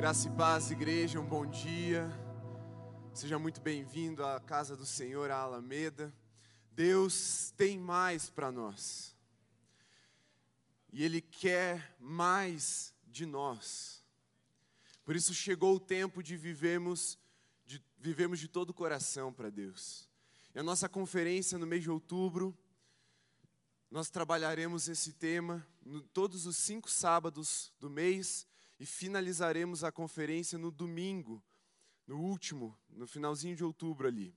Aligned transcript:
Graça 0.00 0.28
e 0.28 0.30
paz, 0.30 0.70
igreja, 0.70 1.20
um 1.20 1.26
bom 1.26 1.44
dia. 1.44 2.10
Seja 3.12 3.38
muito 3.38 3.60
bem-vindo 3.60 4.24
à 4.24 4.40
casa 4.40 4.74
do 4.74 4.86
Senhor, 4.86 5.30
a 5.30 5.36
Alameda. 5.36 6.10
Deus 6.72 7.52
tem 7.54 7.78
mais 7.78 8.30
para 8.30 8.50
nós. 8.50 9.14
E 10.90 11.04
Ele 11.04 11.20
quer 11.20 11.94
mais 12.00 12.94
de 13.08 13.26
nós. 13.26 14.02
Por 15.04 15.16
isso 15.16 15.34
chegou 15.34 15.76
o 15.76 15.80
tempo 15.80 16.22
de 16.22 16.34
vivermos 16.34 17.18
de, 17.66 17.84
vivemos 17.98 18.40
de 18.40 18.48
todo 18.48 18.70
o 18.70 18.74
coração 18.74 19.30
para 19.30 19.50
Deus. 19.50 20.08
E 20.54 20.58
a 20.58 20.62
nossa 20.62 20.88
conferência 20.88 21.58
no 21.58 21.66
mês 21.66 21.82
de 21.82 21.90
outubro, 21.90 22.56
nós 23.90 24.08
trabalharemos 24.08 24.88
esse 24.88 25.12
tema 25.12 25.62
no, 25.84 26.00
todos 26.00 26.46
os 26.46 26.56
cinco 26.56 26.90
sábados 26.90 27.70
do 27.78 27.90
mês 27.90 28.48
e 28.80 28.86
finalizaremos 28.86 29.84
a 29.84 29.92
conferência 29.92 30.58
no 30.58 30.70
domingo, 30.70 31.44
no 32.06 32.18
último, 32.18 32.74
no 32.88 33.06
finalzinho 33.06 33.54
de 33.54 33.62
outubro 33.62 34.08
ali. 34.08 34.34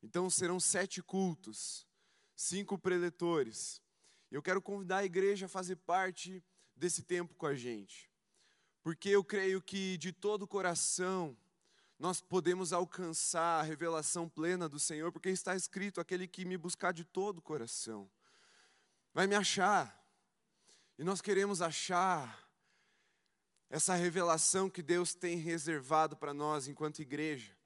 Então 0.00 0.30
serão 0.30 0.60
sete 0.60 1.02
cultos, 1.02 1.84
cinco 2.36 2.78
preletores. 2.78 3.82
Eu 4.30 4.40
quero 4.40 4.62
convidar 4.62 4.98
a 4.98 5.04
igreja 5.04 5.46
a 5.46 5.48
fazer 5.48 5.76
parte 5.76 6.42
desse 6.76 7.02
tempo 7.02 7.34
com 7.34 7.44
a 7.44 7.56
gente, 7.56 8.08
porque 8.84 9.08
eu 9.08 9.24
creio 9.24 9.60
que 9.60 9.98
de 9.98 10.12
todo 10.12 10.42
o 10.42 10.48
coração 10.48 11.36
nós 11.98 12.20
podemos 12.20 12.72
alcançar 12.72 13.60
a 13.60 13.62
revelação 13.62 14.28
plena 14.28 14.68
do 14.68 14.78
Senhor, 14.78 15.10
porque 15.10 15.28
está 15.28 15.56
escrito: 15.56 16.00
aquele 16.00 16.28
que 16.28 16.44
me 16.44 16.56
buscar 16.56 16.92
de 16.92 17.04
todo 17.04 17.38
o 17.38 17.42
coração 17.42 18.08
vai 19.12 19.26
me 19.26 19.34
achar. 19.34 20.00
E 20.98 21.04
nós 21.04 21.20
queremos 21.20 21.60
achar 21.60 22.41
essa 23.72 23.94
revelação 23.94 24.68
que 24.68 24.82
Deus 24.82 25.14
tem 25.14 25.38
reservado 25.38 26.14
para 26.14 26.34
nós 26.34 26.68
enquanto 26.68 27.00
igreja. 27.00 27.56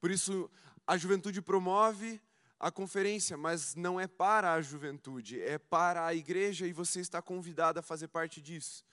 Por 0.00 0.10
isso, 0.10 0.50
a 0.84 0.96
juventude 0.96 1.40
promove 1.40 2.20
a 2.58 2.68
conferência, 2.68 3.36
mas 3.36 3.76
não 3.76 4.00
é 4.00 4.08
para 4.08 4.54
a 4.54 4.60
juventude, 4.60 5.40
é 5.40 5.58
para 5.58 6.04
a 6.04 6.12
igreja 6.12 6.66
e 6.66 6.72
você 6.72 6.98
está 6.98 7.22
convidado 7.22 7.78
a 7.78 7.82
fazer 7.82 8.08
parte 8.08 8.40
disso. 8.40 8.84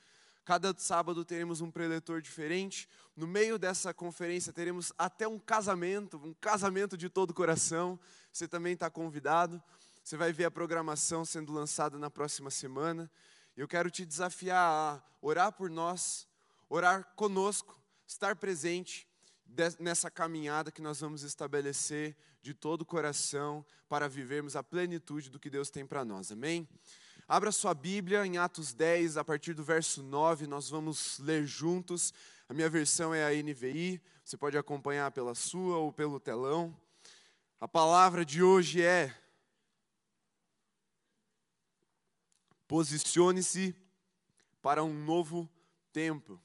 Cada 0.46 0.72
sábado 0.78 1.26
teremos 1.26 1.60
um 1.60 1.72
preletor 1.72 2.22
diferente. 2.22 2.88
No 3.16 3.26
meio 3.26 3.58
dessa 3.58 3.92
conferência 3.92 4.54
teremos 4.54 4.94
até 4.96 5.28
um 5.28 5.40
casamento, 5.40 6.18
um 6.24 6.36
casamento 6.36 6.96
de 6.96 7.10
todo 7.10 7.32
o 7.32 7.34
coração. 7.34 8.00
Você 8.32 8.48
também 8.48 8.74
está 8.74 8.92
convidado. 8.92 9.60
Você 10.04 10.16
vai 10.16 10.32
ver 10.32 10.46
a 10.46 10.52
programação 10.52 11.26
sendo 11.26 11.52
lançada 11.52 11.98
na 11.98 12.12
próxima 12.12 12.52
semana. 12.52 13.10
Eu 13.58 13.68
quero 13.68 13.90
te 13.90 14.06
desafiar 14.06 14.62
a 14.62 15.04
orar 15.20 15.52
por 15.52 15.72
nós, 15.72 16.29
orar 16.70 17.04
conosco, 17.16 17.78
estar 18.06 18.36
presente 18.36 19.08
nessa 19.80 20.12
caminhada 20.12 20.72
que 20.72 20.82
nós 20.82 21.00
vamos 21.02 21.24
estabelecer 21.24 22.16
de 22.42 22.54
todo 22.54 22.82
o 22.82 22.86
coração 22.86 23.66
para 23.90 24.08
vivermos 24.08 24.56
a 24.56 24.64
plenitude 24.64 25.30
do 25.30 25.40
que 25.40 25.50
Deus 25.50 25.70
tem 25.70 25.86
para 25.86 26.06
nós. 26.06 26.32
Amém? 26.32 26.70
Abra 27.28 27.52
sua 27.52 27.74
Bíblia 27.74 28.26
em 28.26 28.38
Atos 28.38 28.74
10, 28.74 29.18
a 29.18 29.24
partir 29.24 29.54
do 29.54 29.64
verso 29.64 30.02
9, 30.02 30.48
nós 30.48 30.70
vamos 30.70 31.20
ler 31.20 31.46
juntos. 31.46 32.14
A 32.48 32.54
minha 32.54 32.70
versão 32.70 33.14
é 33.14 33.26
a 33.26 33.44
NVI, 33.44 34.02
você 34.24 34.38
pode 34.38 34.58
acompanhar 34.58 35.12
pela 35.12 35.36
sua 35.36 35.78
ou 35.78 35.92
pelo 35.92 36.20
telão. 36.20 36.76
A 37.60 37.68
palavra 37.68 38.24
de 38.24 38.42
hoje 38.42 38.82
é: 38.82 39.16
Posicione-se 42.68 43.76
para 44.62 44.84
um 44.84 44.94
novo 44.94 45.50
tempo. 45.92 46.42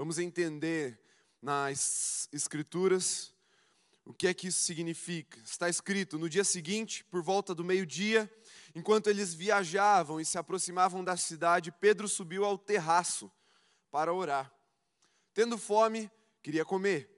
Vamos 0.00 0.18
entender 0.18 0.98
nas 1.42 2.26
Escrituras 2.32 3.34
o 4.02 4.14
que 4.14 4.28
é 4.28 4.32
que 4.32 4.48
isso 4.48 4.62
significa. 4.62 5.38
Está 5.40 5.68
escrito: 5.68 6.18
no 6.18 6.26
dia 6.26 6.42
seguinte, 6.42 7.04
por 7.04 7.22
volta 7.22 7.54
do 7.54 7.62
meio-dia, 7.62 8.32
enquanto 8.74 9.10
eles 9.10 9.34
viajavam 9.34 10.18
e 10.18 10.24
se 10.24 10.38
aproximavam 10.38 11.04
da 11.04 11.18
cidade, 11.18 11.70
Pedro 11.70 12.08
subiu 12.08 12.46
ao 12.46 12.56
terraço 12.56 13.30
para 13.90 14.10
orar. 14.10 14.50
Tendo 15.34 15.58
fome, 15.58 16.10
queria 16.42 16.64
comer. 16.64 17.10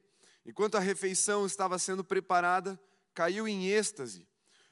Enquanto 0.45 0.75
a 0.75 0.81
refeição 0.81 1.47
estava 1.47 1.79
sendo 1.79 2.03
preparada, 2.03 2.77
caiu 3.15 3.47
em 3.47 3.69
êxtase. 3.69 4.27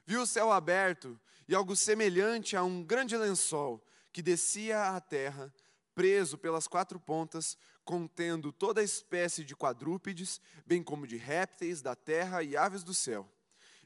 Viu 0.05 0.23
o 0.23 0.27
céu 0.27 0.51
aberto 0.51 1.17
e 1.47 1.55
algo 1.55 1.77
semelhante 1.77 2.57
a 2.57 2.65
um 2.65 2.83
grande 2.83 3.17
lençol 3.17 3.81
que 4.13 4.21
descia 4.21 4.97
à 4.97 5.01
terra, 5.01 5.55
preso 5.95 6.37
pelas 6.37 6.67
quatro 6.67 6.99
pontas, 6.99 7.57
contendo 7.91 8.53
toda 8.53 8.85
espécie 8.85 9.45
de 9.45 9.57
quadrúpedes, 9.57 10.41
bem 10.65 10.81
como 10.81 11.09
de 11.09 11.17
répteis 11.17 11.83
da 11.83 11.97
terra 11.97 12.41
e 12.41 12.57
aves 12.57 12.85
do 12.85 12.95
céu. 12.95 13.29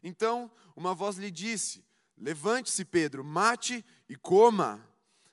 Então 0.02 0.50
uma 0.76 0.94
voz 0.94 1.16
lhe 1.16 1.30
disse: 1.30 1.82
Levante-se, 2.14 2.84
Pedro, 2.84 3.24
mate 3.24 3.82
e 4.06 4.14
coma. 4.14 4.86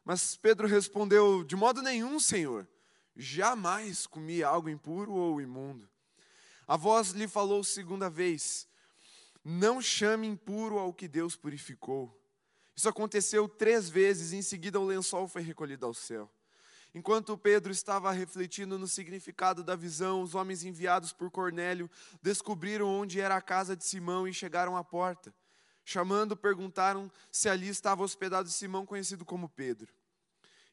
Mas 0.06 0.38
Pedro 0.38 0.70
respondeu: 0.70 1.44
De 1.44 1.54
modo 1.54 1.82
nenhum, 1.82 2.18
Senhor. 2.18 2.66
Jamais 3.14 4.08
comi 4.08 4.42
algo 4.42 4.70
impuro 4.70 5.12
ou 5.12 5.42
imundo. 5.42 5.86
A 6.66 6.78
voz 6.78 7.10
lhe 7.10 7.28
falou 7.28 7.66
segunda 7.66 8.10
vez: 8.10 8.70
Não 9.44 9.82
chame 9.82 10.28
impuro 10.28 10.80
ao 10.80 10.94
que 10.94 11.10
Deus 11.10 11.36
purificou. 11.36 12.18
Isso 12.74 12.88
aconteceu 12.88 13.50
três 13.50 13.90
vezes, 13.90 14.32
e 14.32 14.38
em 14.38 14.42
seguida 14.42 14.80
o 14.80 14.86
lençol 14.86 15.28
foi 15.28 15.42
recolhido 15.42 15.86
ao 15.86 15.94
céu. 15.94 16.32
Enquanto 16.94 17.38
Pedro 17.38 17.72
estava 17.72 18.12
refletindo 18.12 18.78
no 18.78 18.88
significado 18.88 19.64
da 19.64 19.76
visão, 19.76 20.22
os 20.22 20.36
homens 20.36 20.64
enviados 20.64 21.14
por 21.14 21.32
Cornélio 21.32 21.90
descobriram 22.22 22.88
onde 22.88 23.20
era 23.20 23.36
a 23.36 23.42
casa 23.42 23.76
de 23.76 23.86
Simão 23.86 24.28
e 24.28 24.34
chegaram 24.34 24.76
à 24.76 24.84
porta. 24.84 25.34
Chamando, 25.86 26.36
perguntaram 26.36 27.10
se 27.32 27.48
ali 27.48 27.70
estava 27.70 28.04
hospedado 28.04 28.50
Simão, 28.50 28.86
conhecido 28.86 29.24
como 29.24 29.48
Pedro. 29.48 29.94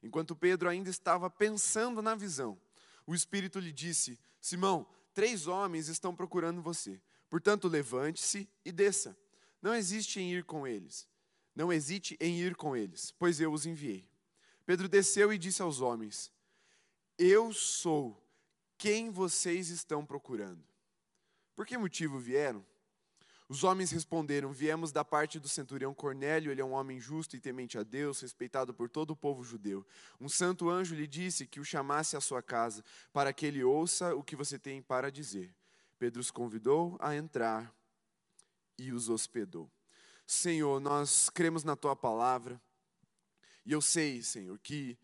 Enquanto 0.02 0.34
Pedro 0.34 0.68
ainda 0.68 0.90
estava 0.90 1.30
pensando 1.30 2.02
na 2.02 2.14
visão, 2.14 2.58
o 3.06 3.14
Espírito 3.14 3.60
lhe 3.60 3.72
disse: 3.72 4.18
Simão, 4.40 4.86
três 5.14 5.46
homens 5.46 5.88
estão 5.88 6.14
procurando 6.14 6.60
você. 6.60 7.00
Portanto, 7.30 7.68
levante-se 7.68 8.48
e 8.64 8.72
desça. 8.72 9.16
Não 9.62 9.74
existe 9.74 10.20
em 10.20 10.32
ir 10.32 10.44
com 10.44 10.66
eles. 10.66 11.06
Não 11.54 11.72
hesite 11.72 12.16
em 12.20 12.38
ir 12.38 12.54
com 12.54 12.76
eles, 12.76 13.12
pois 13.18 13.40
eu 13.40 13.52
os 13.52 13.66
enviei. 13.66 14.08
Pedro 14.68 14.86
desceu 14.86 15.32
e 15.32 15.38
disse 15.38 15.62
aos 15.62 15.80
homens: 15.80 16.30
Eu 17.16 17.54
sou 17.54 18.22
quem 18.76 19.08
vocês 19.08 19.70
estão 19.70 20.04
procurando. 20.04 20.62
Por 21.56 21.64
que 21.64 21.78
motivo 21.78 22.18
vieram? 22.18 22.62
Os 23.48 23.64
homens 23.64 23.90
responderam: 23.90 24.52
Viemos 24.52 24.92
da 24.92 25.02
parte 25.02 25.40
do 25.40 25.48
centurião 25.48 25.94
Cornélio, 25.94 26.52
ele 26.52 26.60
é 26.60 26.64
um 26.66 26.72
homem 26.72 27.00
justo 27.00 27.34
e 27.34 27.40
temente 27.40 27.78
a 27.78 27.82
Deus, 27.82 28.20
respeitado 28.20 28.74
por 28.74 28.90
todo 28.90 29.12
o 29.12 29.16
povo 29.16 29.42
judeu. 29.42 29.86
Um 30.20 30.28
santo 30.28 30.68
anjo 30.68 30.94
lhe 30.94 31.06
disse 31.06 31.46
que 31.46 31.60
o 31.60 31.64
chamasse 31.64 32.14
à 32.14 32.20
sua 32.20 32.42
casa, 32.42 32.84
para 33.10 33.32
que 33.32 33.46
ele 33.46 33.64
ouça 33.64 34.14
o 34.14 34.22
que 34.22 34.36
você 34.36 34.58
tem 34.58 34.82
para 34.82 35.10
dizer. 35.10 35.50
Pedro 35.98 36.20
os 36.20 36.30
convidou 36.30 36.94
a 37.00 37.16
entrar 37.16 37.74
e 38.76 38.92
os 38.92 39.08
hospedou. 39.08 39.70
Senhor, 40.26 40.78
nós 40.78 41.30
cremos 41.30 41.64
na 41.64 41.74
tua 41.74 41.96
palavra. 41.96 42.60
E 43.68 43.72
eu 43.72 43.82
sei, 43.82 44.22
Senhor, 44.22 44.58
que 44.60 44.96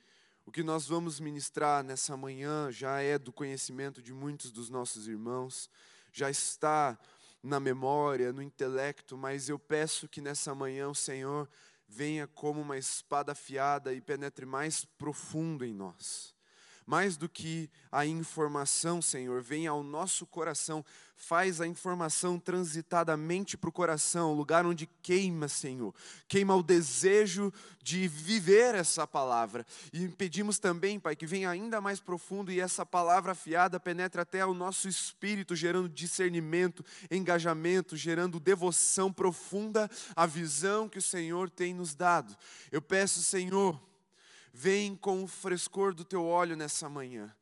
o 0.47 0.50
que 0.50 0.62
nós 0.62 0.86
vamos 0.86 1.20
ministrar 1.20 1.84
nessa 1.84 2.16
manhã 2.16 2.72
já 2.72 2.98
é 2.98 3.19
do 3.19 3.30
conhecimento 3.30 4.00
de 4.00 4.10
muitos 4.10 4.50
dos 4.50 4.70
nossos 4.70 5.06
irmãos, 5.06 5.69
já 6.10 6.30
está 6.30 6.98
na 7.42 7.60
memória, 7.60 8.32
no 8.32 8.41
intelecto, 8.41 9.19
mas 9.19 9.50
eu 9.50 9.58
peço 9.58 10.08
que 10.08 10.22
nessa 10.22 10.54
manhã 10.54 10.88
o 10.88 10.94
Senhor 10.94 11.47
venha 11.86 12.26
como 12.26 12.62
uma 12.62 12.78
espada 12.78 13.32
afiada 13.32 13.92
e 13.92 14.00
penetre 14.00 14.47
mais 14.47 14.82
profundo 14.82 15.62
em 15.62 15.75
nós 15.75 16.34
mais 16.87 17.17
do 17.17 17.28
que 17.28 17.71
a 17.91 18.05
informação, 18.05 19.00
Senhor, 19.00 19.43
vem 19.43 19.67
ao 19.67 19.83
nosso 19.83 20.26
coração, 20.26 20.85
faz 21.17 21.61
a 21.61 21.67
informação 21.67 22.38
transitadamente 22.38 23.56
para 23.56 23.70
o 23.70 23.73
coração, 23.73 24.35
lugar 24.35 24.67
onde 24.67 24.87
queima, 25.03 25.49
Senhor, 25.49 25.94
queima 26.29 26.55
o 26.55 26.62
desejo 26.62 27.53
de 27.82 28.08
viver 28.08 28.75
essa 28.75 29.06
palavra. 29.06 29.64
E 29.93 30.08
pedimos 30.08 30.58
também, 30.58 30.99
Pai, 31.00 31.17
que 31.17 31.26
venha 31.26 31.49
ainda 31.49 31.81
mais 31.81 32.00
profundo 32.00 32.53
e 32.53 32.61
essa 32.61 32.85
palavra 32.85 33.32
afiada 33.32 33.81
penetre 33.81 34.20
até 34.20 34.44
o 34.44 34.55
nosso 34.55 34.88
espírito, 34.88 35.56
gerando 35.56 35.88
discernimento, 35.88 36.85
engajamento, 37.11 37.97
gerando 37.97 38.41
devoção 38.41 39.12
profunda 39.12 39.91
à 40.14 40.26
visão 40.26 40.88
que 40.88 40.99
o 40.99 41.03
Senhor 41.03 41.49
tem 41.49 41.73
nos 41.73 41.94
dado. 41.94 42.37
Eu 42.70 42.82
peço, 42.82 43.23
Senhor, 43.23 43.81
Vem 44.56 44.95
com 44.95 45.25
o 45.25 45.27
frescor 45.27 45.93
do 45.93 46.05
teu 46.05 46.25
óleo 46.25 46.56
nessa 46.56 46.89
manhã. 46.89 47.35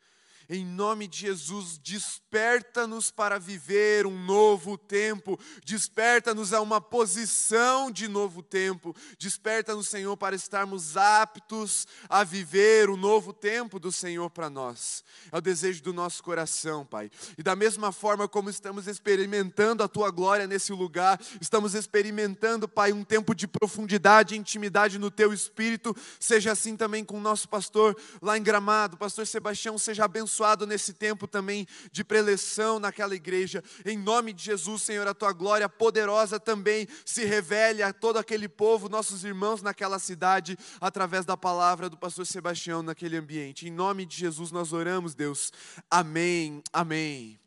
Em 0.48 0.64
nome 0.64 1.06
de 1.06 1.18
Jesus, 1.18 1.78
desperta-nos 1.78 3.10
para 3.10 3.38
viver 3.38 4.06
um 4.06 4.24
novo 4.24 4.76
tempo, 4.76 5.38
desperta-nos 5.64 6.52
a 6.52 6.60
uma 6.60 6.80
posição 6.80 7.90
de 7.90 8.08
novo 8.08 8.42
tempo, 8.42 8.94
desperta-nos, 9.18 9.88
Senhor, 9.88 10.16
para 10.16 10.34
estarmos 10.34 10.96
aptos 10.96 11.86
a 12.08 12.24
viver 12.24 12.90
o 12.90 12.96
novo 12.96 13.32
tempo 13.32 13.78
do 13.78 13.92
Senhor 13.92 14.30
para 14.30 14.50
nós. 14.50 15.04
É 15.30 15.38
o 15.38 15.40
desejo 15.40 15.82
do 15.82 15.92
nosso 15.92 16.22
coração, 16.22 16.84
Pai. 16.84 17.10
E 17.38 17.42
da 17.42 17.54
mesma 17.54 17.92
forma 17.92 18.26
como 18.26 18.50
estamos 18.50 18.88
experimentando 18.88 19.82
a 19.82 19.88
Tua 19.88 20.10
glória 20.10 20.46
nesse 20.46 20.72
lugar, 20.72 21.20
estamos 21.40 21.74
experimentando, 21.74 22.68
Pai, 22.68 22.92
um 22.92 23.04
tempo 23.04 23.34
de 23.34 23.46
profundidade 23.46 24.34
e 24.34 24.38
intimidade 24.38 24.98
no 24.98 25.10
Teu 25.10 25.32
Espírito, 25.32 25.96
seja 26.18 26.52
assim 26.52 26.76
também 26.76 27.04
com 27.04 27.18
o 27.18 27.20
nosso 27.20 27.48
pastor 27.48 27.96
lá 28.20 28.36
em 28.36 28.42
Gramado, 28.42 28.96
pastor 28.96 29.26
Sebastião, 29.26 29.78
seja 29.78 30.04
abençoado 30.04 30.31
nesse 30.67 30.93
tempo 30.93 31.26
também 31.26 31.67
de 31.90 32.05
preleção 32.05 32.79
naquela 32.79 33.14
igreja. 33.14 33.62
Em 33.84 33.99
nome 33.99 34.32
de 34.32 34.44
Jesus, 34.44 34.82
Senhor, 34.82 35.06
a 35.06 35.14
tua 35.14 35.32
glória 35.32 35.69
poderosa 35.69 36.40
também 36.40 36.88
se 37.05 37.25
revele 37.25 37.82
a 37.82 37.93
todo 37.93 38.19
aquele 38.19 38.49
povo, 38.49 38.88
nossos 38.88 39.25
irmãos 39.25 39.62
naquela 39.62 39.99
cidade, 39.99 40.58
através 40.81 41.25
da 41.25 41.37
palavra 41.37 41.88
do 41.88 41.96
pastor 41.96 42.26
Sebastião 42.26 42.82
naquele 42.82 43.17
ambiente. 43.17 43.69
Em 43.69 43.70
nome 43.70 44.05
de 44.06 44.17
Jesus 44.17 44.50
nós 44.50 44.73
oramos, 44.73 45.14
Deus. 45.14 45.52
Amém. 45.90 46.62
Amém. 46.73 47.38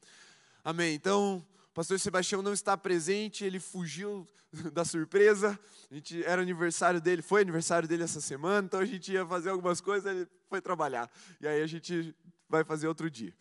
Amém. 0.64 0.94
Então, 0.96 1.46
pastor 1.74 2.00
Sebastião 2.00 2.42
não 2.42 2.54
está 2.54 2.78
presente, 2.78 3.44
ele 3.44 3.60
fugiu 3.60 4.28
da 4.72 4.86
surpresa. 4.86 5.60
A 5.92 5.94
gente 5.94 6.24
era 6.24 6.42
aniversário 6.42 7.00
dele, 7.00 7.22
foi 7.22 7.42
aniversário 7.42 7.88
dele 7.88 8.04
essa 8.04 8.20
semana, 8.20 8.66
então 8.66 8.80
a 8.80 8.86
gente 8.86 9.12
ia 9.12 9.26
fazer 9.26 9.50
algumas 9.50 9.80
coisas, 9.80 10.12
ele 10.12 10.28
foi 10.50 10.62
trabalhar. 10.62 11.10
E 11.40 11.48
aí 11.48 11.62
a 11.62 11.68
gente 11.68 12.16
vai 12.56 12.64
fazer 12.64 12.88
outro 12.88 13.10
dia. 13.10 13.34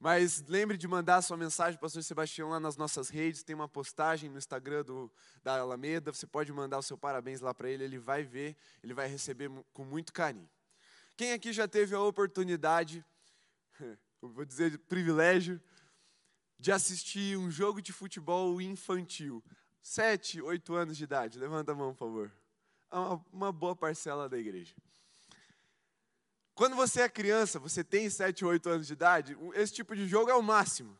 Mas 0.00 0.44
lembre 0.46 0.76
de 0.76 0.86
mandar 0.86 1.22
sua 1.22 1.36
mensagem 1.36 1.78
para 1.78 1.84
o 1.84 1.86
pastor 1.86 2.02
Sebastião 2.02 2.50
lá 2.50 2.60
nas 2.60 2.76
nossas 2.76 3.08
redes. 3.08 3.42
Tem 3.42 3.54
uma 3.54 3.68
postagem 3.68 4.28
no 4.28 4.38
Instagram 4.38 4.84
do, 4.84 5.10
da 5.42 5.58
Alameda. 5.58 6.12
Você 6.12 6.26
pode 6.26 6.52
mandar 6.52 6.78
o 6.78 6.82
seu 6.82 6.98
parabéns 6.98 7.40
lá 7.40 7.54
para 7.54 7.70
ele. 7.70 7.84
Ele 7.84 7.98
vai 7.98 8.22
ver, 8.22 8.56
ele 8.82 8.92
vai 8.92 9.08
receber 9.08 9.50
com 9.72 9.84
muito 9.84 10.12
carinho. 10.12 10.48
Quem 11.16 11.32
aqui 11.32 11.52
já 11.52 11.68
teve 11.68 11.94
a 11.94 12.00
oportunidade, 12.00 13.04
vou 14.20 14.44
dizer 14.44 14.78
privilégio, 14.80 15.60
de 16.58 16.72
assistir 16.72 17.38
um 17.38 17.50
jogo 17.50 17.80
de 17.80 17.92
futebol 17.92 18.60
infantil? 18.60 19.42
Sete, 19.80 20.40
oito 20.42 20.74
anos 20.74 20.96
de 20.96 21.04
idade. 21.04 21.38
Levanta 21.38 21.72
a 21.72 21.74
mão, 21.74 21.92
por 21.92 21.98
favor. 21.98 22.32
É 22.90 22.96
uma, 22.96 23.24
uma 23.32 23.52
boa 23.52 23.76
parcela 23.76 24.28
da 24.28 24.38
igreja. 24.38 24.74
Quando 26.54 26.76
você 26.76 27.00
é 27.00 27.08
criança, 27.08 27.58
você 27.58 27.82
tem 27.82 28.08
7, 28.08 28.44
8 28.44 28.68
anos 28.68 28.86
de 28.86 28.92
idade, 28.92 29.36
esse 29.54 29.72
tipo 29.72 29.96
de 29.96 30.06
jogo 30.06 30.30
é 30.30 30.34
o 30.34 30.42
máximo. 30.42 30.96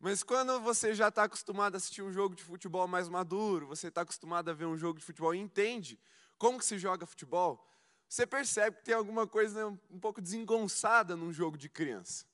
Mas 0.00 0.22
quando 0.22 0.58
você 0.60 0.94
já 0.94 1.08
está 1.08 1.24
acostumado 1.24 1.74
a 1.74 1.76
assistir 1.76 2.02
um 2.02 2.12
jogo 2.12 2.34
de 2.34 2.42
futebol 2.42 2.88
mais 2.88 3.08
maduro, 3.08 3.66
você 3.66 3.88
está 3.88 4.02
acostumado 4.02 4.50
a 4.50 4.54
ver 4.54 4.64
um 4.64 4.76
jogo 4.76 4.98
de 4.98 5.04
futebol 5.04 5.34
e 5.34 5.38
entende 5.38 5.98
como 6.38 6.58
que 6.58 6.64
se 6.64 6.78
joga 6.78 7.04
futebol, 7.04 7.66
você 8.08 8.26
percebe 8.26 8.76
que 8.76 8.84
tem 8.84 8.94
alguma 8.94 9.26
coisa 9.26 9.66
um 9.90 9.98
pouco 9.98 10.20
desengonçada 10.20 11.16
num 11.16 11.32
jogo 11.32 11.58
de 11.58 11.68
criança. 11.68 12.24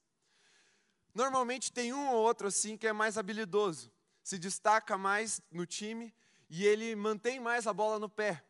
Normalmente 1.15 1.73
tem 1.73 1.93
um 1.93 2.11
ou 2.11 2.23
outro 2.23 2.47
assim 2.47 2.77
que 2.77 2.87
é 2.87 2.93
mais 2.93 3.19
habilidoso, 3.19 3.91
se 4.23 4.39
destaca 4.39 4.97
mais 4.97 5.41
no 5.51 5.67
time 5.67 6.15
e 6.49 6.65
ele 6.65 6.95
mantém 6.95 7.41
mais 7.41 7.67
a 7.67 7.73
bola 7.73 7.99
no 7.99 8.09
pé. 8.09 8.45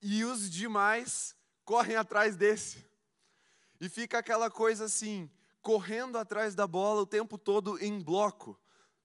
E 0.00 0.24
os 0.24 0.50
demais 0.50 1.36
correm 1.64 1.96
atrás 1.96 2.34
desse. 2.36 2.91
E 3.82 3.88
fica 3.88 4.18
aquela 4.18 4.48
coisa 4.48 4.84
assim, 4.84 5.28
correndo 5.60 6.16
atrás 6.16 6.54
da 6.54 6.68
bola 6.68 7.02
o 7.02 7.06
tempo 7.06 7.36
todo 7.36 7.82
em 7.82 8.00
bloco. 8.00 8.56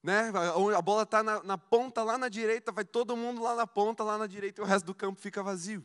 Né? 0.04 0.32
A 0.78 0.82
bola 0.84 1.02
está 1.02 1.24
na, 1.24 1.42
na, 1.42 1.58
ponta 1.58 2.04
lá 2.04 2.16
na 2.16 2.30
direita, 2.30 2.72
vai 2.72 2.86
todo 2.86 3.18
mundo 3.18 3.42
lá 3.42 3.56
na 3.56 3.66
ponta, 3.66 4.04
lá 4.04 4.20
na 4.20 4.28
direita, 4.28 4.62
e 4.62 4.64
o 4.64 4.68
resto 4.68 4.86
do 4.86 4.94
campo 4.94 5.20
fica 5.20 5.42
vazio. 5.42 5.84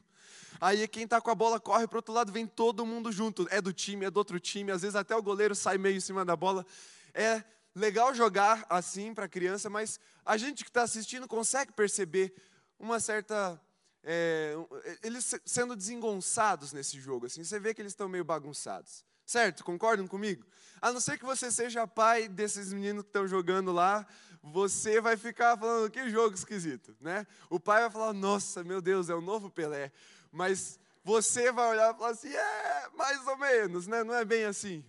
Aí 0.60 0.86
quem 0.86 1.04
está 1.04 1.22
com 1.22 1.30
a 1.30 1.34
bola 1.34 1.58
corre 1.58 1.88
para 1.88 1.96
outro 1.96 2.12
lado, 2.12 2.30
vem 2.30 2.46
todo 2.46 2.84
mundo 2.84 3.10
junto. 3.10 3.48
É 3.50 3.62
do 3.62 3.72
time, 3.72 4.04
é 4.04 4.10
do 4.10 4.18
outro 4.18 4.38
time, 4.38 4.70
às 4.70 4.82
vezes 4.82 4.94
até 4.94 5.16
o 5.16 5.22
goleiro 5.22 5.54
sai 5.54 5.78
meio 5.78 5.96
em 5.96 6.00
cima 6.00 6.22
da 6.22 6.36
bola. 6.36 6.66
É 7.14 7.42
legal 7.74 8.14
jogar 8.14 8.66
assim 8.68 9.14
para 9.14 9.26
criança, 9.26 9.70
mas 9.70 9.98
a 10.22 10.36
gente 10.36 10.64
que 10.64 10.68
está 10.68 10.82
assistindo 10.82 11.26
consegue 11.26 11.72
perceber 11.72 12.34
uma 12.78 13.00
certa 13.00 13.58
é, 14.04 14.54
eles 15.02 15.34
sendo 15.44 15.76
desengonçados 15.76 16.72
nesse 16.72 17.00
jogo, 17.00 17.26
assim, 17.26 17.44
você 17.44 17.60
vê 17.60 17.72
que 17.72 17.80
eles 17.80 17.92
estão 17.92 18.08
meio 18.08 18.24
bagunçados. 18.24 19.04
Certo? 19.24 19.64
Concordam 19.64 20.06
comigo? 20.06 20.44
A 20.80 20.92
não 20.92 21.00
ser 21.00 21.16
que 21.16 21.24
você 21.24 21.50
seja 21.50 21.86
pai 21.86 22.28
desses 22.28 22.72
meninos 22.72 23.04
que 23.04 23.08
estão 23.08 23.26
jogando 23.26 23.72
lá, 23.72 24.06
você 24.42 25.00
vai 25.00 25.16
ficar 25.16 25.56
falando, 25.56 25.90
que 25.90 26.10
jogo 26.10 26.34
esquisito, 26.34 26.96
né? 27.00 27.26
O 27.48 27.60
pai 27.60 27.82
vai 27.82 27.90
falar, 27.90 28.12
nossa, 28.12 28.64
meu 28.64 28.82
Deus, 28.82 29.08
é 29.08 29.14
o 29.14 29.20
novo 29.20 29.48
Pelé. 29.48 29.92
Mas 30.32 30.78
você 31.04 31.52
vai 31.52 31.70
olhar 31.70 31.94
e 31.94 31.96
falar 31.96 32.10
assim, 32.10 32.34
é, 32.34 32.88
mais 32.94 33.24
ou 33.26 33.36
menos, 33.36 33.86
né? 33.86 34.02
Não 34.02 34.14
é 34.14 34.24
bem 34.24 34.44
assim. 34.44 34.84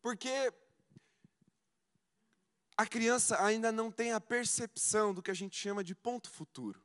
Porque 0.00 0.52
a 2.76 2.86
criança 2.86 3.44
ainda 3.44 3.70
não 3.70 3.90
tem 3.90 4.12
a 4.12 4.20
percepção 4.20 5.12
do 5.12 5.22
que 5.22 5.30
a 5.30 5.34
gente 5.34 5.56
chama 5.56 5.84
de 5.84 5.94
ponto 5.94 6.30
futuro. 6.30 6.80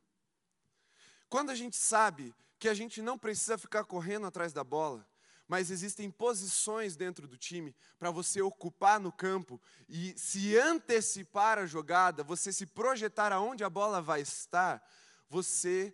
Quando 1.34 1.50
a 1.50 1.54
gente 1.56 1.76
sabe 1.76 2.32
que 2.60 2.68
a 2.68 2.74
gente 2.74 3.02
não 3.02 3.18
precisa 3.18 3.58
ficar 3.58 3.82
correndo 3.82 4.24
atrás 4.24 4.52
da 4.52 4.62
bola, 4.62 5.04
mas 5.48 5.68
existem 5.68 6.08
posições 6.08 6.94
dentro 6.94 7.26
do 7.26 7.36
time 7.36 7.74
para 7.98 8.12
você 8.12 8.40
ocupar 8.40 9.00
no 9.00 9.10
campo 9.10 9.60
e 9.88 10.16
se 10.16 10.56
antecipar 10.56 11.58
a 11.58 11.66
jogada, 11.66 12.22
você 12.22 12.52
se 12.52 12.66
projetar 12.66 13.32
aonde 13.32 13.64
a 13.64 13.68
bola 13.68 14.00
vai 14.00 14.20
estar, 14.20 14.80
você 15.28 15.92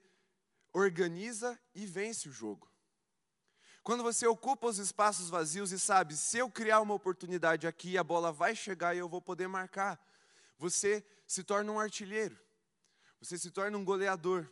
organiza 0.74 1.58
e 1.74 1.86
vence 1.86 2.28
o 2.28 2.32
jogo. 2.32 2.70
Quando 3.82 4.02
você 4.02 4.26
ocupa 4.26 4.66
os 4.66 4.76
espaços 4.76 5.30
vazios 5.30 5.72
e 5.72 5.80
sabe, 5.80 6.18
se 6.18 6.36
eu 6.36 6.50
criar 6.50 6.82
uma 6.82 6.92
oportunidade 6.92 7.66
aqui, 7.66 7.96
a 7.96 8.04
bola 8.04 8.30
vai 8.30 8.54
chegar 8.54 8.94
e 8.94 8.98
eu 8.98 9.08
vou 9.08 9.22
poder 9.22 9.48
marcar, 9.48 9.98
você 10.58 11.02
se 11.26 11.42
torna 11.42 11.72
um 11.72 11.80
artilheiro, 11.80 12.38
você 13.18 13.38
se 13.38 13.50
torna 13.50 13.78
um 13.78 13.86
goleador. 13.86 14.46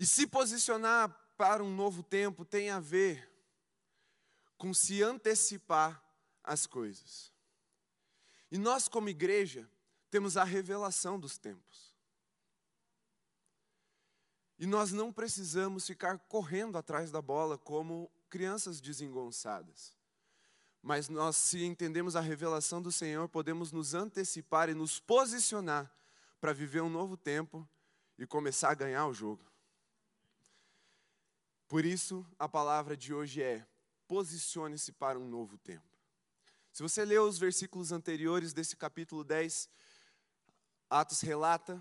E 0.00 0.06
se 0.06 0.26
posicionar 0.26 1.14
para 1.36 1.62
um 1.62 1.70
novo 1.70 2.02
tempo 2.02 2.42
tem 2.42 2.70
a 2.70 2.80
ver 2.80 3.30
com 4.56 4.72
se 4.72 5.02
antecipar 5.02 6.02
às 6.42 6.66
coisas. 6.66 7.30
E 8.50 8.56
nós, 8.56 8.88
como 8.88 9.10
igreja, 9.10 9.70
temos 10.10 10.38
a 10.38 10.42
revelação 10.42 11.20
dos 11.20 11.36
tempos. 11.36 11.94
E 14.58 14.64
nós 14.64 14.90
não 14.90 15.12
precisamos 15.12 15.86
ficar 15.86 16.18
correndo 16.18 16.78
atrás 16.78 17.10
da 17.10 17.20
bola 17.20 17.58
como 17.58 18.10
crianças 18.30 18.80
desengonçadas. 18.80 19.94
Mas 20.82 21.10
nós, 21.10 21.36
se 21.36 21.62
entendemos 21.62 22.16
a 22.16 22.22
revelação 22.22 22.80
do 22.80 22.90
Senhor, 22.90 23.28
podemos 23.28 23.70
nos 23.70 23.92
antecipar 23.92 24.70
e 24.70 24.74
nos 24.74 24.98
posicionar 24.98 25.94
para 26.40 26.54
viver 26.54 26.80
um 26.80 26.88
novo 26.88 27.18
tempo 27.18 27.68
e 28.18 28.26
começar 28.26 28.70
a 28.70 28.74
ganhar 28.74 29.06
o 29.06 29.12
jogo. 29.12 29.49
Por 31.70 31.84
isso, 31.84 32.26
a 32.36 32.48
palavra 32.48 32.96
de 32.96 33.14
hoje 33.14 33.40
é: 33.40 33.64
posicione-se 34.08 34.90
para 34.90 35.16
um 35.16 35.28
novo 35.28 35.56
tempo. 35.56 35.86
Se 36.72 36.82
você 36.82 37.04
ler 37.04 37.20
os 37.20 37.38
versículos 37.38 37.92
anteriores 37.92 38.52
desse 38.52 38.76
capítulo 38.76 39.22
10, 39.22 39.68
Atos 40.90 41.20
relata 41.20 41.80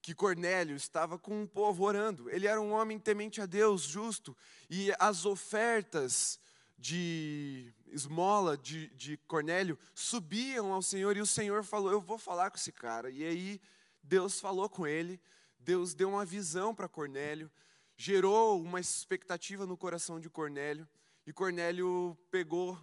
que 0.00 0.14
Cornélio 0.14 0.74
estava 0.74 1.18
com 1.18 1.42
o 1.42 1.46
povo 1.46 1.84
orando. 1.84 2.30
Ele 2.30 2.46
era 2.46 2.58
um 2.58 2.72
homem 2.72 2.98
temente 2.98 3.42
a 3.42 3.44
Deus, 3.44 3.82
justo, 3.82 4.34
e 4.70 4.90
as 4.98 5.26
ofertas 5.26 6.40
de 6.78 7.74
esmola 7.88 8.56
de, 8.56 8.88
de 8.94 9.18
Cornélio 9.28 9.78
subiam 9.94 10.72
ao 10.72 10.80
Senhor, 10.80 11.18
e 11.18 11.20
o 11.20 11.26
Senhor 11.26 11.62
falou: 11.64 11.92
Eu 11.92 12.00
vou 12.00 12.16
falar 12.16 12.50
com 12.50 12.56
esse 12.56 12.72
cara. 12.72 13.10
E 13.10 13.24
aí 13.24 13.60
Deus 14.02 14.40
falou 14.40 14.70
com 14.70 14.86
ele, 14.86 15.20
Deus 15.58 15.92
deu 15.92 16.08
uma 16.08 16.24
visão 16.24 16.74
para 16.74 16.88
Cornélio 16.88 17.52
gerou 18.00 18.62
uma 18.62 18.80
expectativa 18.80 19.66
no 19.66 19.76
coração 19.76 20.18
de 20.18 20.30
Cornélio. 20.30 20.88
E 21.26 21.34
Cornélio 21.34 22.16
pegou 22.30 22.78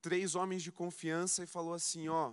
três 0.00 0.36
homens 0.36 0.62
de 0.62 0.70
confiança 0.70 1.42
e 1.42 1.46
falou 1.46 1.74
assim: 1.74 2.08
Ó, 2.08 2.32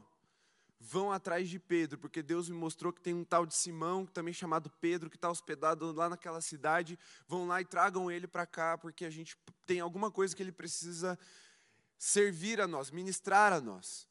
vão 0.80 1.12
atrás 1.12 1.50
de 1.50 1.58
Pedro, 1.58 1.98
porque 1.98 2.22
Deus 2.22 2.48
me 2.48 2.56
mostrou 2.56 2.94
que 2.94 3.02
tem 3.02 3.12
um 3.12 3.24
tal 3.24 3.44
de 3.44 3.56
Simão, 3.56 4.06
também 4.06 4.36
chamado 4.36 4.70
Pedro, 4.80 5.10
que 5.10 5.16
está 5.16 5.32
hospedado 5.32 5.92
lá 5.94 6.10
naquela 6.10 6.40
cidade. 6.40 7.00
Vão 7.28 7.48
lá 7.48 7.60
e 7.60 7.66
tragam 7.66 8.12
ele 8.12 8.28
para 8.28 8.46
cá, 8.46 8.78
porque 8.78 9.04
a 9.04 9.10
gente 9.10 9.36
tem 9.66 9.80
alguma 9.80 10.12
coisa 10.12 10.36
que 10.36 10.44
ele 10.44 10.52
precisa 10.52 11.18
servir 11.98 12.62
a 12.62 12.68
nós, 12.68 12.92
ministrar 12.92 13.52
a 13.52 13.60
nós. 13.60 14.08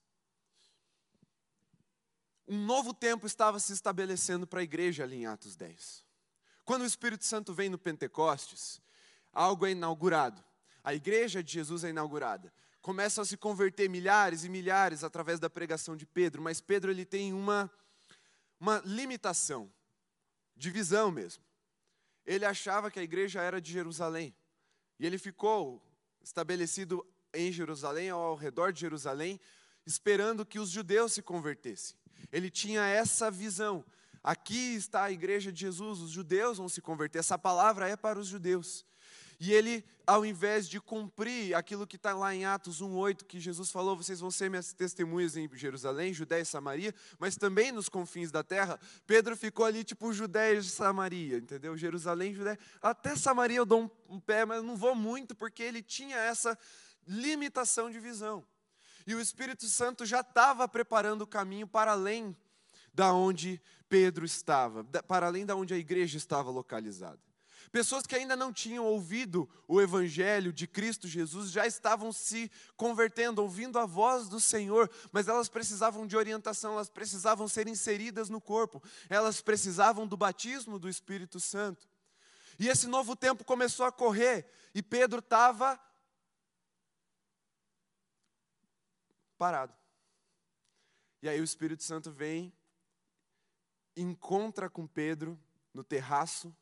Um 2.49 2.59
novo 2.67 2.93
tempo 2.93 3.25
estava 3.25 3.61
se 3.61 3.73
estabelecendo 3.73 4.49
para 4.49 4.59
a 4.59 4.65
igreja 4.65 5.05
ali 5.05 5.19
em 5.19 5.27
Atos 5.27 5.55
10. 5.55 6.06
Quando 6.67 6.83
o 6.83 6.87
Espírito 6.87 7.25
Santo 7.25 7.55
vem 7.55 7.69
no 7.69 7.79
Pentecostes, 7.79 8.81
algo 9.33 9.65
é 9.65 9.71
inaugurado. 9.71 10.45
A 10.83 10.93
igreja 10.93 11.41
de 11.41 11.53
Jesus 11.53 11.85
é 11.85 11.91
inaugurada. 11.91 12.53
começam 12.83 13.23
a 13.23 13.25
se 13.25 13.37
converter 13.37 13.89
milhares 13.89 14.45
e 14.45 14.49
milhares 14.49 15.03
através 15.03 15.41
da 15.41 15.49
pregação 15.49 15.97
de 15.97 16.05
Pedro, 16.05 16.43
mas 16.43 16.61
Pedro 16.61 16.91
ele 16.91 17.05
tem 17.05 17.33
uma, 17.33 17.71
uma 18.61 18.83
limitação, 18.85 19.73
de 20.57 20.71
visão 20.71 21.11
mesmo. 21.11 21.43
Ele 22.25 22.45
achava 22.45 22.91
que 22.91 22.99
a 22.99 23.03
igreja 23.03 23.41
era 23.41 23.61
de 23.61 23.73
Jerusalém, 23.73 24.35
e 24.99 25.07
ele 25.07 25.19
ficou 25.19 25.83
estabelecido 26.21 27.07
em 27.33 27.53
Jerusalém, 27.53 28.11
ao 28.11 28.35
redor 28.35 28.73
de 28.73 28.81
Jerusalém, 28.81 29.41
esperando 29.85 30.45
que 30.45 30.59
os 30.59 30.71
judeus 30.71 31.13
se 31.13 31.23
convertessem. 31.23 31.97
Ele 32.33 32.51
tinha 32.51 32.85
essa 32.87 33.31
visão. 33.31 33.85
Aqui 34.27 34.75
está 34.75 35.05
a 35.05 35.13
igreja 35.13 35.53
de 35.53 35.61
Jesus, 35.61 36.01
os 36.01 36.11
judeus 36.11 36.59
vão 36.59 36.69
se 36.69 36.81
converter. 36.83 37.21
Essa 37.21 37.39
palavra 37.39 37.89
é 37.89 37.97
para 37.97 38.19
os 38.19 38.27
judeus. 38.27 38.85
E 39.39 39.53
ele, 39.53 39.85
ao 40.05 40.27
invés 40.27 40.69
de 40.69 40.81
cumprir 40.81 41.55
aquilo 41.55 41.87
que 41.87 41.95
está 41.95 42.13
lá 42.13 42.35
em 42.35 42.45
Atos 42.45 42.83
1,8, 42.83 43.23
que 43.23 43.39
Jesus 43.39 43.71
falou: 43.71 43.97
vocês 43.97 44.19
vão 44.19 44.29
ser 44.29 44.51
minhas 44.51 44.73
testemunhas 44.73 45.37
em 45.37 45.49
Jerusalém, 45.53 46.13
Judéia 46.13 46.43
e 46.43 46.45
Samaria, 46.45 46.93
mas 47.21 47.37
também 47.37 47.71
nos 47.71 47.89
confins 47.89 48.33
da 48.33 48.43
terra, 48.43 48.81
Pedro 49.07 49.37
ficou 49.37 49.65
ali 49.65 49.85
tipo 49.85 50.13
Judéia 50.13 50.59
e 50.59 50.65
Samaria, 50.65 51.37
entendeu? 51.37 51.77
Jerusalém, 51.77 52.35
Judéia. 52.35 52.59
Até 52.83 53.15
Samaria 53.15 53.59
eu 53.59 53.67
dou 53.67 53.89
um, 54.09 54.19
pé, 54.19 54.45
mas 54.45 54.61
não 54.61 54.75
vou 54.75 54.97
muito, 54.97 55.37
porque 55.37 55.63
ele 55.63 55.85
tinha 55.85 56.17
essa 56.17 56.59
limitação 57.07 57.93
de 57.93 58.01
visão. 58.01 58.45
E 59.07 59.15
o 59.15 59.21
Espírito 59.21 59.67
Santo 59.67 60.05
já 60.05 60.19
estava 60.19 60.67
preparando 60.67 61.23
o 61.23 61.27
caminho 61.29 61.69
para 61.69 61.93
além 61.93 62.37
da 62.97 63.13
onde 63.13 63.61
Pedro 63.91 64.25
estava, 64.25 64.83
para 65.07 65.27
além 65.27 65.45
da 65.45 65.55
onde 65.55 65.75
a 65.75 65.77
igreja 65.77 66.17
estava 66.17 66.51
localizada. 66.51 67.21
Pessoas 67.71 68.07
que 68.07 68.15
ainda 68.15 68.35
não 68.35 68.53
tinham 68.53 68.87
ouvido 68.87 69.47
o 69.69 69.83
Evangelho 69.83 70.51
de 70.51 70.67
Cristo 70.67 71.07
Jesus 71.07 71.51
já 71.51 71.67
estavam 71.67 72.11
se 72.11 72.51
convertendo, 72.75 73.43
ouvindo 73.43 73.79
a 73.79 73.85
voz 73.85 74.29
do 74.31 74.41
Senhor, 74.41 74.91
mas 75.13 75.29
elas 75.29 75.47
precisavam 75.47 76.07
de 76.07 76.17
orientação, 76.17 76.73
elas 76.73 76.89
precisavam 76.89 77.47
ser 77.47 77.69
inseridas 77.69 78.31
no 78.31 78.41
corpo, 78.41 78.83
elas 79.11 79.43
precisavam 79.43 80.07
do 80.07 80.17
batismo 80.17 80.79
do 80.79 80.89
Espírito 80.89 81.39
Santo. 81.39 81.87
E 82.59 82.69
esse 82.69 82.87
novo 82.87 83.15
tempo 83.15 83.45
começou 83.45 83.85
a 83.85 83.93
correr, 83.93 84.51
e 84.75 84.83
Pedro 84.83 85.19
estava 85.19 85.79
parado. 89.37 89.75
E 91.21 91.29
aí 91.29 91.41
o 91.41 91.45
Espírito 91.45 91.83
Santo 91.83 92.11
vem, 92.11 92.55
encontra 93.97 94.69
com 94.69 94.87
Pedro 94.87 95.39
no 95.73 95.83
terraço, 95.83 96.55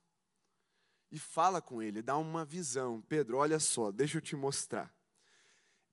e 1.15 1.19
fala 1.19 1.63
com 1.63 1.81
ele, 1.81 2.03
dá 2.03 2.17
uma 2.17 2.45
visão. 2.45 3.01
Pedro, 3.03 3.37
olha 3.37 3.61
só, 3.61 3.93
deixa 3.93 4.19
eu 4.19 4.21
te 4.21 4.35
mostrar. 4.35 4.93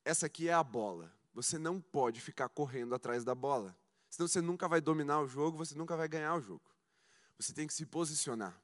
Essa 0.04 0.26
aqui 0.26 0.50
é 0.50 0.54
a 0.54 0.64
bola. 0.64 1.14
Você 1.32 1.60
não 1.60 1.80
pode 1.80 2.20
ficar 2.20 2.50
correndo 2.50 2.96
atrás 2.96 3.24
da 3.24 3.36
bola. 3.36 3.78
Senão 4.10 4.28
você 4.28 4.42
nunca 4.42 4.68
vai 4.68 4.82
dominar 4.82 5.20
o 5.20 5.28
jogo, 5.28 5.60
você 5.60 5.76
nunca 5.76 5.96
vai 5.96 6.08
ganhar 6.08 6.34
o 6.34 6.42
jogo. 6.42 6.64
Você 7.38 7.54
tem 7.54 7.68
que 7.68 7.74
se 7.76 7.86
posicionar. 7.86 8.60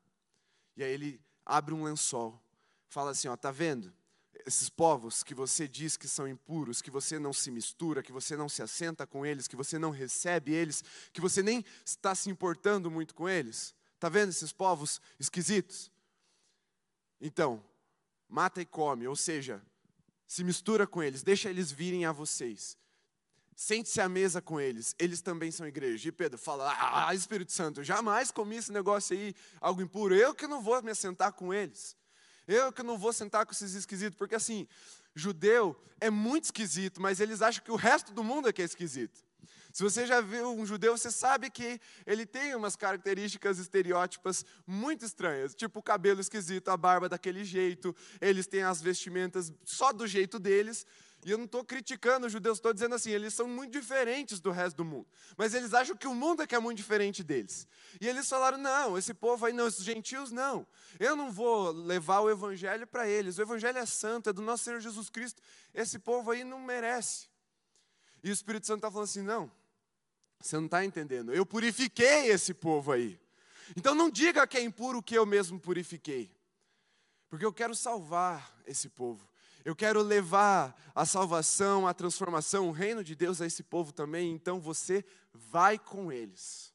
E 0.76 0.84
aí 0.84 0.92
ele 0.92 1.22
abre 1.46 1.76
um 1.76 1.84
lençol, 1.84 2.42
fala 2.90 3.12
assim: 3.12 3.28
ó, 3.28 3.38
tá 3.38 3.52
vendo? 3.52 3.94
Esses 4.48 4.70
povos 4.70 5.24
que 5.24 5.36
você 5.36 5.68
diz 5.68 5.98
que 5.98 6.08
são 6.08 6.26
impuros, 6.26 6.82
que 6.82 6.90
você 6.90 7.20
não 7.20 7.34
se 7.34 7.52
mistura, 7.52 8.02
que 8.02 8.14
você 8.14 8.38
não 8.38 8.48
se 8.48 8.64
assenta 8.64 9.06
com 9.06 9.26
eles, 9.26 9.46
que 9.46 9.58
você 9.58 9.78
não 9.78 9.92
recebe 9.92 10.54
eles, 10.54 10.82
que 11.12 11.20
você 11.20 11.44
nem 11.44 11.66
está 11.84 12.16
se 12.16 12.30
importando 12.30 12.90
muito 12.90 13.14
com 13.14 13.28
eles. 13.28 13.76
Tá 14.00 14.08
vendo 14.08 14.30
esses 14.30 14.54
povos 14.54 15.02
esquisitos? 15.20 15.92
Então, 17.20 17.62
mata 18.30 18.62
e 18.62 18.66
come, 18.66 19.06
ou 19.06 19.18
seja, 19.18 19.62
se 20.26 20.46
mistura 20.46 20.88
com 20.88 21.04
eles, 21.04 21.24
deixa 21.24 21.50
eles 21.50 21.70
virem 21.70 22.06
a 22.06 22.14
vocês. 22.14 22.78
Sente-se 23.54 24.00
à 24.00 24.08
mesa 24.08 24.42
com 24.42 24.62
eles, 24.62 24.96
eles 24.98 25.20
também 25.20 25.52
são 25.52 25.68
igreja. 25.68 26.08
E 26.08 26.12
Pedro 26.14 26.38
fala: 26.38 26.74
Ah, 26.80 27.14
Espírito 27.14 27.52
Santo, 27.52 27.84
jamais 27.84 28.32
comi 28.32 28.56
esse 28.56 28.72
negócio 28.72 29.14
aí, 29.14 29.36
algo 29.60 29.82
impuro. 29.82 30.16
Eu 30.16 30.34
que 30.34 30.48
não 30.48 30.62
vou 30.62 30.82
me 30.82 30.92
assentar 30.92 31.34
com 31.34 31.54
eles. 31.54 31.98
Eu 32.48 32.72
que 32.72 32.82
não 32.82 32.98
vou 32.98 33.12
sentar 33.12 33.46
com 33.46 33.52
esses 33.52 33.74
esquisitos, 33.74 34.18
porque 34.18 34.36
assim, 34.36 34.68
judeu 35.14 35.76
é 36.00 36.10
muito 36.10 36.46
esquisito, 36.46 37.02
mas 37.02 37.20
eles 37.20 37.42
acham 37.42 37.64
que 37.64 37.72
o 37.72 37.76
resto 37.76 38.14
do 38.14 38.24
mundo 38.24 38.48
é 38.48 38.54
que 38.54 38.62
é 38.62 38.66
esquisito. 38.66 39.26
Se 39.74 39.84
você 39.84 40.08
já 40.08 40.22
viu 40.22 40.50
um 40.50 40.66
judeu, 40.66 40.98
você 40.98 41.12
sabe 41.12 41.52
que 41.52 41.80
ele 42.06 42.26
tem 42.26 42.56
umas 42.56 42.76
características 42.76 43.60
estereótipas 43.60 44.44
muito 44.66 45.06
estranhas, 45.06 45.54
tipo 45.54 45.80
o 45.80 45.84
cabelo 45.84 46.20
esquisito, 46.20 46.70
a 46.70 46.78
barba 46.78 47.08
daquele 47.08 47.44
jeito, 47.44 47.96
eles 48.20 48.48
têm 48.48 48.64
as 48.64 48.82
vestimentas 48.82 49.54
só 49.64 49.94
do 49.94 50.08
jeito 50.08 50.40
deles. 50.40 50.86
E 51.28 51.32
eu 51.32 51.38
não 51.38 51.44
estou 51.44 51.62
criticando 51.62 52.26
os 52.26 52.32
judeus, 52.32 52.58
estou 52.58 52.74
dizendo 52.74 52.96
assim, 52.96 53.12
eles 53.12 53.34
são 53.34 53.50
muito 53.50 53.74
diferentes 53.74 54.40
do 54.40 54.50
resto 54.50 54.78
do 54.78 54.86
mundo. 54.86 55.06
Mas 55.36 55.54
eles 55.54 55.74
acham 55.74 55.94
que 55.94 56.08
o 56.08 56.16
mundo 56.16 56.42
é 56.42 56.48
que 56.48 56.56
é 56.56 56.60
muito 56.60 56.78
diferente 56.78 57.22
deles. 57.22 57.68
E 58.00 58.08
eles 58.08 58.30
falaram: 58.30 58.58
não, 58.58 58.98
esse 58.98 59.14
povo 59.14 59.46
aí 59.46 59.52
não, 59.52 59.68
esses 59.68 59.84
gentios 59.84 60.32
não. 60.32 60.66
Eu 60.98 61.18
não 61.18 61.30
vou 61.30 61.72
levar 61.72 62.22
o 62.22 62.30
evangelho 62.30 62.88
para 62.88 63.10
eles. 63.10 63.38
O 63.38 63.42
evangelho 63.42 63.78
é 63.78 63.86
santo, 63.86 64.30
é 64.30 64.34
do 64.34 64.42
nosso 64.42 64.64
Senhor 64.64 64.80
Jesus 64.80 65.10
Cristo. 65.10 65.42
Esse 65.74 66.00
povo 66.00 66.32
aí 66.32 66.46
não 66.46 66.62
merece. 66.62 67.28
E 68.24 68.30
o 68.30 68.34
Espírito 68.34 68.66
Santo 68.66 68.78
está 68.78 68.90
falando 68.90 69.10
assim: 69.10 69.22
não, 69.22 69.52
você 70.40 70.56
não 70.56 70.68
está 70.68 70.86
entendendo. 70.86 71.34
Eu 71.34 71.46
purifiquei 71.46 72.30
esse 72.30 72.54
povo 72.54 72.94
aí. 72.94 73.20
Então 73.76 73.94
não 73.94 74.10
diga 74.10 74.48
que 74.48 74.58
é 74.58 74.62
impuro 74.62 75.04
que 75.04 75.16
eu 75.16 75.26
mesmo 75.26 75.60
purifiquei. 75.60 76.32
Porque 77.30 77.44
eu 77.44 77.52
quero 77.52 77.76
salvar 77.76 78.58
esse 78.66 78.88
povo. 78.88 79.28
Eu 79.68 79.76
quero 79.76 80.02
levar 80.02 80.74
a 80.96 81.06
salvação, 81.06 81.86
a 81.86 81.94
transformação, 81.94 82.70
o 82.70 82.72
reino 82.72 83.04
de 83.04 83.14
Deus 83.14 83.42
a 83.42 83.46
esse 83.46 83.62
povo 83.62 83.92
também. 83.92 84.32
Então 84.32 84.62
você 84.62 85.04
vai 85.34 85.78
com 85.78 86.10
eles. 86.10 86.74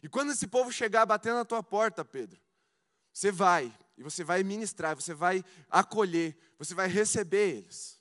E 0.00 0.08
quando 0.08 0.30
esse 0.30 0.46
povo 0.46 0.70
chegar 0.70 1.04
batendo 1.04 1.38
na 1.38 1.44
tua 1.44 1.60
porta, 1.60 2.04
Pedro, 2.04 2.40
você 3.12 3.32
vai 3.32 3.76
e 3.96 4.02
você 4.04 4.22
vai 4.22 4.44
ministrar, 4.44 4.94
você 4.94 5.12
vai 5.12 5.44
acolher, 5.68 6.36
você 6.56 6.72
vai 6.72 6.86
receber 6.86 7.56
eles. 7.56 8.00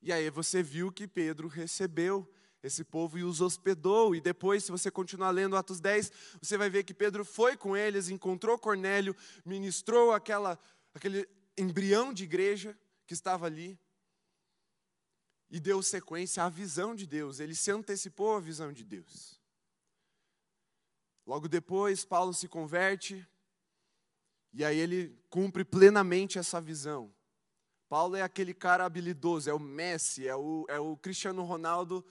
E 0.00 0.12
aí 0.12 0.30
você 0.30 0.62
viu 0.62 0.92
que 0.92 1.08
Pedro 1.08 1.48
recebeu 1.48 2.32
esse 2.62 2.84
povo 2.84 3.18
e 3.18 3.24
os 3.24 3.40
hospedou. 3.40 4.14
E 4.14 4.20
depois, 4.20 4.62
se 4.62 4.70
você 4.70 4.92
continuar 4.92 5.30
lendo 5.30 5.56
Atos 5.56 5.80
10, 5.80 6.12
você 6.40 6.56
vai 6.56 6.70
ver 6.70 6.84
que 6.84 6.94
Pedro 6.94 7.24
foi 7.24 7.56
com 7.56 7.76
eles, 7.76 8.08
encontrou 8.08 8.56
Cornélio, 8.56 9.16
ministrou 9.44 10.12
aquela, 10.12 10.56
aquele 10.94 11.28
embrião 11.58 12.12
de 12.12 12.24
igreja 12.24 12.78
que 13.06 13.14
estava 13.14 13.46
ali 13.46 13.78
e 15.50 15.58
deu 15.58 15.82
sequência 15.82 16.44
à 16.44 16.48
visão 16.48 16.94
de 16.94 17.06
Deus. 17.06 17.40
Ele 17.40 17.54
se 17.54 17.70
antecipou 17.70 18.36
à 18.36 18.40
visão 18.40 18.72
de 18.72 18.84
Deus. 18.84 19.40
Logo 21.26 21.48
depois, 21.48 22.04
Paulo 22.04 22.32
se 22.32 22.48
converte 22.48 23.26
e 24.52 24.64
aí 24.64 24.78
ele 24.78 25.18
cumpre 25.28 25.64
plenamente 25.64 26.38
essa 26.38 26.60
visão. 26.60 27.14
Paulo 27.88 28.16
é 28.16 28.22
aquele 28.22 28.52
cara 28.52 28.84
habilidoso, 28.84 29.48
é 29.48 29.54
o 29.54 29.58
Messi, 29.58 30.26
é 30.26 30.36
o, 30.36 30.66
é 30.68 30.78
o 30.78 30.96
Cristiano 30.96 31.42
Ronaldo 31.42 32.04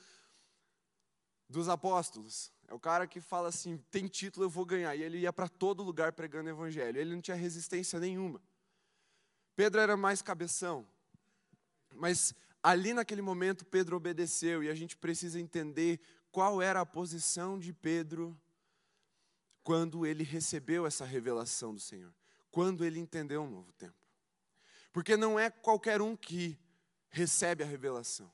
dos 1.49 1.69
apóstolos. 1.69 2.51
É 2.67 2.73
o 2.73 2.79
cara 2.79 3.07
que 3.07 3.21
fala 3.21 3.49
assim: 3.49 3.77
tem 3.89 4.07
título, 4.07 4.45
eu 4.45 4.49
vou 4.49 4.65
ganhar. 4.65 4.95
E 4.95 5.03
ele 5.03 5.19
ia 5.19 5.31
para 5.31 5.47
todo 5.47 5.83
lugar 5.83 6.13
pregando 6.13 6.49
o 6.49 6.53
evangelho. 6.53 6.99
Ele 6.99 7.13
não 7.13 7.21
tinha 7.21 7.37
resistência 7.37 7.99
nenhuma. 7.99 8.41
Pedro 9.57 9.81
era 9.81 9.97
mais 9.97 10.21
cabeção. 10.21 10.87
Mas 11.95 12.33
ali 12.61 12.93
naquele 12.93 13.23
momento 13.23 13.65
Pedro 13.65 13.97
obedeceu 13.97 14.63
e 14.63 14.69
a 14.69 14.75
gente 14.75 14.95
precisa 14.95 15.39
entender 15.39 15.99
qual 16.31 16.61
era 16.61 16.79
a 16.79 16.85
posição 16.85 17.57
de 17.57 17.73
Pedro 17.73 18.39
quando 19.63 20.05
ele 20.05 20.23
recebeu 20.23 20.85
essa 20.85 21.03
revelação 21.03 21.73
do 21.73 21.79
Senhor, 21.79 22.13
quando 22.51 22.85
ele 22.85 22.99
entendeu 22.99 23.41
um 23.41 23.49
novo 23.49 23.73
tempo. 23.73 23.97
Porque 24.93 25.17
não 25.17 25.39
é 25.39 25.49
qualquer 25.49 26.03
um 26.03 26.15
que 26.15 26.55
recebe 27.09 27.63
a 27.63 27.67
revelação. 27.67 28.31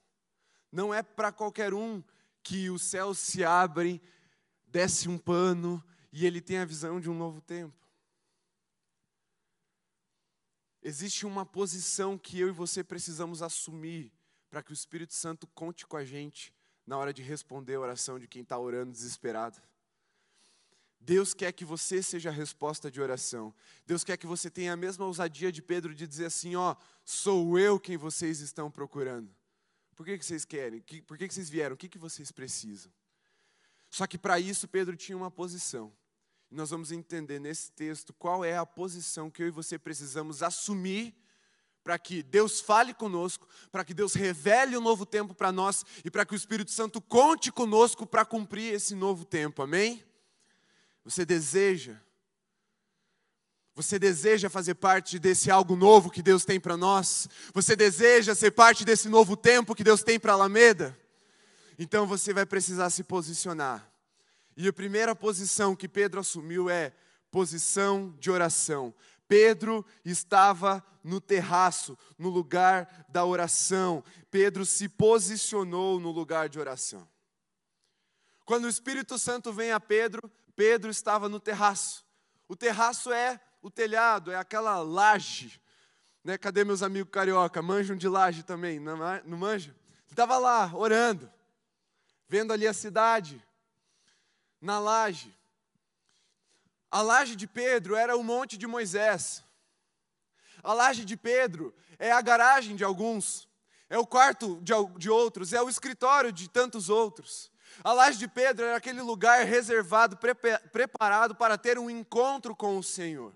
Não 0.70 0.94
é 0.94 1.02
para 1.02 1.32
qualquer 1.32 1.74
um 1.74 2.04
que 2.44 2.70
os 2.70 2.82
céus 2.84 3.18
se 3.18 3.46
abrem, 3.46 4.02
desce 4.68 5.08
um 5.08 5.18
pano 5.18 5.82
e 6.12 6.26
ele 6.26 6.42
tem 6.42 6.58
a 6.58 6.66
visão 6.66 7.00
de 7.00 7.10
um 7.10 7.16
novo 7.16 7.40
tempo. 7.40 7.83
Existe 10.86 11.26
uma 11.26 11.46
posição 11.46 12.18
que 12.18 12.38
eu 12.38 12.50
e 12.50 12.52
você 12.52 12.84
precisamos 12.84 13.42
assumir 13.42 14.12
para 14.50 14.62
que 14.62 14.72
o 14.72 14.74
Espírito 14.74 15.14
Santo 15.14 15.48
conte 15.48 15.88
com 15.88 15.96
a 15.96 16.04
gente 16.04 16.54
na 16.86 16.98
hora 16.98 17.14
de 17.14 17.22
responder 17.22 17.76
a 17.76 17.80
oração 17.80 18.20
de 18.20 18.28
quem 18.28 18.42
está 18.42 18.60
orando 18.60 18.92
desesperado. 18.92 19.62
Deus 21.00 21.34
quer 21.34 21.54
que 21.54 21.64
você 21.64 22.04
seja 22.04 22.30
a 22.30 22.34
resposta 22.34 22.92
de 22.92 23.02
oração. 23.02 23.54
Deus 23.86 24.04
quer 24.04 24.18
que 24.18 24.28
você 24.28 24.50
tenha 24.50 24.74
a 24.74 24.78
mesma 24.78 25.06
ousadia 25.06 25.54
de 25.54 25.62
Pedro 25.62 25.96
de 25.96 26.06
dizer 26.06 26.26
assim: 26.26 26.56
Ó, 26.58 26.76
sou 27.06 27.58
eu 27.58 27.80
quem 27.80 27.96
vocês 27.96 28.42
estão 28.42 28.70
procurando. 28.70 29.34
Por 29.96 30.06
que, 30.06 30.18
que 30.18 30.26
vocês 30.26 30.44
querem? 30.44 30.82
Por 31.08 31.18
que, 31.18 31.30
que 31.30 31.34
vocês 31.34 31.50
vieram? 31.50 31.76
O 31.76 31.78
que, 31.78 31.88
que 31.88 31.98
vocês 31.98 32.30
precisam? 32.30 32.92
Só 33.90 34.06
que 34.06 34.18
para 34.18 34.38
isso 34.38 34.68
Pedro 34.68 34.98
tinha 34.98 35.18
uma 35.18 35.32
posição. 35.32 35.94
Nós 36.54 36.70
vamos 36.70 36.92
entender 36.92 37.40
nesse 37.40 37.72
texto 37.72 38.14
qual 38.14 38.46
é 38.46 38.56
a 38.56 38.66
posição 38.66 39.30
que 39.30 39.42
eu 39.42 39.48
e 39.48 39.52
você 39.52 39.80
precisamos 39.80 40.44
assumir 40.44 41.16
para 41.84 41.98
que 41.98 42.22
Deus 42.22 42.62
fale 42.62 42.94
conosco, 42.94 43.48
para 43.72 43.84
que 43.84 43.94
Deus 43.94 44.14
revele 44.14 44.78
um 44.78 44.82
novo 44.82 45.06
tempo 45.06 45.34
para 45.34 45.52
nós 45.52 45.84
e 46.06 46.12
para 46.12 46.24
que 46.26 46.34
o 46.34 46.36
Espírito 46.36 46.70
Santo 46.70 47.02
conte 47.02 47.52
conosco 47.52 48.06
para 48.06 48.24
cumprir 48.24 48.72
esse 48.72 48.94
novo 48.94 49.26
tempo. 49.26 49.64
Amém? 49.64 50.04
Você 51.04 51.26
deseja 51.26 52.00
você 53.76 53.98
deseja 53.98 54.52
fazer 54.52 54.76
parte 54.76 55.18
desse 55.18 55.50
algo 55.50 55.76
novo 55.76 56.12
que 56.12 56.22
Deus 56.22 56.46
tem 56.46 56.60
para 56.60 56.78
nós? 56.78 57.28
Você 57.56 57.76
deseja 57.76 58.36
ser 58.36 58.52
parte 58.52 58.86
desse 58.86 59.10
novo 59.10 59.36
tempo 59.36 59.74
que 59.74 59.84
Deus 59.84 60.04
tem 60.04 60.20
para 60.20 60.34
Alameda? 60.34 60.96
Então 61.80 62.06
você 62.06 62.32
vai 62.32 62.46
precisar 62.46 62.92
se 62.92 63.04
posicionar. 63.04 63.93
E 64.56 64.68
a 64.68 64.74
primeira 64.74 65.16
posição 65.16 65.76
que 65.76 65.88
Pedro 65.88 66.20
assumiu 66.20 66.70
é 66.70 66.94
posição 67.32 68.16
de 68.20 68.30
oração. 68.30 68.94
Pedro 69.28 69.86
estava 70.06 70.86
no 71.04 71.20
terraço, 71.20 71.98
no 72.18 72.30
lugar 72.30 73.06
da 73.10 73.26
oração. 73.26 74.04
Pedro 74.30 74.66
se 74.66 74.88
posicionou 74.88 76.00
no 76.00 76.12
lugar 76.12 76.48
de 76.48 76.60
oração. 76.60 77.08
Quando 78.46 78.66
o 78.66 78.70
Espírito 78.70 79.18
Santo 79.18 79.52
vem 79.52 79.72
a 79.72 79.80
Pedro, 79.80 80.32
Pedro 80.56 80.92
estava 80.92 81.28
no 81.28 81.40
terraço. 81.40 82.06
O 82.48 82.56
terraço 82.56 83.12
é 83.12 83.40
o 83.62 83.72
telhado, 83.72 84.32
é 84.32 84.36
aquela 84.36 84.80
laje. 84.82 85.60
Né? 86.24 86.38
Cadê 86.38 86.64
meus 86.64 86.84
amigos 86.84 87.12
carioca? 87.12 87.62
Manjam 87.62 87.96
de 87.96 88.08
laje 88.08 88.44
também, 88.44 88.80
não, 88.80 88.98
não 89.26 89.38
manja? 89.38 89.72
Ele 89.72 90.12
estava 90.12 90.38
lá, 90.38 90.72
orando, 90.76 91.32
vendo 92.28 92.54
ali 92.54 92.68
a 92.68 92.74
cidade, 92.74 93.44
na 94.64 94.80
laje. 94.80 95.38
A 96.90 97.02
laje 97.02 97.36
de 97.36 97.46
Pedro 97.46 97.96
era 97.96 98.16
o 98.16 98.24
monte 98.24 98.58
de 98.58 98.66
Moisés. 98.66 99.44
A 100.64 100.74
laje 100.74 101.04
de 101.04 101.18
Pedro 101.18 101.76
é 102.00 102.12
a 102.12 102.22
garagem 102.22 102.76
de 102.76 102.84
alguns, 102.84 103.50
é 103.90 103.98
o 103.98 104.08
quarto 104.08 104.62
de, 104.62 104.74
de 104.98 105.10
outros, 105.10 105.52
é 105.52 105.62
o 105.62 105.68
escritório 105.68 106.32
de 106.32 106.50
tantos 106.50 106.90
outros. 106.90 107.52
A 107.84 107.92
laje 107.92 108.18
de 108.18 108.28
Pedro 108.28 108.66
era 108.66 108.78
aquele 108.78 109.02
lugar 109.02 109.44
reservado, 109.46 110.18
preparado 110.72 111.36
para 111.36 111.58
ter 111.58 111.78
um 111.78 111.90
encontro 111.90 112.56
com 112.56 112.78
o 112.78 112.84
Senhor 112.84 113.34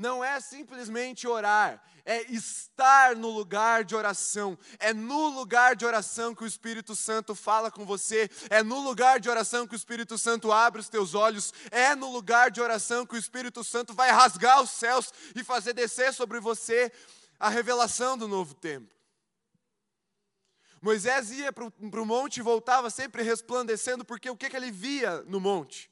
não 0.00 0.24
é 0.24 0.40
simplesmente 0.40 1.28
orar, 1.28 1.82
é 2.06 2.22
estar 2.32 3.14
no 3.14 3.28
lugar 3.28 3.84
de 3.84 3.94
oração. 3.94 4.58
É 4.78 4.94
no 4.94 5.28
lugar 5.28 5.76
de 5.76 5.84
oração 5.84 6.34
que 6.34 6.42
o 6.42 6.46
Espírito 6.46 6.96
Santo 6.96 7.34
fala 7.34 7.70
com 7.70 7.84
você, 7.84 8.30
é 8.48 8.62
no 8.62 8.80
lugar 8.80 9.20
de 9.20 9.28
oração 9.28 9.66
que 9.66 9.74
o 9.74 9.76
Espírito 9.76 10.16
Santo 10.16 10.50
abre 10.50 10.80
os 10.80 10.88
teus 10.88 11.14
olhos, 11.14 11.52
é 11.70 11.94
no 11.94 12.10
lugar 12.10 12.50
de 12.50 12.62
oração 12.62 13.04
que 13.04 13.14
o 13.14 13.18
Espírito 13.18 13.62
Santo 13.62 13.92
vai 13.92 14.10
rasgar 14.10 14.62
os 14.62 14.70
céus 14.70 15.12
e 15.36 15.44
fazer 15.44 15.74
descer 15.74 16.14
sobre 16.14 16.40
você 16.40 16.90
a 17.38 17.50
revelação 17.50 18.16
do 18.16 18.26
novo 18.26 18.54
tempo. 18.54 18.94
Moisés 20.80 21.30
ia 21.30 21.52
para 21.52 21.66
o 21.66 22.06
monte 22.06 22.38
e 22.38 22.42
voltava 22.42 22.88
sempre 22.88 23.22
resplandecendo, 23.22 24.02
porque 24.02 24.30
o 24.30 24.36
que, 24.36 24.48
que 24.48 24.56
ele 24.56 24.70
via 24.70 25.22
no 25.26 25.38
monte? 25.38 25.89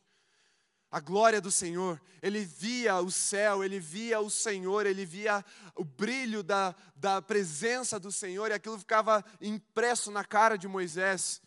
A 0.90 1.00
glória 1.00 1.40
do 1.40 1.50
Senhor, 1.50 2.00
ele 2.22 2.44
via 2.44 2.96
o 2.96 3.10
céu, 3.10 3.62
ele 3.62 3.78
via 3.78 4.20
o 4.20 4.30
Senhor, 4.30 4.86
ele 4.86 5.04
via 5.04 5.44
o 5.74 5.84
brilho 5.84 6.42
da, 6.42 6.74
da 6.96 7.20
presença 7.20 8.00
do 8.00 8.10
Senhor, 8.10 8.50
e 8.50 8.54
aquilo 8.54 8.78
ficava 8.78 9.22
impresso 9.40 10.10
na 10.10 10.24
cara 10.24 10.56
de 10.56 10.66
Moisés. 10.66 11.42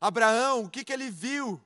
Abraão, 0.00 0.64
o 0.64 0.70
que, 0.70 0.84
que 0.84 0.92
ele 0.92 1.10
viu? 1.10 1.58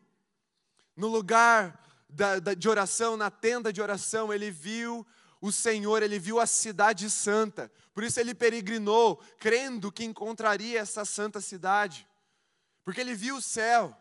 No 0.96 1.08
lugar 1.08 1.84
da, 2.08 2.38
da, 2.38 2.54
de 2.54 2.68
oração, 2.68 3.16
na 3.16 3.30
tenda 3.30 3.72
de 3.72 3.82
oração, 3.82 4.32
ele 4.32 4.50
viu 4.50 5.04
o 5.40 5.50
Senhor, 5.50 6.02
ele 6.02 6.20
viu 6.20 6.38
a 6.38 6.46
cidade 6.46 7.10
santa, 7.10 7.70
por 7.92 8.04
isso 8.04 8.20
ele 8.20 8.34
peregrinou, 8.34 9.16
crendo 9.38 9.90
que 9.90 10.04
encontraria 10.04 10.78
essa 10.78 11.04
santa 11.04 11.40
cidade, 11.40 12.08
porque 12.84 13.00
ele 13.00 13.14
viu 13.14 13.36
o 13.36 13.42
céu. 13.42 13.96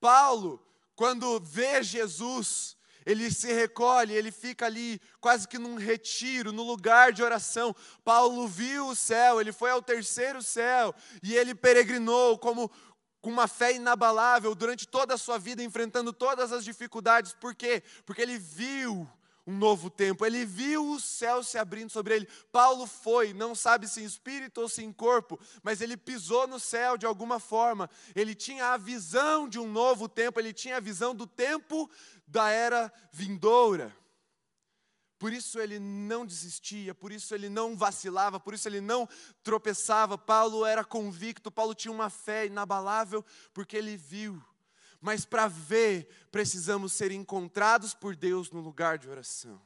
Paulo, 0.00 0.64
quando 0.98 1.38
vê 1.38 1.80
Jesus, 1.80 2.76
ele 3.06 3.30
se 3.30 3.52
recolhe, 3.52 4.12
ele 4.12 4.32
fica 4.32 4.66
ali 4.66 5.00
quase 5.20 5.46
que 5.46 5.56
num 5.56 5.76
retiro, 5.76 6.50
no 6.50 6.64
lugar 6.64 7.12
de 7.12 7.22
oração. 7.22 7.72
Paulo 8.04 8.48
viu 8.48 8.88
o 8.88 8.96
céu, 8.96 9.40
ele 9.40 9.52
foi 9.52 9.70
ao 9.70 9.80
terceiro 9.80 10.42
céu 10.42 10.92
e 11.22 11.36
ele 11.36 11.54
peregrinou 11.54 12.36
como 12.36 12.68
com 13.20 13.30
uma 13.30 13.46
fé 13.46 13.74
inabalável 13.74 14.56
durante 14.56 14.88
toda 14.88 15.14
a 15.14 15.18
sua 15.18 15.38
vida, 15.38 15.62
enfrentando 15.62 16.12
todas 16.12 16.50
as 16.50 16.64
dificuldades. 16.64 17.32
Por 17.32 17.54
quê? 17.54 17.80
Porque 18.04 18.20
ele 18.20 18.36
viu 18.36 19.08
um 19.48 19.56
novo 19.56 19.88
tempo. 19.88 20.26
Ele 20.26 20.44
viu 20.44 20.90
o 20.90 21.00
céu 21.00 21.42
se 21.42 21.56
abrindo 21.56 21.88
sobre 21.88 22.14
ele. 22.14 22.28
Paulo 22.52 22.86
foi, 22.86 23.32
não 23.32 23.54
sabe 23.54 23.88
se 23.88 24.02
em 24.02 24.04
espírito 24.04 24.60
ou 24.60 24.68
se 24.68 24.84
em 24.84 24.92
corpo, 24.92 25.40
mas 25.62 25.80
ele 25.80 25.96
pisou 25.96 26.46
no 26.46 26.60
céu 26.60 26.98
de 26.98 27.06
alguma 27.06 27.40
forma. 27.40 27.88
Ele 28.14 28.34
tinha 28.34 28.74
a 28.74 28.76
visão 28.76 29.48
de 29.48 29.58
um 29.58 29.66
novo 29.66 30.06
tempo, 30.06 30.38
ele 30.38 30.52
tinha 30.52 30.76
a 30.76 30.80
visão 30.80 31.14
do 31.14 31.26
tempo 31.26 31.90
da 32.26 32.50
era 32.50 32.92
vindoura. 33.10 33.96
Por 35.18 35.32
isso 35.32 35.58
ele 35.58 35.78
não 35.78 36.26
desistia, 36.26 36.94
por 36.94 37.10
isso 37.10 37.34
ele 37.34 37.48
não 37.48 37.74
vacilava, 37.74 38.38
por 38.38 38.52
isso 38.52 38.68
ele 38.68 38.82
não 38.82 39.08
tropeçava. 39.42 40.18
Paulo 40.18 40.64
era 40.66 40.84
convicto, 40.84 41.50
Paulo 41.50 41.74
tinha 41.74 41.90
uma 41.90 42.10
fé 42.10 42.44
inabalável, 42.44 43.24
porque 43.54 43.78
ele 43.78 43.96
viu 43.96 44.40
mas 45.00 45.24
para 45.24 45.46
ver, 45.46 46.08
precisamos 46.30 46.92
ser 46.92 47.12
encontrados 47.12 47.94
por 47.94 48.16
Deus 48.16 48.50
no 48.50 48.60
lugar 48.60 48.98
de 48.98 49.08
oração. 49.08 49.60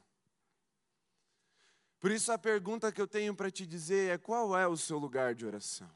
Por 1.98 2.10
isso, 2.10 2.32
a 2.32 2.38
pergunta 2.38 2.90
que 2.90 3.00
eu 3.00 3.06
tenho 3.06 3.34
para 3.34 3.50
te 3.50 3.64
dizer 3.64 4.10
é: 4.10 4.18
qual 4.18 4.58
é 4.58 4.66
o 4.66 4.76
seu 4.76 4.98
lugar 4.98 5.34
de 5.34 5.46
oração? 5.46 5.90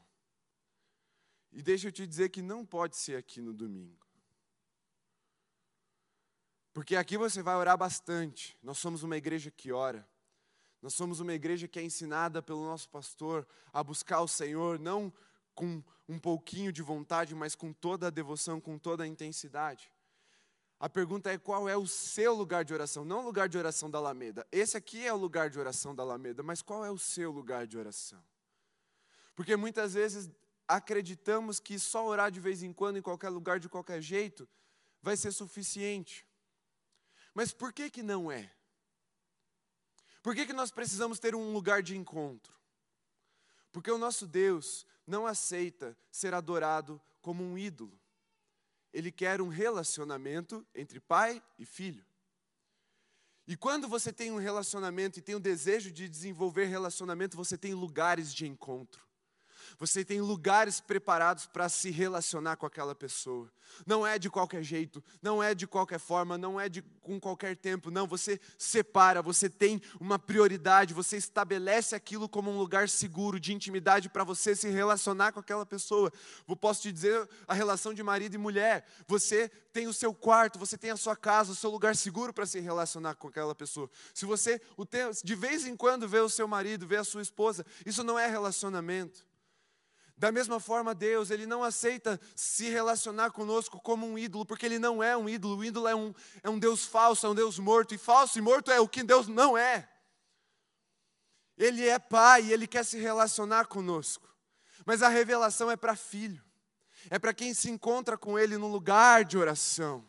E 1.51 1.61
deixa 1.61 1.87
eu 1.87 1.91
te 1.91 2.07
dizer 2.07 2.29
que 2.29 2.41
não 2.41 2.65
pode 2.65 2.95
ser 2.95 3.17
aqui 3.17 3.41
no 3.41 3.53
domingo. 3.53 4.05
Porque 6.71 6.95
aqui 6.95 7.17
você 7.17 7.41
vai 7.41 7.55
orar 7.55 7.77
bastante. 7.77 8.57
Nós 8.61 8.77
somos 8.77 9.03
uma 9.03 9.17
igreja 9.17 9.49
que 9.51 9.71
ora. 9.71 10.07
Nós 10.81 10.93
somos 10.93 11.19
uma 11.19 11.33
igreja 11.33 11.67
que 11.67 11.79
é 11.79 11.83
ensinada 11.83 12.41
pelo 12.41 12.63
nosso 12.63 12.87
pastor 12.89 13.47
a 13.73 13.83
buscar 13.83 14.21
o 14.21 14.27
Senhor, 14.27 14.79
não 14.79 15.11
com 15.55 15.83
um 16.07 16.17
pouquinho 16.17 16.71
de 16.71 16.81
vontade, 16.81 17.35
mas 17.35 17.55
com 17.55 17.73
toda 17.73 18.07
a 18.07 18.09
devoção, 18.09 18.61
com 18.61 18.77
toda 18.77 19.03
a 19.03 19.07
intensidade. 19.07 19.91
A 20.79 20.87
pergunta 20.87 21.31
é 21.31 21.37
qual 21.37 21.67
é 21.67 21.75
o 21.75 21.87
seu 21.87 22.33
lugar 22.35 22.63
de 22.63 22.73
oração, 22.73 23.03
não 23.03 23.19
o 23.19 23.25
lugar 23.25 23.49
de 23.49 23.57
oração 23.57 23.89
da 23.89 23.97
Alameda. 23.97 24.47
Esse 24.51 24.77
aqui 24.77 25.05
é 25.05 25.11
o 25.11 25.17
lugar 25.17 25.49
de 25.49 25.59
oração 25.59 25.95
da 25.95 26.03
Alameda, 26.03 26.43
mas 26.43 26.61
qual 26.61 26.85
é 26.85 26.91
o 26.91 26.99
seu 26.99 27.31
lugar 27.31 27.65
de 27.65 27.77
oração? 27.77 28.23
Porque 29.35 29.55
muitas 29.55 29.95
vezes 29.95 30.29
acreditamos 30.67 31.59
que 31.59 31.79
só 31.79 32.05
orar 32.05 32.29
de 32.31 32.39
vez 32.39 32.61
em 32.61 32.71
quando, 32.71 32.97
em 32.97 33.01
qualquer 33.01 33.29
lugar, 33.29 33.59
de 33.59 33.67
qualquer 33.67 34.01
jeito, 34.01 34.47
vai 35.01 35.17
ser 35.17 35.31
suficiente. 35.31 36.25
Mas 37.33 37.51
por 37.51 37.73
que 37.73 37.89
que 37.89 38.03
não 38.03 38.31
é? 38.31 38.51
Por 40.21 40.35
que 40.35 40.45
que 40.45 40.53
nós 40.53 40.71
precisamos 40.71 41.19
ter 41.19 41.33
um 41.33 41.53
lugar 41.53 41.81
de 41.81 41.95
encontro? 41.95 42.53
Porque 43.71 43.89
o 43.89 43.97
nosso 43.97 44.27
Deus 44.27 44.85
não 45.07 45.25
aceita 45.25 45.97
ser 46.11 46.33
adorado 46.33 47.01
como 47.21 47.43
um 47.43 47.57
ídolo. 47.57 47.97
Ele 48.93 49.11
quer 49.11 49.41
um 49.41 49.47
relacionamento 49.47 50.67
entre 50.75 50.99
pai 50.99 51.41
e 51.57 51.65
filho. 51.65 52.05
E 53.47 53.55
quando 53.55 53.87
você 53.87 54.11
tem 54.11 54.29
um 54.29 54.37
relacionamento 54.37 55.17
e 55.17 55.21
tem 55.21 55.33
o 55.33 55.39
desejo 55.39 55.89
de 55.89 56.09
desenvolver 56.09 56.65
relacionamento, 56.65 57.37
você 57.37 57.57
tem 57.57 57.73
lugares 57.73 58.33
de 58.33 58.45
encontro. 58.45 59.06
Você 59.79 60.03
tem 60.03 60.21
lugares 60.21 60.79
preparados 60.79 61.45
para 61.45 61.69
se 61.69 61.91
relacionar 61.91 62.55
com 62.55 62.65
aquela 62.65 62.95
pessoa. 62.95 63.51
Não 63.85 64.07
é 64.07 64.17
de 64.17 64.29
qualquer 64.29 64.63
jeito, 64.63 65.03
não 65.21 65.43
é 65.43 65.53
de 65.53 65.67
qualquer 65.67 65.99
forma, 65.99 66.37
não 66.37 66.59
é 66.59 66.67
de 66.67 66.81
com 67.01 67.19
qualquer 67.19 67.55
tempo, 67.55 67.91
não, 67.91 68.07
você 68.07 68.39
separa, 68.57 69.21
você 69.21 69.49
tem 69.49 69.81
uma 69.99 70.17
prioridade, 70.17 70.93
você 70.93 71.15
estabelece 71.15 71.95
aquilo 71.95 72.27
como 72.27 72.51
um 72.51 72.57
lugar 72.57 72.89
seguro 72.89 73.39
de 73.39 73.53
intimidade 73.53 74.09
para 74.09 74.23
você 74.23 74.55
se 74.55 74.69
relacionar 74.69 75.31
com 75.31 75.39
aquela 75.39 75.65
pessoa. 75.65 76.11
Posso 76.59 76.81
te 76.81 76.91
dizer 76.91 77.29
a 77.47 77.53
relação 77.53 77.93
de 77.93 78.01
marido 78.01 78.33
e 78.33 78.37
mulher. 78.37 78.85
Você 79.07 79.47
tem 79.71 79.87
o 79.87 79.93
seu 79.93 80.13
quarto, 80.13 80.57
você 80.57 80.77
tem 80.77 80.89
a 80.89 80.97
sua 80.97 81.15
casa, 81.15 81.51
o 81.51 81.55
seu 81.55 81.69
lugar 81.69 81.95
seguro 81.95 82.33
para 82.33 82.45
se 82.45 82.59
relacionar 82.59 83.15
com 83.15 83.27
aquela 83.27 83.53
pessoa. 83.53 83.89
Se 84.13 84.25
você 84.25 84.59
de 85.23 85.35
vez 85.35 85.67
em 85.67 85.77
quando 85.77 86.07
vê 86.09 86.19
o 86.19 86.29
seu 86.29 86.47
marido, 86.47 86.87
vê 86.87 86.97
a 86.97 87.03
sua 87.03 87.21
esposa, 87.21 87.65
isso 87.85 88.03
não 88.03 88.17
é 88.17 88.27
relacionamento. 88.27 89.27
Da 90.17 90.31
mesma 90.31 90.59
forma, 90.59 90.95
Deus, 90.95 91.29
Ele 91.29 91.45
não 91.45 91.63
aceita 91.63 92.19
se 92.35 92.69
relacionar 92.69 93.29
conosco 93.29 93.79
como 93.79 94.07
um 94.07 94.17
ídolo, 94.17 94.45
porque 94.45 94.65
Ele 94.65 94.79
não 94.79 95.03
é 95.03 95.15
um 95.15 95.29
ídolo. 95.29 95.57
O 95.57 95.63
ídolo 95.63 95.87
é 95.87 95.95
um, 95.95 96.13
é 96.41 96.49
um 96.49 96.57
Deus 96.57 96.83
falso, 96.85 97.27
é 97.27 97.29
um 97.29 97.35
Deus 97.35 97.59
morto. 97.59 97.93
E 97.93 97.99
falso 97.99 98.39
e 98.39 98.41
morto 98.41 98.71
é 98.71 98.79
o 98.79 98.87
que 98.87 99.03
Deus 99.03 99.27
não 99.27 99.55
é. 99.55 99.87
Ele 101.55 101.87
é 101.87 101.99
Pai 101.99 102.45
e 102.45 102.53
Ele 102.53 102.65
quer 102.65 102.83
se 102.83 102.97
relacionar 102.97 103.67
conosco. 103.67 104.27
Mas 104.85 105.03
a 105.03 105.07
revelação 105.07 105.69
é 105.69 105.75
para 105.75 105.95
filho, 105.95 106.43
é 107.09 107.19
para 107.19 107.33
quem 107.33 107.53
se 107.53 107.69
encontra 107.69 108.17
com 108.17 108.39
Ele 108.39 108.57
no 108.57 108.67
lugar 108.67 109.23
de 109.23 109.37
oração. 109.37 110.03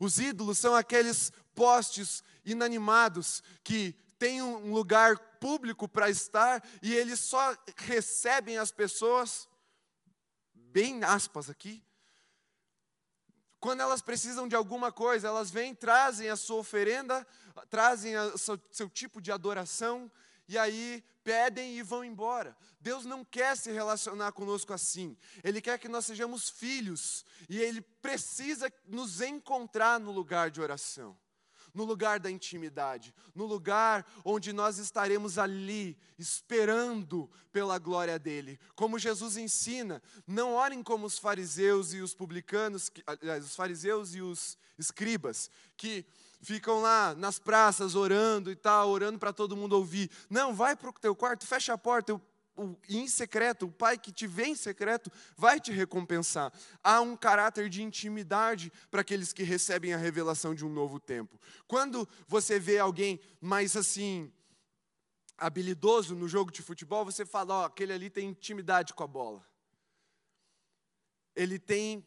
Os 0.00 0.18
ídolos 0.18 0.58
são 0.58 0.74
aqueles 0.74 1.30
postes 1.54 2.24
inanimados 2.44 3.42
que 3.62 3.94
têm 4.20 4.42
um 4.42 4.74
lugar 4.74 5.18
público 5.40 5.88
para 5.88 6.10
estar 6.10 6.62
e 6.82 6.94
eles 6.94 7.18
só 7.20 7.56
recebem 7.78 8.58
as 8.58 8.70
pessoas, 8.70 9.48
bem 10.52 11.02
aspas 11.02 11.48
aqui, 11.48 11.82
quando 13.58 13.80
elas 13.80 14.02
precisam 14.02 14.46
de 14.46 14.54
alguma 14.54 14.92
coisa, 14.92 15.28
elas 15.28 15.50
vêm, 15.50 15.74
trazem 15.74 16.28
a 16.28 16.36
sua 16.36 16.58
oferenda, 16.58 17.26
trazem 17.70 18.14
o 18.16 18.36
seu, 18.36 18.60
seu 18.70 18.90
tipo 18.90 19.22
de 19.22 19.32
adoração, 19.32 20.10
e 20.46 20.58
aí 20.58 21.02
pedem 21.24 21.78
e 21.78 21.82
vão 21.82 22.04
embora. 22.04 22.56
Deus 22.78 23.06
não 23.06 23.24
quer 23.24 23.56
se 23.56 23.70
relacionar 23.70 24.32
conosco 24.32 24.72
assim. 24.72 25.16
Ele 25.44 25.60
quer 25.60 25.78
que 25.78 25.88
nós 25.88 26.06
sejamos 26.06 26.50
filhos, 26.50 27.24
e 27.48 27.58
Ele 27.58 27.80
precisa 27.80 28.70
nos 28.86 29.20
encontrar 29.20 29.98
no 29.98 30.10
lugar 30.10 30.50
de 30.50 30.60
oração 30.60 31.16
no 31.74 31.84
lugar 31.84 32.18
da 32.18 32.30
intimidade, 32.30 33.14
no 33.34 33.46
lugar 33.46 34.06
onde 34.24 34.52
nós 34.52 34.78
estaremos 34.78 35.38
ali, 35.38 35.96
esperando 36.18 37.30
pela 37.52 37.78
glória 37.78 38.18
dele. 38.18 38.58
Como 38.74 38.98
Jesus 38.98 39.36
ensina, 39.36 40.02
não 40.26 40.54
orem 40.54 40.82
como 40.82 41.06
os 41.06 41.18
fariseus 41.18 41.92
e 41.92 42.00
os 42.00 42.14
publicanos, 42.14 42.90
aliás, 43.06 43.44
os 43.44 43.56
fariseus 43.56 44.14
e 44.14 44.20
os 44.20 44.56
escribas, 44.78 45.50
que 45.76 46.04
ficam 46.42 46.80
lá 46.80 47.14
nas 47.14 47.38
praças 47.38 47.94
orando 47.94 48.50
e 48.50 48.56
tal, 48.56 48.88
orando 48.88 49.18
para 49.18 49.32
todo 49.32 49.56
mundo 49.56 49.74
ouvir. 49.74 50.10
Não, 50.28 50.54
vai 50.54 50.74
para 50.74 50.90
o 50.90 50.92
teu 50.92 51.14
quarto, 51.14 51.46
fecha 51.46 51.74
a 51.74 51.78
porta, 51.78 52.12
eu 52.12 52.20
o, 52.60 52.76
em 52.88 53.08
secreto, 53.08 53.66
o 53.66 53.72
pai 53.72 53.96
que 53.96 54.12
te 54.12 54.26
vê 54.26 54.46
em 54.46 54.54
secreto 54.54 55.10
vai 55.36 55.58
te 55.58 55.72
recompensar. 55.72 56.52
Há 56.84 57.00
um 57.00 57.16
caráter 57.16 57.70
de 57.70 57.82
intimidade 57.82 58.70
para 58.90 59.00
aqueles 59.00 59.32
que 59.32 59.42
recebem 59.42 59.94
a 59.94 59.96
revelação 59.96 60.54
de 60.54 60.64
um 60.64 60.68
novo 60.68 61.00
tempo. 61.00 61.40
Quando 61.66 62.06
você 62.28 62.58
vê 62.58 62.78
alguém 62.78 63.18
mais 63.40 63.76
assim, 63.76 64.30
habilidoso 65.38 66.14
no 66.14 66.28
jogo 66.28 66.50
de 66.50 66.60
futebol, 66.60 67.04
você 67.04 67.24
fala: 67.24 67.54
ó, 67.54 67.62
oh, 67.62 67.64
aquele 67.64 67.94
ali 67.94 68.10
tem 68.10 68.28
intimidade 68.28 68.92
com 68.92 69.02
a 69.02 69.06
bola. 69.06 69.42
Ele 71.34 71.58
tem, 71.58 72.06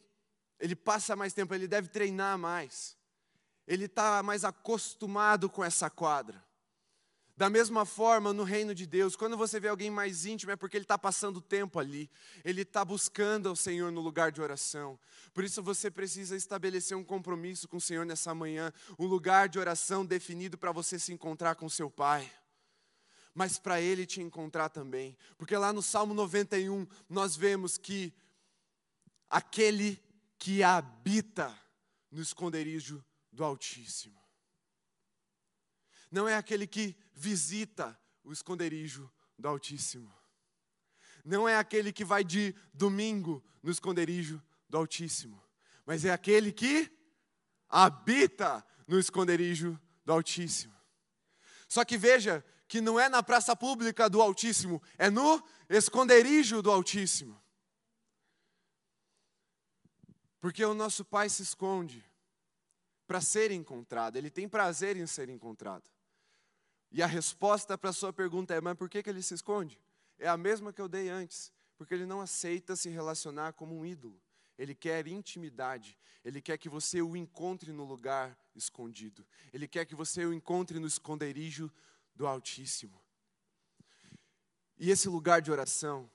ele 0.60 0.76
passa 0.76 1.16
mais 1.16 1.32
tempo, 1.32 1.52
ele 1.52 1.66
deve 1.66 1.88
treinar 1.88 2.38
mais. 2.38 2.96
Ele 3.66 3.86
está 3.86 4.22
mais 4.22 4.44
acostumado 4.44 5.50
com 5.50 5.64
essa 5.64 5.90
quadra. 5.90 6.43
Da 7.36 7.50
mesma 7.50 7.84
forma, 7.84 8.32
no 8.32 8.44
reino 8.44 8.72
de 8.72 8.86
Deus, 8.86 9.16
quando 9.16 9.36
você 9.36 9.58
vê 9.58 9.66
alguém 9.66 9.90
mais 9.90 10.24
íntimo, 10.24 10.52
é 10.52 10.56
porque 10.56 10.76
ele 10.76 10.84
está 10.84 10.96
passando 10.96 11.40
tempo 11.40 11.80
ali, 11.80 12.08
ele 12.44 12.62
está 12.62 12.84
buscando 12.84 13.48
ao 13.48 13.56
Senhor 13.56 13.90
no 13.90 14.00
lugar 14.00 14.30
de 14.30 14.40
oração. 14.40 14.96
Por 15.32 15.42
isso 15.42 15.60
você 15.60 15.90
precisa 15.90 16.36
estabelecer 16.36 16.96
um 16.96 17.02
compromisso 17.02 17.66
com 17.66 17.78
o 17.78 17.80
Senhor 17.80 18.06
nessa 18.06 18.32
manhã, 18.36 18.72
um 18.96 19.06
lugar 19.06 19.48
de 19.48 19.58
oração 19.58 20.06
definido 20.06 20.56
para 20.56 20.70
você 20.70 20.96
se 20.96 21.12
encontrar 21.12 21.56
com 21.56 21.68
seu 21.68 21.90
Pai. 21.90 22.30
Mas 23.34 23.58
para 23.58 23.80
Ele 23.80 24.06
te 24.06 24.20
encontrar 24.20 24.68
também, 24.68 25.16
porque 25.36 25.56
lá 25.56 25.72
no 25.72 25.82
Salmo 25.82 26.14
91 26.14 26.86
nós 27.08 27.34
vemos 27.34 27.76
que 27.76 28.14
aquele 29.28 30.00
que 30.38 30.62
habita 30.62 31.52
no 32.12 32.22
esconderijo 32.22 33.04
do 33.32 33.42
Altíssimo 33.42 34.23
não 36.14 36.28
é 36.28 36.36
aquele 36.36 36.64
que 36.64 36.96
visita 37.12 37.98
o 38.22 38.32
esconderijo 38.32 39.10
do 39.36 39.48
Altíssimo. 39.48 40.14
Não 41.24 41.48
é 41.48 41.56
aquele 41.56 41.92
que 41.92 42.04
vai 42.04 42.22
de 42.22 42.54
domingo 42.72 43.44
no 43.60 43.68
esconderijo 43.68 44.40
do 44.68 44.76
Altíssimo, 44.76 45.42
mas 45.84 46.04
é 46.04 46.12
aquele 46.12 46.52
que 46.52 46.88
habita 47.68 48.64
no 48.86 48.96
esconderijo 48.96 49.76
do 50.04 50.12
Altíssimo. 50.12 50.76
Só 51.66 51.84
que 51.84 51.98
veja 51.98 52.44
que 52.68 52.80
não 52.80 53.00
é 53.00 53.08
na 53.08 53.20
praça 53.20 53.56
pública 53.56 54.08
do 54.08 54.22
Altíssimo, 54.22 54.80
é 54.96 55.10
no 55.10 55.42
esconderijo 55.68 56.62
do 56.62 56.70
Altíssimo. 56.70 57.42
Porque 60.40 60.64
o 60.64 60.74
nosso 60.74 61.04
Pai 61.04 61.28
se 61.28 61.42
esconde 61.42 62.04
para 63.04 63.20
ser 63.20 63.50
encontrado, 63.50 64.14
Ele 64.14 64.30
tem 64.30 64.48
prazer 64.48 64.96
em 64.96 65.08
ser 65.08 65.28
encontrado. 65.28 65.93
E 66.94 67.02
a 67.02 67.06
resposta 67.06 67.76
para 67.76 67.90
a 67.90 67.92
sua 67.92 68.12
pergunta 68.12 68.54
é: 68.54 68.60
mas 68.60 68.74
por 68.78 68.88
que, 68.88 69.02
que 69.02 69.10
ele 69.10 69.22
se 69.22 69.34
esconde? 69.34 69.78
É 70.18 70.28
a 70.28 70.36
mesma 70.36 70.72
que 70.72 70.80
eu 70.80 70.88
dei 70.88 71.10
antes. 71.10 71.52
Porque 71.76 71.92
ele 71.92 72.06
não 72.06 72.22
aceita 72.22 72.74
se 72.74 72.88
relacionar 72.88 73.52
como 73.52 73.76
um 73.76 73.84
ídolo. 73.84 74.18
Ele 74.56 74.74
quer 74.74 75.06
intimidade. 75.06 75.98
Ele 76.24 76.40
quer 76.40 76.56
que 76.56 76.68
você 76.68 77.02
o 77.02 77.16
encontre 77.16 77.72
no 77.72 77.84
lugar 77.84 78.38
escondido. 78.54 79.26
Ele 79.52 79.68
quer 79.68 79.84
que 79.84 79.94
você 79.94 80.24
o 80.24 80.32
encontre 80.32 80.78
no 80.78 80.86
esconderijo 80.86 81.70
do 82.14 82.26
Altíssimo. 82.26 82.98
E 84.78 84.90
esse 84.90 85.08
lugar 85.08 85.42
de 85.42 85.50
oração 85.50 86.08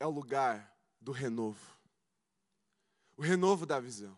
é 0.00 0.06
o 0.06 0.10
lugar 0.10 0.74
do 1.00 1.12
renovo 1.12 1.78
o 3.18 3.22
renovo 3.22 3.66
da 3.66 3.80
visão. 3.80 4.16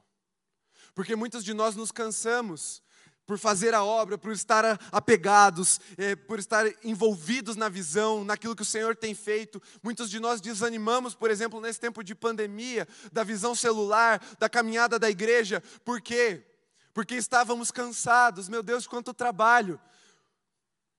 Porque 0.94 1.16
muitos 1.16 1.42
de 1.42 1.54
nós 1.54 1.74
nos 1.74 1.90
cansamos 1.90 2.82
por 3.30 3.38
fazer 3.38 3.74
a 3.74 3.84
obra, 3.84 4.18
por 4.18 4.32
estar 4.32 4.76
apegados, 4.90 5.78
é, 5.96 6.16
por 6.16 6.40
estar 6.40 6.66
envolvidos 6.82 7.54
na 7.54 7.68
visão, 7.68 8.24
naquilo 8.24 8.56
que 8.56 8.62
o 8.62 8.64
Senhor 8.64 8.96
tem 8.96 9.14
feito. 9.14 9.62
Muitos 9.84 10.10
de 10.10 10.18
nós 10.18 10.40
desanimamos, 10.40 11.14
por 11.14 11.30
exemplo, 11.30 11.60
nesse 11.60 11.78
tempo 11.78 12.02
de 12.02 12.12
pandemia, 12.12 12.88
da 13.12 13.22
visão 13.22 13.54
celular, 13.54 14.20
da 14.40 14.48
caminhada 14.48 14.98
da 14.98 15.08
igreja. 15.08 15.62
Por 15.84 16.00
quê? 16.00 16.44
Porque 16.92 17.14
estávamos 17.14 17.70
cansados. 17.70 18.48
Meu 18.48 18.64
Deus, 18.64 18.84
quanto 18.84 19.14
trabalho. 19.14 19.80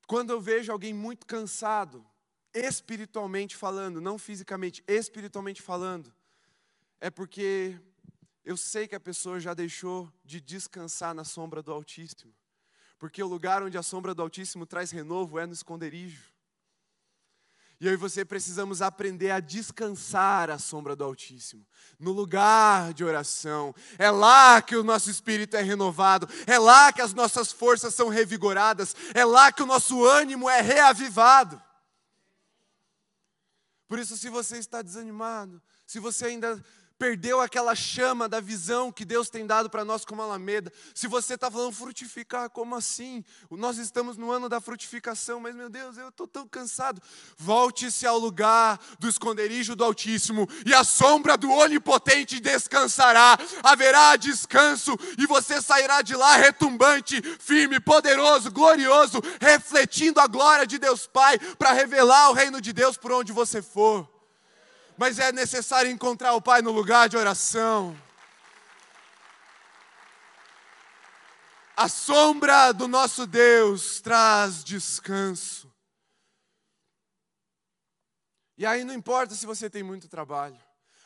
Quando 0.08 0.30
eu 0.30 0.40
vejo 0.40 0.72
alguém 0.72 0.94
muito 0.94 1.26
cansado, 1.26 2.02
espiritualmente 2.54 3.58
falando, 3.58 4.00
não 4.00 4.18
fisicamente, 4.18 4.82
espiritualmente 4.88 5.62
falando, 5.62 6.14
é 7.02 7.10
porque 7.10 7.78
eu 8.52 8.58
sei 8.58 8.88
que 8.88 8.96
a 8.96 9.00
pessoa 9.00 9.40
já 9.40 9.54
deixou 9.54 10.12
de 10.26 10.42
descansar 10.42 11.14
na 11.14 11.24
sombra 11.24 11.64
do 11.64 11.72
Altíssimo, 11.72 12.34
porque 13.00 13.24
o 13.24 13.28
lugar 13.28 13.64
onde 13.64 13.78
a 13.78 13.84
sombra 13.84 14.14
do 14.14 14.22
Altíssimo 14.22 14.66
traz 14.66 14.92
renovo 14.92 15.40
é 15.40 15.46
no 15.46 15.54
esconderijo. 15.54 16.32
E 17.80 17.88
eu 17.88 17.94
e 17.94 17.96
você 17.96 18.24
precisamos 18.24 18.82
aprender 18.82 19.32
a 19.32 19.40
descansar 19.40 20.52
à 20.52 20.60
sombra 20.60 20.96
do 20.96 21.04
Altíssimo, 21.04 21.66
no 21.98 22.12
lugar 22.12 22.94
de 22.94 23.04
oração. 23.04 23.74
É 23.98 24.12
lá 24.12 24.62
que 24.62 24.76
o 24.76 24.84
nosso 24.84 25.10
espírito 25.10 25.56
é 25.56 25.62
renovado, 25.64 26.28
é 26.46 26.60
lá 26.60 26.92
que 26.92 27.02
as 27.02 27.14
nossas 27.14 27.52
forças 27.52 27.96
são 27.96 28.10
revigoradas, 28.10 28.96
é 29.16 29.24
lá 29.24 29.52
que 29.52 29.64
o 29.64 29.66
nosso 29.66 30.06
ânimo 30.06 30.50
é 30.50 30.62
reavivado. 30.62 31.60
Por 33.88 33.98
isso, 33.98 34.16
se 34.16 34.30
você 34.30 34.58
está 34.58 34.82
desanimado, 34.82 35.62
se 35.88 36.00
você 36.00 36.26
ainda 36.26 36.64
perdeu 37.02 37.42
aquela 37.42 37.74
chama 37.74 38.30
da 38.30 38.40
visão 38.40 38.92
que 38.92 39.04
Deus 39.04 39.28
tem 39.28 39.44
dado 39.44 39.72
para 39.72 39.84
nós 39.84 40.06
como 40.06 40.22
Alameda. 40.22 40.72
Se 40.94 41.08
você 41.08 41.34
está 41.34 41.50
falando 41.50 41.74
frutificar, 41.74 42.48
como 42.52 42.76
assim? 42.76 43.26
Nós 43.50 43.80
estamos 43.80 44.18
no 44.18 44.30
ano 44.30 44.48
da 44.48 44.62
frutificação, 44.62 45.40
mas 45.40 45.56
meu 45.56 45.68
Deus, 45.68 45.98
eu 45.98 46.10
estou 46.10 46.28
tão 46.28 46.48
cansado. 46.48 47.02
Volte-se 47.36 48.06
ao 48.06 48.20
lugar 48.20 48.80
do 49.00 49.10
esconderijo 49.10 49.76
do 49.76 49.84
Altíssimo, 49.84 50.48
e 50.64 50.76
a 50.76 50.84
sombra 50.84 51.36
do 51.36 51.50
Onipotente 51.50 52.40
descansará. 52.40 53.36
Haverá 53.64 54.16
descanso, 54.16 54.96
e 55.18 55.26
você 55.26 55.60
sairá 55.60 56.04
de 56.04 56.16
lá 56.16 56.36
retumbante, 56.36 57.20
firme, 57.40 57.80
poderoso, 57.80 58.52
glorioso, 58.52 59.20
refletindo 59.40 60.20
a 60.20 60.28
glória 60.28 60.68
de 60.68 60.78
Deus 60.78 61.08
Pai, 61.08 61.40
para 61.58 61.72
revelar 61.72 62.30
o 62.30 62.34
reino 62.34 62.62
de 62.62 62.72
Deus 62.72 62.96
por 62.96 63.12
onde 63.12 63.32
você 63.32 63.60
for 63.60 64.21
mas 65.02 65.18
é 65.18 65.32
necessário 65.32 65.90
encontrar 65.90 66.36
o 66.36 66.42
Pai 66.42 66.62
no 66.62 66.70
lugar 66.70 67.10
de 67.10 67.18
oração. 67.18 68.00
A 71.76 71.90
sombra 71.90 72.72
do 72.72 72.88
nosso 72.88 73.26
Deus 73.26 74.00
traz 74.00 74.64
descanso. 74.64 75.74
E 78.56 78.64
aí 78.64 78.84
não 78.84 78.94
importa 78.94 79.34
se 79.34 79.48
você 79.48 79.72
tem 79.72 79.82
muito 79.82 80.08
trabalho. 80.08 80.62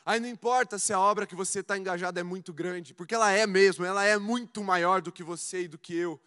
Aí 0.05 0.19
não 0.19 0.27
importa 0.27 0.77
se 0.77 0.91
a 0.91 0.99
obra 0.99 1.25
que 1.25 1.33
você 1.33 1.61
está 1.61 1.77
engajado 1.77 2.19
é 2.19 2.23
muito 2.23 2.51
grande, 2.51 2.93
porque 2.93 3.15
ela 3.15 3.31
é 3.31 3.47
mesmo, 3.47 3.85
ela 3.85 4.03
é 4.03 4.17
muito 4.17 4.61
maior 4.61 5.01
do 5.01 5.09
que 5.09 5.23
você 5.23 5.61
e 5.61 5.67
do 5.69 5.77
que 5.77 5.95
eu. 5.95 6.19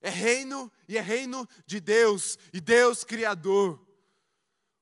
É 0.00 0.08
reino 0.10 0.70
e 0.86 0.96
é 0.96 1.00
reino 1.00 1.44
de 1.66 1.80
Deus, 1.80 2.38
e 2.52 2.60
Deus 2.60 3.02
Criador 3.02 3.89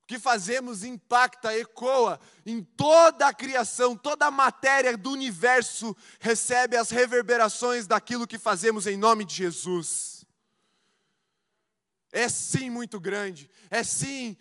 que 0.09 0.19
fazemos 0.19 0.85
impacta, 0.85 1.55
ecoa 1.55 2.19
em 2.47 2.63
toda 2.63 3.29
a 3.29 3.35
criação, 3.35 3.95
toda 3.95 4.25
a 4.25 4.31
matéria 4.31 4.97
do 4.97 5.11
universo 5.11 5.95
recebe 6.19 6.79
as 6.79 6.89
reverberações 6.89 7.87
daquilo 7.87 8.27
que 8.27 8.39
fazemos 8.39 8.87
em 8.87 8.97
nome 8.97 9.23
de 9.27 9.35
Jesus. 9.35 10.25
É 12.11 12.27
sim 12.27 12.71
muito 12.71 12.99
grande, 12.99 13.51
é 13.69 13.85
sim 13.85 14.35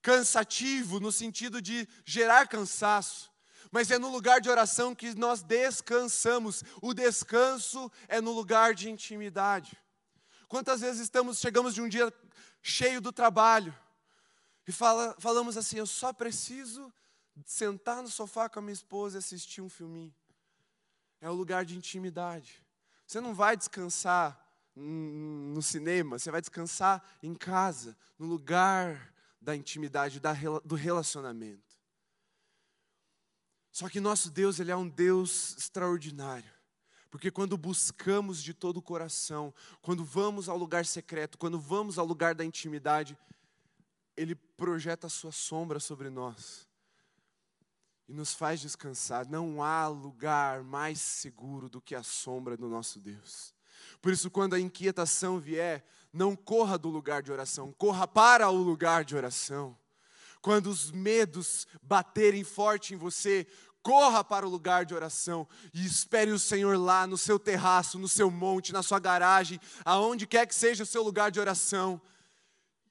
cansativo 0.00 1.00
no 1.00 1.10
sentido 1.10 1.60
de 1.60 1.88
gerar 2.04 2.46
cansaço, 2.46 3.32
mas 3.72 3.90
é 3.90 3.98
no 3.98 4.10
lugar 4.10 4.40
de 4.40 4.48
oração 4.48 4.94
que 4.94 5.12
nós 5.16 5.42
descansamos. 5.42 6.62
O 6.80 6.94
descanso 6.94 7.90
é 8.06 8.20
no 8.20 8.30
lugar 8.30 8.74
de 8.74 8.88
intimidade. 8.88 9.76
Quantas 10.46 10.82
vezes 10.82 11.02
estamos, 11.02 11.40
chegamos 11.40 11.74
de 11.74 11.82
um 11.82 11.88
dia 11.88 12.12
cheio 12.62 13.00
do 13.00 13.10
trabalho 13.10 13.74
e 14.70 14.72
fala, 14.72 15.16
falamos 15.18 15.56
assim: 15.56 15.78
eu 15.78 15.86
só 15.86 16.12
preciso 16.12 16.92
sentar 17.44 18.00
no 18.00 18.08
sofá 18.08 18.48
com 18.48 18.60
a 18.60 18.62
minha 18.62 18.72
esposa 18.72 19.16
e 19.16 19.18
assistir 19.18 19.60
um 19.60 19.68
filminho. 19.68 20.14
É 21.20 21.28
o 21.28 21.34
lugar 21.34 21.64
de 21.64 21.76
intimidade. 21.76 22.64
Você 23.04 23.20
não 23.20 23.34
vai 23.34 23.56
descansar 23.56 24.40
no 24.76 25.60
cinema, 25.60 26.20
você 26.20 26.30
vai 26.30 26.40
descansar 26.40 27.04
em 27.20 27.34
casa, 27.34 27.96
no 28.16 28.26
lugar 28.26 29.12
da 29.40 29.56
intimidade, 29.56 30.20
do 30.64 30.76
relacionamento. 30.76 31.76
Só 33.72 33.88
que 33.88 33.98
nosso 33.98 34.30
Deus, 34.30 34.60
ele 34.60 34.70
é 34.70 34.76
um 34.76 34.88
Deus 34.88 35.56
extraordinário. 35.58 36.50
Porque 37.10 37.28
quando 37.28 37.58
buscamos 37.58 38.40
de 38.40 38.54
todo 38.54 38.76
o 38.76 38.82
coração, 38.82 39.52
quando 39.82 40.04
vamos 40.04 40.48
ao 40.48 40.56
lugar 40.56 40.86
secreto, 40.86 41.36
quando 41.36 41.58
vamos 41.58 41.98
ao 41.98 42.06
lugar 42.06 42.36
da 42.36 42.44
intimidade, 42.44 43.18
ele 44.20 44.34
projeta 44.34 45.06
a 45.06 45.10
sua 45.10 45.32
sombra 45.32 45.80
sobre 45.80 46.10
nós 46.10 46.68
e 48.06 48.12
nos 48.12 48.34
faz 48.34 48.60
descansar. 48.60 49.26
Não 49.26 49.62
há 49.62 49.88
lugar 49.88 50.62
mais 50.62 51.00
seguro 51.00 51.70
do 51.70 51.80
que 51.80 51.94
a 51.94 52.02
sombra 52.02 52.54
do 52.54 52.68
nosso 52.68 52.98
Deus. 52.98 53.54
Por 54.02 54.12
isso, 54.12 54.30
quando 54.30 54.52
a 54.52 54.60
inquietação 54.60 55.40
vier, 55.40 55.82
não 56.12 56.36
corra 56.36 56.76
do 56.76 56.90
lugar 56.90 57.22
de 57.22 57.32
oração, 57.32 57.72
corra 57.72 58.06
para 58.06 58.50
o 58.50 58.56
lugar 58.62 59.04
de 59.04 59.16
oração. 59.16 59.74
Quando 60.42 60.66
os 60.66 60.90
medos 60.90 61.66
baterem 61.82 62.44
forte 62.44 62.92
em 62.92 62.98
você, 62.98 63.46
corra 63.82 64.22
para 64.22 64.46
o 64.46 64.50
lugar 64.50 64.84
de 64.84 64.94
oração 64.94 65.48
e 65.72 65.86
espere 65.86 66.30
o 66.30 66.38
Senhor 66.38 66.78
lá 66.78 67.06
no 67.06 67.16
seu 67.16 67.38
terraço, 67.38 67.98
no 67.98 68.08
seu 68.08 68.30
monte, 68.30 68.70
na 68.70 68.82
sua 68.82 68.98
garagem, 68.98 69.58
aonde 69.82 70.26
quer 70.26 70.46
que 70.46 70.54
seja 70.54 70.82
o 70.82 70.86
seu 70.86 71.02
lugar 71.02 71.30
de 71.30 71.40
oração. 71.40 71.98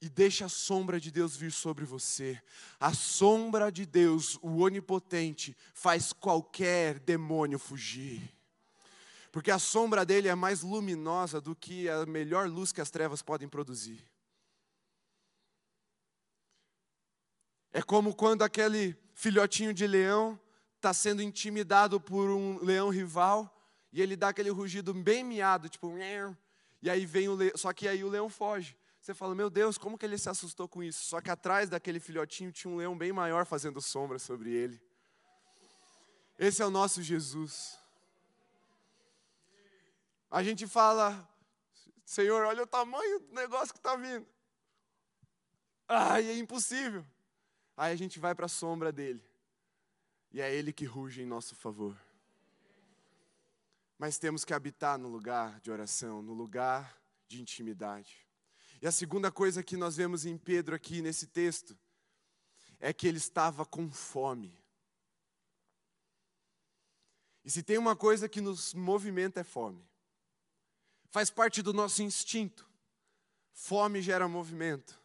E 0.01 0.07
deixe 0.07 0.43
a 0.43 0.49
sombra 0.49 0.99
de 0.99 1.11
Deus 1.11 1.35
vir 1.35 1.51
sobre 1.51 1.85
você. 1.85 2.41
A 2.79 2.93
sombra 2.93 3.71
de 3.71 3.85
Deus, 3.85 4.37
o 4.41 4.59
onipotente, 4.59 5.55
faz 5.73 6.13
qualquer 6.13 6.99
demônio 6.99 7.59
fugir 7.59 8.39
porque 9.31 9.51
a 9.51 9.59
sombra 9.59 10.05
dele 10.05 10.27
é 10.27 10.35
mais 10.35 10.61
luminosa 10.61 11.39
do 11.39 11.55
que 11.55 11.87
a 11.87 12.05
melhor 12.05 12.47
luz 12.47 12.71
que 12.71 12.81
as 12.81 12.89
trevas 12.89 13.21
podem 13.21 13.47
produzir. 13.47 14.03
É 17.71 17.81
como 17.81 18.15
quando 18.15 18.41
aquele 18.41 18.97
filhotinho 19.13 19.73
de 19.73 19.85
leão 19.85 20.39
está 20.75 20.93
sendo 20.93 21.21
intimidado 21.21 21.99
por 22.01 22.29
um 22.29 22.57
leão 22.63 22.89
rival 22.89 23.55
e 23.93 24.01
ele 24.01 24.15
dá 24.15 24.29
aquele 24.29 24.49
rugido 24.49 24.93
bem 24.93 25.23
miado, 25.23 25.69
tipo, 25.69 25.93
e 26.81 26.89
aí 26.89 27.05
vem 27.05 27.29
o 27.29 27.35
leão, 27.35 27.51
só 27.55 27.71
que 27.71 27.87
aí 27.87 28.03
o 28.03 28.09
leão 28.09 28.29
foge. 28.29 28.75
Você 29.09 29.15
fala, 29.15 29.33
meu 29.33 29.49
Deus, 29.49 29.75
como 29.75 29.97
que 29.97 30.05
ele 30.05 30.19
se 30.19 30.29
assustou 30.29 30.67
com 30.67 30.83
isso? 30.83 31.03
Só 31.03 31.19
que 31.19 31.31
atrás 31.31 31.67
daquele 31.67 31.99
filhotinho 31.99 32.51
tinha 32.51 32.71
um 32.71 32.77
leão 32.77 32.95
bem 32.95 33.11
maior 33.11 33.43
fazendo 33.43 33.81
sombra 33.81 34.19
sobre 34.19 34.51
ele. 34.51 34.79
Esse 36.37 36.61
é 36.61 36.65
o 36.67 36.69
nosso 36.69 37.01
Jesus. 37.01 37.79
A 40.29 40.43
gente 40.43 40.67
fala, 40.67 41.27
Senhor, 42.05 42.45
olha 42.45 42.61
o 42.61 42.67
tamanho 42.67 43.19
do 43.21 43.33
negócio 43.33 43.73
que 43.73 43.79
está 43.79 43.95
vindo. 43.95 44.27
Ai, 45.87 46.27
é 46.27 46.37
impossível. 46.37 47.03
Aí 47.75 47.91
a 47.91 47.95
gente 47.95 48.19
vai 48.19 48.35
para 48.35 48.45
a 48.45 48.47
sombra 48.47 48.91
dele. 48.91 49.23
E 50.31 50.39
é 50.39 50.53
ele 50.53 50.71
que 50.71 50.85
ruge 50.85 51.23
em 51.23 51.25
nosso 51.25 51.55
favor. 51.55 51.99
Mas 53.97 54.19
temos 54.19 54.45
que 54.45 54.53
habitar 54.53 54.99
no 54.99 55.07
lugar 55.07 55.59
de 55.61 55.71
oração, 55.71 56.21
no 56.21 56.35
lugar 56.35 56.95
de 57.27 57.41
intimidade. 57.41 58.28
E 58.81 58.87
a 58.87 58.91
segunda 58.91 59.31
coisa 59.31 59.63
que 59.63 59.75
nós 59.75 59.95
vemos 59.95 60.25
em 60.25 60.37
Pedro 60.37 60.75
aqui 60.75 61.01
nesse 61.01 61.27
texto 61.27 61.77
é 62.79 62.93
que 62.93 63.07
ele 63.07 63.17
estava 63.17 63.65
com 63.65 63.91
fome. 63.91 64.57
E 67.43 67.51
se 67.51 67.61
tem 67.61 67.77
uma 67.77 67.95
coisa 67.95 68.29
que 68.29 68.41
nos 68.41 68.73
movimenta 68.73 69.41
é 69.41 69.43
fome 69.43 69.89
faz 71.09 71.29
parte 71.29 71.61
do 71.61 71.73
nosso 71.73 72.01
instinto. 72.01 72.67
Fome 73.51 74.01
gera 74.01 74.27
movimento. 74.27 74.99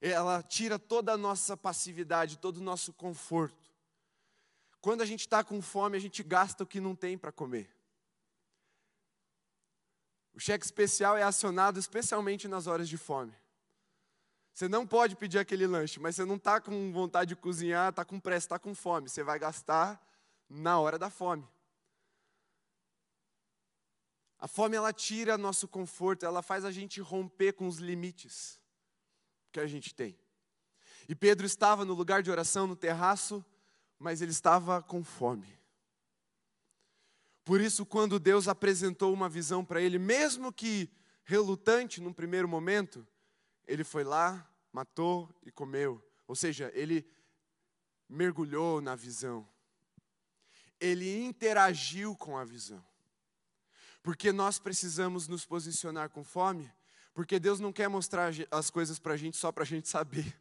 Ela 0.00 0.42
tira 0.42 0.78
toda 0.78 1.12
a 1.12 1.16
nossa 1.16 1.56
passividade, 1.56 2.38
todo 2.38 2.58
o 2.58 2.62
nosso 2.62 2.92
conforto. 2.92 3.68
Quando 4.80 5.00
a 5.00 5.06
gente 5.06 5.20
está 5.20 5.42
com 5.42 5.60
fome, 5.60 5.96
a 5.96 6.00
gente 6.00 6.22
gasta 6.22 6.62
o 6.62 6.66
que 6.66 6.80
não 6.80 6.94
tem 6.94 7.18
para 7.18 7.32
comer. 7.32 7.68
O 10.38 10.40
cheque 10.40 10.64
especial 10.64 11.16
é 11.16 11.24
acionado 11.24 11.80
especialmente 11.80 12.46
nas 12.46 12.68
horas 12.68 12.88
de 12.88 12.96
fome. 12.96 13.34
Você 14.54 14.68
não 14.68 14.86
pode 14.86 15.16
pedir 15.16 15.36
aquele 15.36 15.66
lanche, 15.66 15.98
mas 15.98 16.14
você 16.14 16.24
não 16.24 16.36
está 16.36 16.60
com 16.60 16.92
vontade 16.92 17.30
de 17.30 17.34
cozinhar, 17.34 17.90
está 17.90 18.04
com 18.04 18.20
pressa, 18.20 18.46
está 18.46 18.56
com 18.56 18.72
fome. 18.72 19.08
Você 19.08 19.24
vai 19.24 19.36
gastar 19.36 20.00
na 20.48 20.78
hora 20.78 20.96
da 20.96 21.10
fome. 21.10 21.44
A 24.38 24.46
fome 24.46 24.76
ela 24.76 24.92
tira 24.92 25.36
nosso 25.36 25.66
conforto, 25.66 26.24
ela 26.24 26.40
faz 26.40 26.64
a 26.64 26.70
gente 26.70 27.00
romper 27.00 27.54
com 27.54 27.66
os 27.66 27.78
limites 27.78 28.60
que 29.50 29.58
a 29.58 29.66
gente 29.66 29.92
tem. 29.92 30.16
E 31.08 31.16
Pedro 31.16 31.46
estava 31.46 31.84
no 31.84 31.94
lugar 31.94 32.22
de 32.22 32.30
oração, 32.30 32.68
no 32.68 32.76
terraço, 32.76 33.44
mas 33.98 34.22
ele 34.22 34.30
estava 34.30 34.80
com 34.84 35.02
fome. 35.02 35.57
Por 37.48 37.62
isso, 37.62 37.86
quando 37.86 38.18
Deus 38.18 38.46
apresentou 38.46 39.10
uma 39.10 39.26
visão 39.26 39.64
para 39.64 39.80
ele, 39.80 39.98
mesmo 39.98 40.52
que 40.52 40.86
relutante 41.24 41.98
num 41.98 42.12
primeiro 42.12 42.46
momento, 42.46 43.08
ele 43.66 43.82
foi 43.82 44.04
lá, 44.04 44.46
matou 44.70 45.34
e 45.46 45.50
comeu. 45.50 46.06
Ou 46.26 46.36
seja, 46.36 46.70
ele 46.74 47.08
mergulhou 48.06 48.82
na 48.82 48.94
visão. 48.94 49.48
Ele 50.78 51.24
interagiu 51.24 52.14
com 52.14 52.36
a 52.36 52.44
visão. 52.44 52.84
Porque 54.02 54.30
nós 54.30 54.58
precisamos 54.58 55.26
nos 55.26 55.46
posicionar 55.46 56.10
com 56.10 56.22
fome, 56.22 56.70
porque 57.14 57.40
Deus 57.40 57.60
não 57.60 57.72
quer 57.72 57.88
mostrar 57.88 58.30
as 58.50 58.68
coisas 58.68 58.98
para 58.98 59.14
a 59.14 59.16
gente 59.16 59.38
só 59.38 59.50
para 59.50 59.62
a 59.62 59.66
gente 59.66 59.88
saber. 59.88 60.38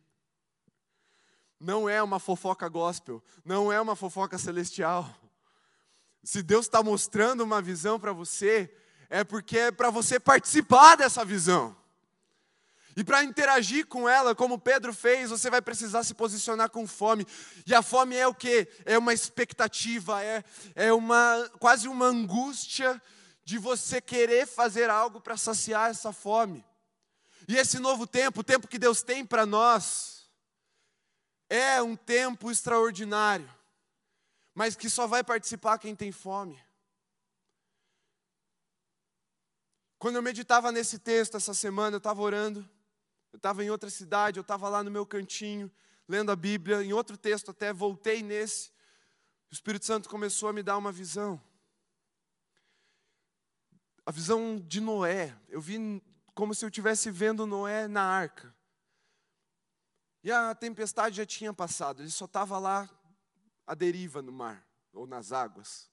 Não 1.57 1.87
é 1.87 2.03
uma 2.03 2.19
fofoca 2.19 2.67
gospel, 2.67 3.23
não 3.45 3.71
é 3.71 3.79
uma 3.79 3.95
fofoca 3.95 4.37
celestial. 4.37 5.09
Se 6.27 6.43
Deus 6.43 6.65
está 6.65 6.83
mostrando 6.83 7.39
uma 7.39 7.61
visão 7.61 7.97
para 7.97 8.11
você, 8.11 8.69
é 9.09 9.23
porque 9.23 9.57
é 9.57 9.71
para 9.71 9.89
você 9.89 10.19
participar 10.19 10.97
dessa 10.97 11.23
visão. 11.23 11.73
E 12.97 13.01
para 13.01 13.23
interagir 13.23 13.87
com 13.87 14.09
ela, 14.09 14.35
como 14.35 14.59
Pedro 14.59 14.93
fez, 14.93 15.29
você 15.29 15.49
vai 15.49 15.61
precisar 15.61 16.03
se 16.03 16.13
posicionar 16.13 16.69
com 16.69 16.85
fome. 16.85 17.25
E 17.65 17.73
a 17.73 17.81
fome 17.81 18.17
é 18.17 18.27
o 18.27 18.33
que? 18.33 18.67
É 18.83 18.97
uma 18.97 19.13
expectativa, 19.13 20.21
é, 20.21 20.43
é 20.75 20.91
uma 20.91 21.49
quase 21.59 21.87
uma 21.87 22.07
angústia 22.07 23.01
de 23.45 23.57
você 23.57 24.01
querer 24.01 24.45
fazer 24.45 24.89
algo 24.89 25.21
para 25.21 25.37
saciar 25.37 25.91
essa 25.91 26.11
fome. 26.11 26.61
E 27.47 27.55
esse 27.55 27.79
novo 27.79 28.05
tempo, 28.05 28.41
o 28.41 28.43
tempo 28.43 28.67
que 28.67 28.77
Deus 28.77 29.01
tem 29.01 29.25
para 29.25 29.45
nós, 29.45 30.29
é 31.49 31.81
um 31.81 31.95
tempo 31.95 32.51
extraordinário, 32.51 33.49
mas 34.57 34.75
que 34.75 34.89
só 34.89 35.05
vai 35.05 35.23
participar 35.23 35.77
quem 35.77 35.95
tem 35.95 36.11
fome. 36.11 36.59
Quando 39.99 40.15
eu 40.15 40.21
meditava 40.23 40.71
nesse 40.71 40.97
texto 40.97 41.37
essa 41.37 41.53
semana, 41.53 41.93
eu 41.93 41.99
estava 41.99 42.19
orando, 42.23 42.67
eu 43.31 43.37
estava 43.37 43.63
em 43.63 43.69
outra 43.69 43.87
cidade, 43.91 44.39
eu 44.39 44.41
estava 44.41 44.67
lá 44.67 44.83
no 44.83 44.89
meu 44.89 45.05
cantinho, 45.05 45.71
lendo 46.07 46.31
a 46.31 46.35
Bíblia, 46.35 46.83
em 46.83 46.91
outro 46.91 47.15
texto 47.15 47.51
até, 47.51 47.71
voltei 47.71 48.23
nesse, 48.23 48.71
o 49.51 49.53
Espírito 49.53 49.85
Santo 49.85 50.09
começou 50.09 50.49
a 50.49 50.53
me 50.53 50.63
dar 50.63 50.75
uma 50.75 50.91
visão 50.91 51.39
a 54.03 54.11
visão 54.11 54.57
de 54.57 54.81
Noé. 54.81 55.37
Eu 55.49 55.61
vi 55.61 56.01
como 56.33 56.55
se 56.55 56.65
eu 56.65 56.69
estivesse 56.69 57.11
vendo 57.11 57.45
Noé 57.45 57.87
na 57.87 58.01
arca. 58.01 58.55
E 60.23 60.31
a 60.31 60.55
tempestade 60.55 61.17
já 61.17 61.27
tinha 61.27 61.53
passado, 61.53 62.01
ele 62.01 62.09
só 62.09 62.25
estava 62.25 62.57
lá 62.57 62.89
à 63.67 63.75
deriva 63.75 64.21
no 64.21 64.31
mar, 64.31 64.65
ou 64.93 65.05
nas 65.05 65.33
águas. 65.33 65.91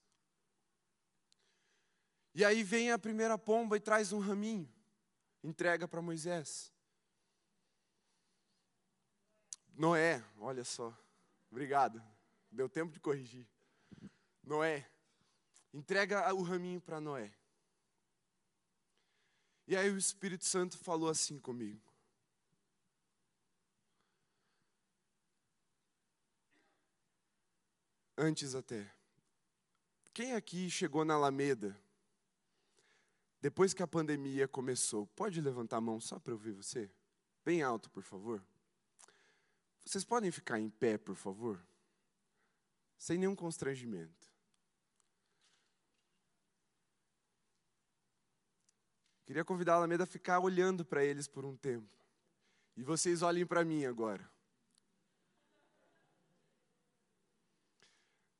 E 2.33 2.43
aí 2.43 2.63
vem 2.63 2.91
a 2.91 2.97
primeira 2.97 3.37
pomba 3.37 3.75
e 3.75 3.79
traz 3.79 4.13
um 4.13 4.19
raminho, 4.19 4.67
entrega 5.43 5.87
para 5.87 6.01
Moisés. 6.01 6.73
Noé, 9.73 10.23
olha 10.39 10.63
só, 10.63 10.97
obrigado, 11.51 12.01
deu 12.49 12.69
tempo 12.69 12.93
de 12.93 12.99
corrigir. 12.99 13.45
Noé, 14.41 14.89
entrega 15.73 16.33
o 16.33 16.41
raminho 16.41 16.79
para 16.79 17.01
Noé. 17.01 17.33
E 19.67 19.75
aí 19.75 19.89
o 19.89 19.97
Espírito 19.97 20.45
Santo 20.45 20.77
falou 20.77 21.09
assim 21.09 21.39
comigo. 21.39 21.94
Antes 28.17 28.55
até. 28.55 28.89
Quem 30.13 30.33
aqui 30.33 30.69
chegou 30.69 31.03
na 31.03 31.15
Alameda 31.15 31.77
depois 33.45 33.75
que 33.75 33.83
a 33.83 33.87
pandemia 33.87 34.47
começou, 34.47 35.05
pode 35.15 35.39
levantar 35.39 35.77
a 35.77 35.81
mão 35.81 35.99
só 35.99 36.17
para 36.17 36.33
eu 36.33 36.37
ver 36.37 36.51
você? 36.51 36.89
Bem 37.45 37.61
alto, 37.61 37.91
por 37.91 38.01
favor. 38.01 38.43
Vocês 39.85 40.03
podem 40.03 40.31
ficar 40.31 40.59
em 40.59 40.67
pé, 40.67 40.97
por 40.97 41.15
favor? 41.15 41.63
Sem 42.97 43.19
nenhum 43.19 43.35
constrangimento. 43.35 44.33
Queria 49.27 49.45
convidar 49.45 49.73
a 49.73 49.75
Alameda 49.75 50.05
a 50.05 50.07
ficar 50.07 50.39
olhando 50.39 50.83
para 50.83 51.05
eles 51.05 51.27
por 51.27 51.45
um 51.45 51.55
tempo. 51.55 51.95
E 52.75 52.81
vocês 52.81 53.21
olhem 53.21 53.45
para 53.45 53.63
mim 53.63 53.85
agora. 53.85 54.27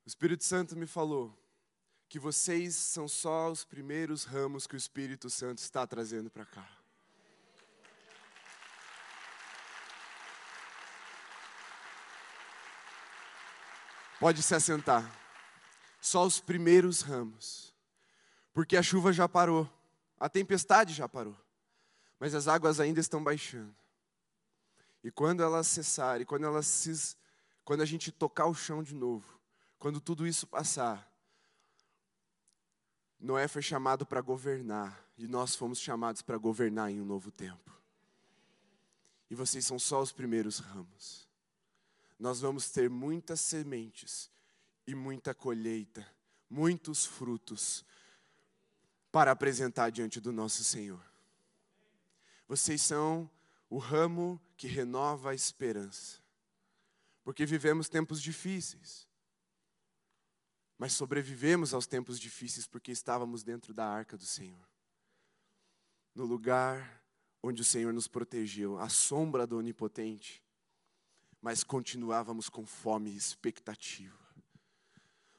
O 0.06 0.08
Espírito 0.08 0.44
Santo 0.44 0.76
me 0.76 0.86
falou 0.86 1.36
que 2.08 2.16
vocês 2.16 2.76
são 2.76 3.08
só 3.08 3.50
os 3.50 3.64
primeiros 3.64 4.22
ramos 4.22 4.64
que 4.64 4.76
o 4.76 4.78
Espírito 4.78 5.28
Santo 5.28 5.58
está 5.58 5.84
trazendo 5.84 6.30
para 6.30 6.46
cá. 6.46 6.64
Pode 14.20 14.44
se 14.44 14.54
assentar. 14.54 15.12
Só 16.00 16.24
os 16.24 16.40
primeiros 16.40 17.00
ramos. 17.00 17.74
Porque 18.54 18.76
a 18.76 18.84
chuva 18.84 19.12
já 19.12 19.28
parou. 19.28 19.68
A 20.20 20.28
tempestade 20.28 20.94
já 20.94 21.08
parou, 21.08 21.36
mas 22.20 22.32
as 22.32 22.46
águas 22.46 22.78
ainda 22.78 23.00
estão 23.00 23.22
baixando. 23.24 23.74
E 25.02 25.10
quando 25.10 25.42
elas 25.42 25.66
cessarem, 25.66 26.24
quando 26.24 26.46
elas 26.46 26.66
se, 26.66 27.16
quando 27.64 27.82
a 27.82 27.84
gente 27.84 28.12
tocar 28.12 28.46
o 28.46 28.54
chão 28.54 28.84
de 28.84 28.94
novo, 28.94 29.35
quando 29.78 30.00
tudo 30.00 30.26
isso 30.26 30.46
passar, 30.46 31.10
Noé 33.18 33.48
foi 33.48 33.62
chamado 33.62 34.04
para 34.04 34.20
governar 34.20 35.04
e 35.16 35.26
nós 35.26 35.54
fomos 35.56 35.80
chamados 35.80 36.22
para 36.22 36.36
governar 36.36 36.90
em 36.90 37.00
um 37.00 37.04
novo 37.04 37.30
tempo. 37.30 37.74
E 39.30 39.34
vocês 39.34 39.66
são 39.66 39.78
só 39.78 40.00
os 40.00 40.12
primeiros 40.12 40.58
ramos. 40.58 41.26
Nós 42.18 42.40
vamos 42.40 42.70
ter 42.70 42.88
muitas 42.88 43.40
sementes 43.40 44.30
e 44.86 44.94
muita 44.94 45.34
colheita, 45.34 46.06
muitos 46.48 47.04
frutos, 47.04 47.84
para 49.10 49.32
apresentar 49.32 49.90
diante 49.90 50.20
do 50.20 50.32
nosso 50.32 50.62
Senhor. 50.62 51.02
Vocês 52.46 52.80
são 52.82 53.28
o 53.68 53.78
ramo 53.78 54.40
que 54.56 54.66
renova 54.66 55.30
a 55.30 55.34
esperança. 55.34 56.18
Porque 57.24 57.44
vivemos 57.44 57.88
tempos 57.88 58.22
difíceis. 58.22 59.05
Mas 60.78 60.92
sobrevivemos 60.92 61.72
aos 61.72 61.86
tempos 61.86 62.18
difíceis 62.20 62.66
porque 62.66 62.92
estávamos 62.92 63.42
dentro 63.42 63.72
da 63.72 63.86
arca 63.86 64.16
do 64.16 64.24
Senhor. 64.24 64.66
No 66.14 66.24
lugar 66.24 67.02
onde 67.42 67.62
o 67.62 67.64
Senhor 67.64 67.92
nos 67.92 68.08
protegeu, 68.08 68.78
à 68.78 68.88
sombra 68.88 69.46
do 69.46 69.58
Onipotente. 69.58 70.42
Mas 71.40 71.62
continuávamos 71.62 72.48
com 72.48 72.66
fome 72.66 73.10
e 73.10 73.16
expectativa. 73.16 74.26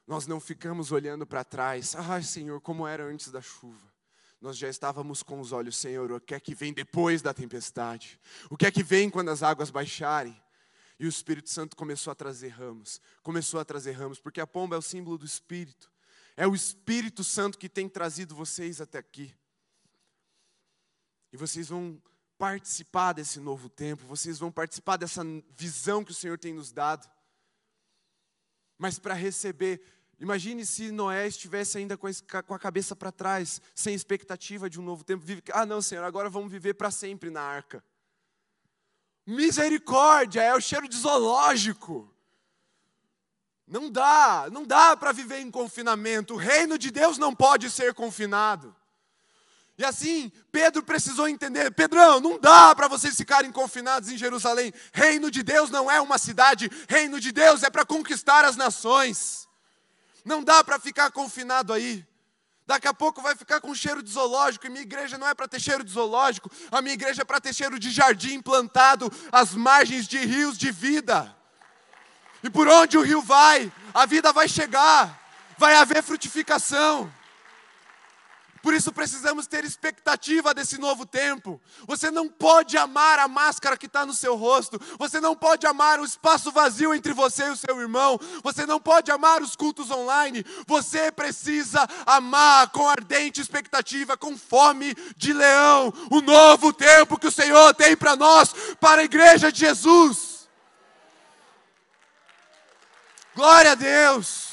Nós 0.06 0.26
não 0.26 0.40
ficamos 0.40 0.92
olhando 0.92 1.28
para 1.28 1.44
trás, 1.44 1.96
ai 1.96 2.24
Senhor, 2.24 2.62
como 2.62 2.88
era 2.88 3.04
antes 3.06 3.30
da 3.30 3.42
chuva. 3.42 3.92
Nós 4.40 4.58
já 4.58 4.70
estávamos 4.70 5.24
com 5.24 5.40
os 5.40 5.52
olhos, 5.52 5.76
Senhor, 5.76 6.12
o 6.12 6.22
que 6.22 6.36
é 6.36 6.40
que 6.40 6.56
vem 6.56 6.72
depois 6.72 7.22
da 7.22 7.34
tempestade? 7.34 8.20
O 8.50 8.56
que 8.56 8.68
é 8.68 8.72
que 8.72 8.84
vem 8.84 9.10
quando 9.10 9.30
as 9.30 9.44
águas 9.44 9.70
baixarem? 9.70 10.40
E 11.00 11.06
o 11.06 11.10
Espírito 11.10 11.50
Santo 11.50 11.76
começou 11.76 12.12
a 12.12 12.16
trazer 12.16 12.50
ramos, 12.50 13.00
começou 13.22 13.60
a 13.60 13.66
trazer 13.66 13.92
ramos, 13.92 14.20
porque 14.20 14.42
a 14.42 14.48
pomba 14.48 14.76
é 14.76 14.80
o 14.80 14.82
símbolo 14.82 15.18
do 15.18 15.26
Espírito. 15.26 15.92
É 16.36 16.48
o 16.48 16.56
Espírito 16.56 17.24
Santo 17.24 17.58
que 17.58 17.70
tem 17.70 17.88
trazido 17.88 18.36
vocês 18.36 18.82
até 18.82 18.98
aqui. 18.98 19.34
E 21.32 21.38
vocês 21.38 21.70
vão 21.70 22.02
participar 22.38 23.14
desse 23.14 23.40
novo 23.40 23.70
tempo, 23.70 24.06
vocês 24.06 24.40
vão 24.40 24.52
participar 24.52 24.98
dessa 24.98 25.24
visão 25.56 26.04
que 26.04 26.12
o 26.12 26.16
Senhor 26.16 26.38
tem 26.38 26.54
nos 26.54 26.72
dado. 26.72 27.10
Mas 28.78 29.00
para 29.00 29.14
receber 29.14 29.82
Imagine 30.20 30.66
se 30.66 30.92
Noé 30.92 31.28
estivesse 31.28 31.78
ainda 31.78 31.96
com 31.96 32.08
a 32.54 32.60
cabeça 32.60 32.96
para 32.96 33.12
trás, 33.12 33.62
sem 33.76 33.94
expectativa 33.94 34.68
de 34.68 34.80
um 34.80 34.84
novo 34.84 35.04
tempo. 35.04 35.24
Ah, 35.54 35.66
não, 35.66 35.80
Senhor, 35.80 36.04
agora 36.04 36.28
vamos 36.28 36.52
viver 36.52 36.74
para 36.74 36.90
sempre 36.90 37.30
na 37.30 37.42
arca. 37.42 37.84
Misericórdia, 39.28 40.42
é 40.42 40.56
o 40.56 40.62
cheiro 40.62 40.88
de 40.88 40.96
zoológico. 40.96 42.10
Não 43.68 43.92
dá, 43.92 44.48
não 44.50 44.64
dá 44.64 44.96
para 44.96 45.12
viver 45.12 45.40
em 45.40 45.52
confinamento. 45.52 46.36
O 46.36 46.38
reino 46.38 46.78
de 46.78 46.90
Deus 46.90 47.18
não 47.18 47.36
pode 47.36 47.70
ser 47.70 47.94
confinado. 47.94 48.74
E 49.78 49.84
assim, 49.84 50.32
Pedro 50.50 50.82
precisou 50.82 51.28
entender: 51.28 51.72
Pedrão, 51.72 52.22
não 52.22 52.40
dá 52.40 52.74
para 52.74 52.88
vocês 52.88 53.18
ficarem 53.18 53.52
confinados 53.52 54.10
em 54.10 54.18
Jerusalém. 54.18 54.74
Reino 54.94 55.30
de 55.30 55.44
Deus 55.44 55.70
não 55.70 55.92
é 55.92 56.00
uma 56.00 56.18
cidade, 56.18 56.72
reino 56.88 57.20
de 57.20 57.34
Deus 57.34 57.64
é 57.64 57.70
para 57.70 57.86
conquistar 57.86 58.46
as 58.46 58.56
nações. 58.56 59.46
Não 60.24 60.42
dá 60.42 60.64
para 60.64 60.80
ficar 60.80 61.12
confinado 61.12 61.74
aí. 61.74 62.08
Daqui 62.68 62.86
a 62.86 62.94
pouco 62.94 63.22
vai 63.22 63.34
ficar 63.34 63.62
com 63.62 63.74
cheiro 63.74 64.04
de 64.04 64.12
zoológico, 64.12 64.68
e 64.68 64.70
minha 64.70 64.82
igreja 64.82 65.18
não 65.18 65.26
é 65.26 65.34
para 65.34 65.48
ter 65.48 65.58
cheiro 65.58 65.86
de 65.86 65.92
zoológico, 65.92 66.52
a 66.70 66.82
minha 66.82 66.96
igreja 66.96 67.22
é 67.22 67.26
para 67.26 67.40
ter 67.40 67.54
cheiro 67.54 67.80
de 67.80 67.90
jardim 67.90 68.42
plantado 68.42 69.10
às 69.32 69.54
margens 69.54 70.06
de 70.06 70.18
rios 70.18 70.58
de 70.58 70.70
vida. 70.70 71.34
E 72.44 72.50
por 72.50 72.68
onde 72.68 72.98
o 72.98 73.02
rio 73.02 73.22
vai, 73.22 73.72
a 73.94 74.06
vida 74.06 74.34
vai 74.34 74.50
chegar, 74.50 75.18
vai 75.58 75.76
haver 75.76 76.04
frutificação. 76.04 77.10
Por 78.68 78.74
isso 78.74 78.92
precisamos 78.92 79.48
ter 79.48 79.64
expectativa 79.64 80.54
desse 80.54 80.78
novo 80.78 81.06
tempo. 81.06 81.62
Você 81.88 82.12
não 82.12 82.28
pode 82.28 82.78
amar 82.78 83.18
a 83.18 83.26
máscara 83.26 83.78
que 83.78 83.86
está 83.86 84.06
no 84.06 84.14
seu 84.14 84.36
rosto. 84.36 84.78
Você 85.00 85.22
não 85.22 85.38
pode 85.38 85.66
amar 85.66 86.02
o 86.02 86.04
espaço 86.04 86.52
vazio 86.52 86.94
entre 86.94 87.14
você 87.14 87.46
e 87.46 87.52
o 87.52 87.56
seu 87.56 87.80
irmão. 87.80 88.20
Você 88.44 88.66
não 88.66 88.78
pode 88.78 89.10
amar 89.10 89.42
os 89.42 89.56
cultos 89.56 89.90
online. 89.90 90.46
Você 90.68 91.10
precisa 91.14 91.88
amar 92.06 92.68
com 92.72 92.90
ardente 92.90 93.40
expectativa, 93.40 94.18
com 94.18 94.38
fome 94.38 94.94
de 95.16 95.32
leão, 95.32 95.94
o 96.12 96.20
novo 96.20 96.74
tempo 96.74 97.18
que 97.18 97.28
o 97.28 97.32
Senhor 97.32 97.74
tem 97.74 97.96
para 97.96 98.18
nós, 98.18 98.54
para 98.82 99.00
a 99.00 99.06
igreja 99.06 99.50
de 99.50 99.62
Jesus. 99.62 100.50
Glória 103.34 103.72
a 103.72 103.76
Deus. 103.76 104.47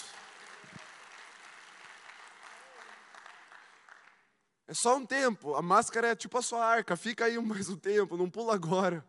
É 4.66 4.74
só 4.74 4.96
um 4.96 5.04
tempo. 5.04 5.54
A 5.54 5.62
máscara 5.62 6.08
é 6.08 6.16
tipo 6.16 6.38
a 6.38 6.42
sua 6.42 6.64
arca. 6.64 6.96
Fica 6.96 7.26
aí 7.26 7.38
mais 7.42 7.68
um 7.68 7.76
tempo, 7.76 8.16
não 8.16 8.30
pula 8.30 8.54
agora. 8.54 9.04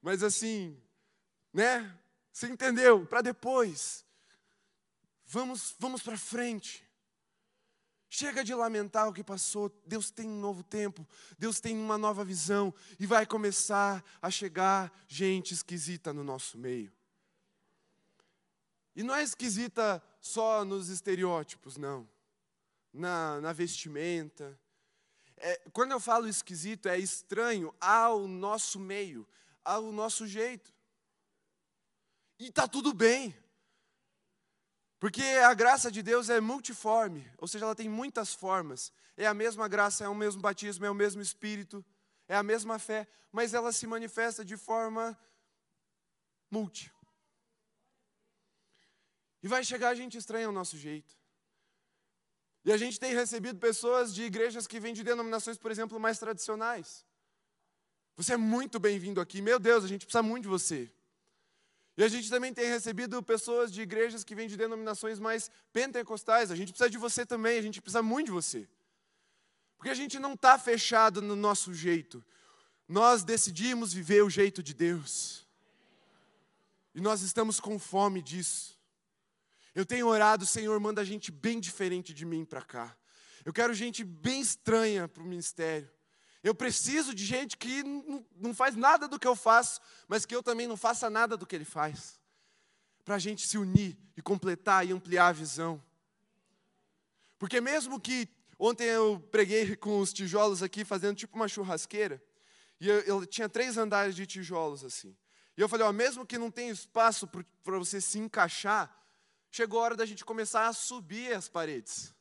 Mas 0.00 0.22
assim, 0.22 0.76
né? 1.52 1.96
Você 2.32 2.46
entendeu? 2.46 3.04
Para 3.06 3.20
depois. 3.20 4.04
Vamos, 5.26 5.74
vamos 5.78 6.02
para 6.02 6.16
frente. 6.16 6.86
Chega 8.08 8.44
de 8.44 8.54
lamentar 8.54 9.08
o 9.08 9.12
que 9.12 9.24
passou. 9.24 9.70
Deus 9.86 10.10
tem 10.10 10.28
um 10.28 10.38
novo 10.38 10.62
tempo. 10.62 11.06
Deus 11.38 11.60
tem 11.60 11.76
uma 11.76 11.96
nova 11.96 12.24
visão. 12.24 12.72
E 12.98 13.06
vai 13.06 13.24
começar 13.24 14.04
a 14.20 14.30
chegar 14.30 14.92
gente 15.08 15.54
esquisita 15.54 16.12
no 16.12 16.22
nosso 16.22 16.58
meio. 16.58 16.92
E 18.94 19.02
não 19.02 19.14
é 19.14 19.22
esquisita 19.22 20.02
só 20.20 20.64
nos 20.64 20.90
estereótipos, 20.90 21.78
não. 21.78 22.06
Na, 22.92 23.40
na 23.40 23.52
vestimenta, 23.52 24.58
é, 25.42 25.60
quando 25.72 25.90
eu 25.90 25.98
falo 25.98 26.28
esquisito, 26.28 26.88
é 26.88 26.96
estranho 26.96 27.74
ao 27.80 28.28
nosso 28.28 28.78
meio, 28.78 29.28
ao 29.64 29.90
nosso 29.90 30.24
jeito. 30.24 30.72
E 32.38 32.46
está 32.46 32.68
tudo 32.68 32.94
bem. 32.94 33.36
Porque 35.00 35.20
a 35.22 35.52
graça 35.52 35.90
de 35.90 36.00
Deus 36.00 36.30
é 36.30 36.40
multiforme, 36.40 37.28
ou 37.38 37.48
seja, 37.48 37.64
ela 37.64 37.74
tem 37.74 37.88
muitas 37.88 38.32
formas. 38.32 38.92
É 39.16 39.26
a 39.26 39.34
mesma 39.34 39.66
graça, 39.66 40.04
é 40.04 40.08
o 40.08 40.14
mesmo 40.14 40.40
batismo, 40.40 40.86
é 40.86 40.90
o 40.90 40.94
mesmo 40.94 41.20
Espírito, 41.20 41.84
é 42.28 42.36
a 42.36 42.42
mesma 42.42 42.78
fé, 42.78 43.08
mas 43.32 43.52
ela 43.52 43.72
se 43.72 43.84
manifesta 43.84 44.44
de 44.44 44.56
forma 44.56 45.18
multi. 46.48 46.92
E 49.42 49.48
vai 49.48 49.64
chegar 49.64 49.92
gente 49.96 50.16
estranha 50.16 50.46
ao 50.46 50.52
nosso 50.52 50.78
jeito. 50.78 51.21
E 52.64 52.72
a 52.72 52.76
gente 52.76 52.98
tem 52.98 53.12
recebido 53.14 53.58
pessoas 53.58 54.14
de 54.14 54.22
igrejas 54.22 54.66
que 54.66 54.78
vêm 54.78 54.94
de 54.94 55.02
denominações, 55.02 55.58
por 55.58 55.70
exemplo, 55.70 55.98
mais 55.98 56.18
tradicionais. 56.18 57.04
Você 58.16 58.34
é 58.34 58.36
muito 58.36 58.78
bem-vindo 58.78 59.20
aqui. 59.20 59.42
Meu 59.42 59.58
Deus, 59.58 59.84
a 59.84 59.88
gente 59.88 60.06
precisa 60.06 60.22
muito 60.22 60.44
de 60.44 60.48
você. 60.48 60.90
E 61.96 62.04
a 62.04 62.08
gente 62.08 62.30
também 62.30 62.54
tem 62.54 62.66
recebido 62.66 63.22
pessoas 63.22 63.72
de 63.72 63.82
igrejas 63.82 64.24
que 64.24 64.34
vêm 64.34 64.48
de 64.48 64.56
denominações 64.56 65.18
mais 65.18 65.50
pentecostais. 65.72 66.50
A 66.50 66.56
gente 66.56 66.72
precisa 66.72 66.88
de 66.88 66.98
você 66.98 67.26
também, 67.26 67.58
a 67.58 67.62
gente 67.62 67.80
precisa 67.80 68.02
muito 68.02 68.26
de 68.26 68.32
você. 68.32 68.68
Porque 69.76 69.90
a 69.90 69.94
gente 69.94 70.18
não 70.18 70.34
está 70.34 70.58
fechado 70.58 71.20
no 71.20 71.34
nosso 71.34 71.74
jeito. 71.74 72.24
Nós 72.86 73.24
decidimos 73.24 73.92
viver 73.92 74.22
o 74.22 74.30
jeito 74.30 74.62
de 74.62 74.72
Deus. 74.72 75.46
E 76.94 77.00
nós 77.00 77.22
estamos 77.22 77.58
com 77.58 77.78
fome 77.78 78.22
disso. 78.22 78.78
Eu 79.74 79.86
tenho 79.86 80.06
orado, 80.06 80.44
Senhor, 80.44 80.78
manda 80.78 81.04
gente 81.04 81.30
bem 81.30 81.58
diferente 81.58 82.12
de 82.12 82.26
mim 82.26 82.44
para 82.44 82.60
cá. 82.60 82.96
Eu 83.44 83.52
quero 83.52 83.72
gente 83.72 84.04
bem 84.04 84.40
estranha 84.40 85.08
para 85.08 85.22
o 85.22 85.26
ministério. 85.26 85.90
Eu 86.42 86.54
preciso 86.54 87.14
de 87.14 87.24
gente 87.24 87.56
que 87.56 87.82
não 88.36 88.52
faz 88.52 88.74
nada 88.74 89.08
do 89.08 89.18
que 89.18 89.26
eu 89.26 89.36
faço, 89.36 89.80
mas 90.08 90.26
que 90.26 90.34
eu 90.34 90.42
também 90.42 90.66
não 90.66 90.76
faça 90.76 91.08
nada 91.08 91.36
do 91.36 91.46
que 91.46 91.54
ele 91.54 91.64
faz. 91.64 92.20
Para 93.04 93.14
a 93.14 93.18
gente 93.18 93.46
se 93.46 93.56
unir 93.56 93.96
e 94.16 94.20
completar 94.20 94.86
e 94.86 94.92
ampliar 94.92 95.28
a 95.28 95.32
visão. 95.32 95.82
Porque 97.38 97.60
mesmo 97.60 97.98
que 97.98 98.28
ontem 98.58 98.84
eu 98.84 99.20
preguei 99.30 99.74
com 99.76 100.00
os 100.00 100.12
tijolos 100.12 100.62
aqui, 100.62 100.84
fazendo 100.84 101.16
tipo 101.16 101.34
uma 101.36 101.48
churrasqueira, 101.48 102.22
e 102.80 102.88
eu, 102.88 103.00
eu 103.00 103.26
tinha 103.26 103.48
três 103.48 103.78
andares 103.78 104.14
de 104.14 104.26
tijolos 104.26 104.84
assim. 104.84 105.16
E 105.56 105.60
eu 105.60 105.68
falei, 105.68 105.86
ó, 105.86 105.92
mesmo 105.92 106.26
que 106.26 106.38
não 106.38 106.50
tenha 106.50 106.72
espaço 106.72 107.28
para 107.62 107.78
você 107.78 108.00
se 108.00 108.18
encaixar, 108.18 109.01
chegou 109.52 109.78
a 109.78 109.84
hora 109.84 109.96
da 109.96 110.06
gente 110.06 110.24
começar 110.24 110.66
a 110.66 110.72
subir 110.72 111.32
as 111.34 111.48
paredes. 111.48 112.12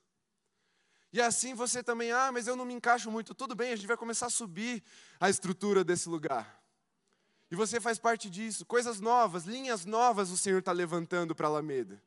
E 1.14 1.22
assim 1.22 1.56
você 1.56 1.82
também, 1.82 2.12
ah, 2.12 2.30
mas 2.32 2.46
eu 2.46 2.56
não 2.56 2.66
me 2.66 2.74
encaixo 2.74 3.10
muito. 3.10 3.34
Tudo 3.34 3.56
bem, 3.56 3.72
a 3.72 3.76
gente 3.76 3.88
vai 3.88 3.98
começar 3.98 4.28
a 4.28 4.30
subir 4.30 4.84
a 5.20 5.30
estrutura 5.30 5.84
desse 5.84 6.10
lugar. 6.10 6.62
E 7.50 7.56
você 7.56 7.80
faz 7.80 7.98
parte 7.98 8.30
disso. 8.30 8.66
Coisas 8.66 9.00
novas, 9.00 9.46
linhas 9.46 9.86
novas 9.86 10.30
o 10.30 10.38
Senhor 10.38 10.60
está 10.60 10.72
levantando 10.74 11.34
para 11.34 11.48
a 11.48 11.50
Alameda. 11.50 12.02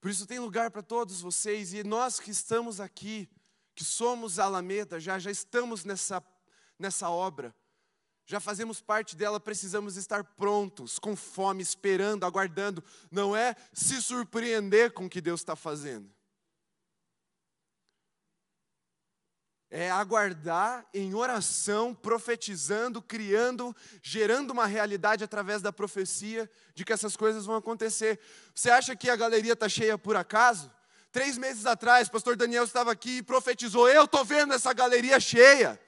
Por 0.00 0.10
isso 0.10 0.26
tem 0.26 0.40
lugar 0.40 0.70
para 0.72 0.82
todos 0.82 1.20
vocês. 1.20 1.72
E 1.72 1.84
nós 1.84 2.18
que 2.18 2.30
estamos 2.30 2.80
aqui, 2.80 3.28
que 3.74 3.84
somos 3.84 4.40
a 4.40 4.44
Alameda, 4.44 4.98
já, 4.98 5.18
já 5.18 5.30
estamos 5.30 5.84
nessa, 5.84 6.22
nessa 6.76 7.08
obra. 7.08 7.54
Já 8.24 8.40
fazemos 8.40 8.80
parte 8.80 9.16
dela, 9.16 9.40
precisamos 9.40 9.96
estar 9.96 10.22
prontos, 10.24 10.98
com 10.98 11.16
fome, 11.16 11.62
esperando, 11.62 12.24
aguardando. 12.24 12.82
Não 13.10 13.36
é 13.36 13.56
se 13.72 14.00
surpreender 14.00 14.92
com 14.92 15.06
o 15.06 15.10
que 15.10 15.20
Deus 15.20 15.40
está 15.40 15.56
fazendo. 15.56 16.10
é 19.72 19.90
aguardar 19.90 20.86
em 20.92 21.14
oração, 21.14 21.94
profetizando, 21.94 23.00
criando, 23.00 23.74
gerando 24.02 24.50
uma 24.50 24.66
realidade 24.66 25.24
através 25.24 25.62
da 25.62 25.72
profecia 25.72 26.48
de 26.74 26.84
que 26.84 26.92
essas 26.92 27.16
coisas 27.16 27.46
vão 27.46 27.56
acontecer. 27.56 28.20
Você 28.54 28.68
acha 28.68 28.94
que 28.94 29.08
a 29.08 29.16
galeria 29.16 29.54
está 29.54 29.70
cheia 29.70 29.96
por 29.96 30.14
acaso? 30.14 30.70
Três 31.10 31.38
meses 31.38 31.64
atrás, 31.64 32.06
pastor 32.06 32.36
Daniel 32.36 32.64
estava 32.64 32.92
aqui 32.92 33.18
e 33.18 33.22
profetizou: 33.22 33.88
Eu 33.88 34.04
estou 34.04 34.22
vendo 34.26 34.52
essa 34.52 34.74
galeria 34.74 35.18
cheia. 35.18 35.80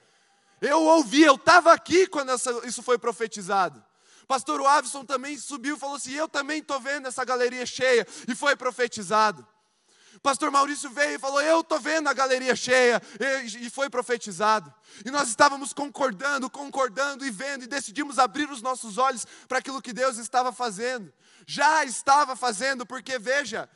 Eu 0.65 0.81
ouvi, 0.81 1.21
eu 1.21 1.35
estava 1.35 1.71
aqui 1.71 2.07
quando 2.07 2.31
essa, 2.31 2.51
isso 2.65 2.81
foi 2.81 2.97
profetizado. 2.97 3.83
Pastor 4.27 4.61
Wavison 4.61 5.05
também 5.05 5.37
subiu 5.37 5.75
e 5.75 5.79
falou 5.79 5.95
assim: 5.95 6.13
Eu 6.13 6.27
também 6.27 6.59
estou 6.59 6.79
vendo 6.79 7.07
essa 7.07 7.23
galeria 7.23 7.65
cheia, 7.65 8.05
e 8.27 8.33
foi 8.33 8.55
profetizado. 8.55 9.47
Pastor 10.23 10.49
Maurício 10.49 10.89
veio 10.89 11.15
e 11.15 11.19
falou: 11.19 11.39
Eu 11.41 11.59
estou 11.61 11.79
vendo 11.79 12.07
a 12.07 12.13
galeria 12.13 12.55
cheia, 12.55 12.99
e 13.61 13.69
foi 13.69 13.89
profetizado. 13.89 14.73
E 15.05 15.11
nós 15.11 15.29
estávamos 15.29 15.71
concordando, 15.71 16.49
concordando 16.49 17.23
e 17.25 17.29
vendo, 17.29 17.65
e 17.65 17.67
decidimos 17.67 18.17
abrir 18.17 18.49
os 18.49 18.61
nossos 18.61 18.97
olhos 18.97 19.25
para 19.47 19.59
aquilo 19.59 19.81
que 19.81 19.93
Deus 19.93 20.17
estava 20.17 20.51
fazendo. 20.51 21.13
Já 21.45 21.85
estava 21.85 22.35
fazendo, 22.35 22.87
porque 22.87 23.19
veja, 23.19 23.69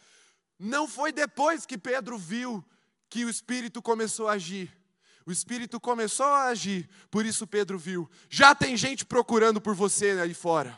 não 0.58 0.88
foi 0.88 1.12
depois 1.12 1.68
que 1.68 1.78
Pedro 1.78 2.18
viu 2.18 2.66
que 3.08 3.26
o 3.26 3.30
Espírito 3.30 3.80
começou 3.80 4.28
a 4.28 4.34
agir. 4.34 4.79
O 5.26 5.32
Espírito 5.32 5.80
começou 5.80 6.26
a 6.26 6.46
agir, 6.46 6.90
por 7.12 7.26
isso 7.26 7.46
Pedro 7.46 7.78
viu. 7.78 8.10
Já 8.30 8.56
tem 8.56 8.76
gente 8.76 9.06
procurando 9.06 9.62
por 9.62 9.76
você 9.76 10.12
aí 10.22 10.34
fora. 10.34 10.78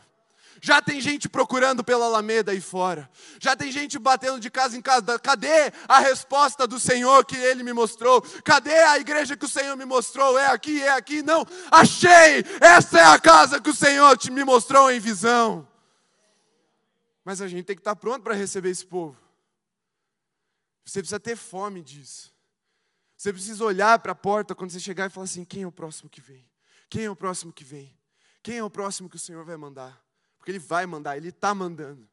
Já 0.64 0.80
tem 0.80 1.02
gente 1.02 1.28
procurando 1.28 1.84
pela 1.84 2.06
Alameda 2.06 2.52
aí 2.52 2.62
fora. 2.62 3.10
Já 3.40 3.56
tem 3.56 3.72
gente 3.72 3.98
batendo 3.98 4.40
de 4.40 4.50
casa 4.52 4.78
em 4.78 4.82
casa. 4.82 5.18
Cadê 5.18 5.74
a 5.88 6.00
resposta 6.00 6.68
do 6.68 6.80
Senhor 6.80 7.26
que 7.26 7.36
Ele 7.36 7.64
me 7.64 7.74
mostrou? 7.74 8.22
Cadê 8.44 8.78
a 8.84 9.00
igreja 9.00 9.36
que 9.36 9.46
o 9.46 9.50
Senhor 9.50 9.76
me 9.76 9.86
mostrou? 9.86 10.38
É 10.38 10.48
aqui, 10.48 10.80
é 10.84 10.92
aqui. 10.92 11.24
Não, 11.24 11.44
achei! 11.72 12.46
Essa 12.60 13.00
é 13.00 13.04
a 13.04 13.20
casa 13.20 13.60
que 13.60 13.72
o 13.72 13.76
Senhor 13.76 14.16
te 14.16 14.30
me 14.30 14.44
mostrou 14.44 14.92
em 14.92 15.00
visão. 15.00 15.68
Mas 17.26 17.42
a 17.42 17.48
gente 17.48 17.66
tem 17.66 17.76
que 17.76 17.82
estar 17.82 17.96
pronto 17.96 18.22
para 18.22 18.36
receber 18.36 18.70
esse 18.70 18.86
povo. 18.86 19.18
Você 20.86 21.00
precisa 21.00 21.20
ter 21.20 21.36
fome 21.36 21.82
disso. 21.82 22.32
Você 23.22 23.32
precisa 23.32 23.64
olhar 23.64 24.00
para 24.00 24.14
a 24.14 24.16
porta 24.16 24.56
quando 24.56 24.72
você 24.72 24.80
chegar 24.80 25.06
e 25.06 25.10
falar 25.12 25.26
assim: 25.26 25.46
quem 25.46 25.62
é 25.62 25.68
o 25.68 25.72
próximo 25.72 26.10
que 26.10 26.20
vem? 26.20 26.44
Quem 26.90 27.04
é 27.04 27.12
o 27.12 27.16
próximo 27.16 27.54
que 27.54 27.64
vem? 27.64 27.96
Quem 28.42 28.58
é 28.58 28.64
o 28.64 28.70
próximo 28.70 29.08
que 29.08 29.16
o 29.16 29.20
Senhor 29.20 29.46
vai 29.46 29.56
mandar? 29.56 30.04
Porque 30.40 30.50
Ele 30.50 30.58
vai 30.58 30.88
mandar, 30.88 31.16
Ele 31.16 31.30
está 31.30 31.54
mandando. 31.54 32.10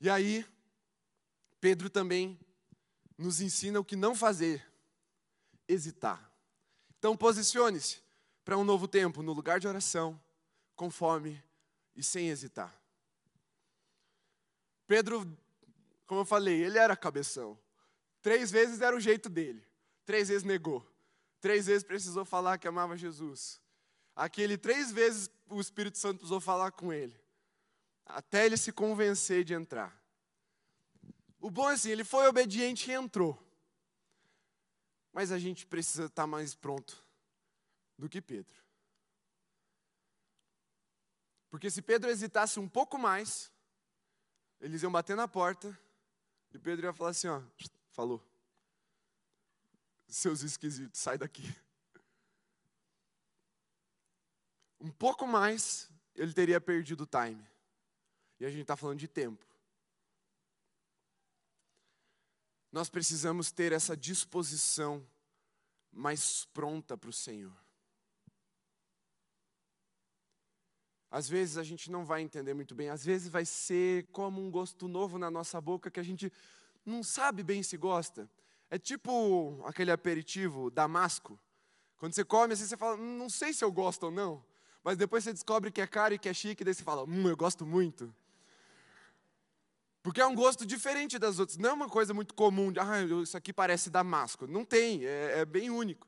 E 0.00 0.08
aí, 0.08 0.46
Pedro 1.60 1.90
também 1.90 2.40
nos 3.18 3.42
ensina 3.42 3.78
o 3.78 3.84
que 3.84 3.94
não 3.94 4.14
fazer: 4.14 4.66
hesitar. 5.68 6.32
Então, 6.98 7.14
posicione-se 7.14 8.00
para 8.42 8.56
um 8.56 8.64
novo 8.64 8.88
tempo 8.88 9.22
no 9.22 9.34
lugar 9.34 9.60
de 9.60 9.68
oração, 9.68 10.18
com 10.74 10.90
fome 10.90 11.44
e 11.94 12.02
sem 12.02 12.30
hesitar. 12.30 12.74
Pedro, 14.86 15.30
como 16.06 16.22
eu 16.22 16.24
falei, 16.24 16.64
ele 16.64 16.78
era 16.78 16.96
cabeção. 16.96 17.62
Três 18.24 18.50
vezes 18.50 18.80
era 18.80 18.96
o 18.96 19.00
jeito 19.00 19.28
dele. 19.28 19.62
Três 20.06 20.28
vezes 20.28 20.44
negou. 20.44 20.82
Três 21.42 21.66
vezes 21.66 21.82
precisou 21.82 22.24
falar 22.24 22.56
que 22.56 22.66
amava 22.66 22.96
Jesus. 22.96 23.60
Aquele 24.16 24.56
três 24.56 24.90
vezes 24.90 25.28
o 25.46 25.60
Espírito 25.60 25.98
Santo 25.98 26.20
precisou 26.20 26.40
falar 26.40 26.72
com 26.72 26.90
ele, 26.90 27.14
até 28.06 28.46
ele 28.46 28.56
se 28.56 28.72
convencer 28.72 29.44
de 29.44 29.52
entrar. 29.52 30.02
O 31.38 31.50
bom 31.50 31.68
é 31.68 31.74
assim, 31.74 31.90
ele 31.90 32.02
foi 32.02 32.26
obediente 32.26 32.90
e 32.90 32.94
entrou. 32.94 33.38
Mas 35.12 35.30
a 35.30 35.38
gente 35.38 35.66
precisa 35.66 36.06
estar 36.06 36.26
mais 36.26 36.54
pronto 36.54 37.04
do 37.98 38.08
que 38.08 38.22
Pedro. 38.22 38.56
Porque 41.50 41.70
se 41.70 41.82
Pedro 41.82 42.08
hesitasse 42.08 42.58
um 42.58 42.70
pouco 42.70 42.96
mais, 42.96 43.52
eles 44.62 44.82
iam 44.82 44.90
bater 44.90 45.14
na 45.14 45.28
porta 45.28 45.78
e 46.54 46.58
Pedro 46.58 46.86
ia 46.86 46.92
falar 46.94 47.10
assim: 47.10 47.28
ó, 47.28 47.42
falou. 47.94 48.22
Seus 50.06 50.42
esquisitos, 50.42 51.00
sai 51.00 51.16
daqui. 51.16 51.42
um 54.84 54.90
pouco 54.90 55.26
mais, 55.26 55.90
ele 56.14 56.34
teria 56.34 56.60
perdido 56.60 57.04
o 57.04 57.06
time. 57.06 57.42
E 58.38 58.44
a 58.44 58.50
gente 58.50 58.62
está 58.62 58.76
falando 58.76 58.98
de 58.98 59.08
tempo. 59.08 59.42
Nós 62.70 62.90
precisamos 62.90 63.50
ter 63.50 63.72
essa 63.72 63.96
disposição 63.96 65.06
mais 65.90 66.44
pronta 66.46 66.98
para 66.98 67.08
o 67.08 67.12
Senhor. 67.12 67.56
Às 71.10 71.28
vezes 71.28 71.56
a 71.56 71.62
gente 71.62 71.90
não 71.90 72.04
vai 72.04 72.20
entender 72.20 72.52
muito 72.52 72.74
bem, 72.74 72.90
às 72.90 73.04
vezes 73.04 73.28
vai 73.28 73.44
ser 73.44 74.04
como 74.08 74.44
um 74.44 74.50
gosto 74.50 74.88
novo 74.88 75.16
na 75.16 75.30
nossa 75.30 75.60
boca 75.60 75.90
que 75.90 76.00
a 76.00 76.02
gente 76.02 76.30
não 76.84 77.02
sabe 77.02 77.42
bem 77.42 77.62
se 77.62 77.76
gosta. 77.76 78.28
É 78.70 78.78
tipo 78.78 79.62
aquele 79.64 79.90
aperitivo 79.90 80.70
damasco. 80.70 81.38
Quando 81.96 82.14
você 82.14 82.24
come 82.24 82.54
assim, 82.54 82.66
você 82.66 82.76
fala, 82.76 82.96
hum, 82.96 83.18
não 83.18 83.30
sei 83.30 83.52
se 83.52 83.64
eu 83.64 83.70
gosto 83.70 84.04
ou 84.04 84.10
não. 84.10 84.44
Mas 84.82 84.96
depois 84.96 85.24
você 85.24 85.32
descobre 85.32 85.70
que 85.70 85.80
é 85.80 85.86
caro 85.86 86.14
e 86.14 86.18
que 86.18 86.28
é 86.28 86.34
chique, 86.34 86.64
daí 86.64 86.74
você 86.74 86.82
fala, 86.82 87.04
hum, 87.04 87.28
eu 87.28 87.36
gosto 87.36 87.64
muito. 87.64 88.14
Porque 90.02 90.20
é 90.20 90.26
um 90.26 90.34
gosto 90.34 90.66
diferente 90.66 91.18
das 91.18 91.38
outras. 91.38 91.56
Não 91.56 91.70
é 91.70 91.72
uma 91.72 91.88
coisa 91.88 92.12
muito 92.12 92.34
comum 92.34 92.70
de, 92.70 92.78
ah, 92.78 93.00
isso 93.22 93.36
aqui 93.36 93.52
parece 93.54 93.88
damasco. 93.88 94.46
Não 94.46 94.62
tem, 94.62 95.06
é, 95.06 95.40
é 95.40 95.44
bem 95.46 95.70
único. 95.70 96.06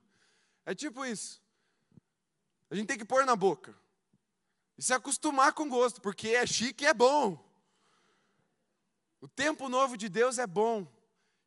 É 0.66 0.74
tipo 0.74 1.04
isso. 1.06 1.40
A 2.70 2.74
gente 2.74 2.88
tem 2.88 2.98
que 2.98 3.04
pôr 3.04 3.24
na 3.24 3.34
boca. 3.34 3.74
E 4.76 4.82
se 4.82 4.92
acostumar 4.92 5.54
com 5.54 5.68
gosto, 5.68 6.00
porque 6.02 6.28
é 6.28 6.46
chique 6.46 6.84
e 6.84 6.86
é 6.86 6.92
bom. 6.92 7.42
O 9.20 9.28
tempo 9.28 9.68
novo 9.68 9.96
de 9.96 10.08
Deus 10.08 10.38
é 10.38 10.46
bom. 10.46 10.86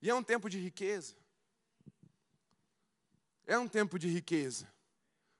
E 0.01 0.09
é 0.09 0.15
um 0.15 0.24
tempo 0.24 0.49
de 0.49 0.59
riqueza. 0.59 1.15
É 3.45 3.57
um 3.57 3.67
tempo 3.67 3.97
de 3.97 4.07
riqueza. 4.07 4.72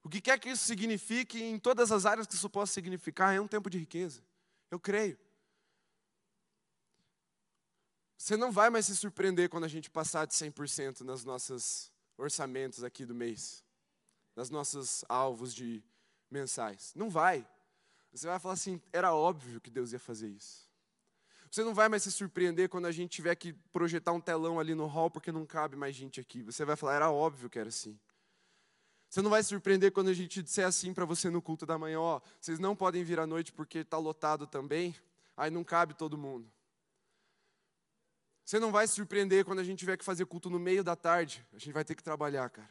O 0.04 0.10
que 0.10 0.22
quer 0.22 0.40
que 0.40 0.50
isso 0.50 0.66
signifique 0.66 1.42
em 1.42 1.60
todas 1.60 1.92
as 1.92 2.06
áreas 2.06 2.26
que 2.26 2.34
isso 2.34 2.50
possa 2.50 2.74
significar, 2.74 3.36
é 3.36 3.40
um 3.40 3.48
tempo 3.48 3.70
de 3.70 3.78
riqueza. 3.78 4.24
Eu 4.72 4.80
creio. 4.80 5.18
Você 8.18 8.36
não 8.36 8.52
vai 8.52 8.70
mais 8.70 8.86
se 8.86 8.96
surpreender 8.96 9.50
quando 9.50 9.64
a 9.64 9.68
gente 9.70 9.90
passar 9.90 10.26
de 10.26 10.34
100% 10.34 11.02
nos 11.02 11.24
nossos 11.24 11.92
orçamentos 12.18 12.84
aqui 12.84 13.06
do 13.06 13.16
mês, 13.16 13.64
nas 14.36 14.50
nossos 14.50 15.06
alvos 15.08 15.54
de 15.54 15.84
mensais. 16.30 16.94
Não 16.96 17.10
vai. 17.10 17.48
Você 18.12 18.28
vai 18.28 18.40
falar 18.40 18.56
assim: 18.56 18.82
era 18.92 19.14
óbvio 19.14 19.62
que 19.62 19.70
Deus 19.70 19.94
ia 19.94 20.00
fazer 20.00 20.28
isso. 20.28 20.69
Você 21.50 21.64
não 21.64 21.74
vai 21.74 21.90
mais 21.90 22.04
se 22.04 22.12
surpreender 22.12 22.70
quando 22.70 22.86
a 22.86 22.92
gente 22.92 23.10
tiver 23.10 23.36
que 23.36 23.54
projetar 23.72 24.12
um 24.12 24.22
telão 24.22 24.60
ali 24.60 24.76
no 24.76 24.86
hall 24.86 25.10
porque 25.10 25.32
não 25.32 25.46
cabe 25.46 25.76
mais 25.76 25.96
gente 25.96 26.20
aqui. 26.20 26.44
Você 26.44 26.64
vai 26.64 26.76
falar: 26.76 26.96
era 26.96 27.12
óbvio 27.12 27.50
que 27.50 27.58
era 27.58 27.70
assim. 27.70 28.00
Você 29.10 29.24
não 29.24 29.32
vai 29.32 29.42
se 29.42 29.50
surpreender 29.50 29.92
quando 29.92 30.10
a 30.10 30.14
gente 30.14 30.44
disser 30.44 30.68
assim 30.68 30.94
para 30.94 31.06
você 31.06 31.32
no 31.32 31.42
culto 31.42 31.66
da 31.66 31.80
manhã, 31.80 32.00
ó, 32.00 32.22
vocês 32.40 32.60
não 32.60 32.76
podem 32.76 33.04
vir 33.04 33.20
à 33.20 33.26
noite 33.26 33.52
porque 33.52 33.80
está 33.80 33.98
lotado 33.98 34.46
também, 34.46 34.96
aí 35.36 35.50
não 35.50 35.64
cabe 35.64 35.96
todo 35.96 36.16
mundo. 36.16 36.48
Você 38.46 38.60
não 38.60 38.72
vai 38.72 38.88
se 38.88 38.94
surpreender 38.94 39.44
quando 39.46 39.60
a 39.60 39.64
gente 39.64 39.80
tiver 39.80 39.98
que 39.98 40.06
fazer 40.06 40.26
culto 40.26 40.50
no 40.50 40.60
meio 40.60 40.84
da 40.84 40.96
tarde. 40.96 41.44
A 41.54 41.58
gente 41.58 41.74
vai 41.74 41.84
ter 41.84 41.96
que 41.96 42.04
trabalhar, 42.04 42.50
cara. 42.50 42.70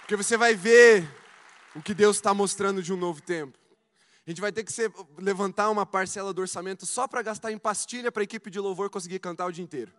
Porque 0.00 0.16
você 0.16 0.36
vai 0.36 0.54
ver 0.54 1.08
o 1.74 1.82
que 1.82 1.94
Deus 1.94 2.16
está 2.16 2.34
mostrando 2.34 2.82
de 2.82 2.92
um 2.92 2.96
novo 2.96 3.20
tempo. 3.20 3.58
A 4.26 4.30
gente 4.30 4.40
vai 4.40 4.52
ter 4.52 4.64
que 4.64 4.72
ser, 4.72 4.92
levantar 5.18 5.70
uma 5.70 5.86
parcela 5.86 6.32
do 6.32 6.40
orçamento 6.40 6.86
só 6.86 7.08
para 7.08 7.22
gastar 7.22 7.52
em 7.52 7.58
pastilha 7.58 8.12
para 8.12 8.22
a 8.22 8.24
equipe 8.24 8.50
de 8.50 8.60
louvor 8.60 8.90
conseguir 8.90 9.18
cantar 9.18 9.46
o 9.46 9.52
dia 9.52 9.64
inteiro. 9.64 9.92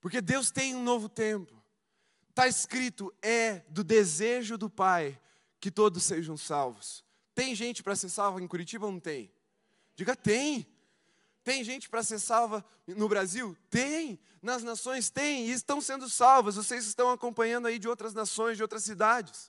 Porque 0.00 0.20
Deus 0.20 0.50
tem 0.50 0.74
um 0.74 0.82
novo 0.82 1.08
tempo. 1.08 1.52
Está 2.30 2.46
escrito, 2.46 3.12
é 3.22 3.64
do 3.68 3.82
desejo 3.82 4.56
do 4.56 4.70
Pai 4.70 5.20
que 5.58 5.70
todos 5.70 6.04
sejam 6.04 6.36
salvos. 6.36 7.04
Tem 7.34 7.54
gente 7.54 7.82
para 7.82 7.96
ser 7.96 8.08
salva 8.08 8.40
em 8.40 8.46
Curitiba 8.46 8.86
ou 8.86 8.92
não 8.92 9.00
tem? 9.00 9.32
Diga, 9.94 10.14
tem. 10.14 10.66
Tem 11.46 11.62
gente 11.62 11.88
para 11.88 12.02
ser 12.02 12.18
salva 12.18 12.64
no 12.88 13.08
Brasil? 13.08 13.56
Tem. 13.70 14.18
Nas 14.42 14.64
nações? 14.64 15.10
Tem. 15.10 15.46
E 15.46 15.52
estão 15.52 15.80
sendo 15.80 16.10
salvas. 16.10 16.56
Vocês 16.56 16.84
estão 16.84 17.08
acompanhando 17.08 17.66
aí 17.66 17.78
de 17.78 17.86
outras 17.86 18.12
nações, 18.12 18.56
de 18.56 18.64
outras 18.64 18.82
cidades. 18.82 19.48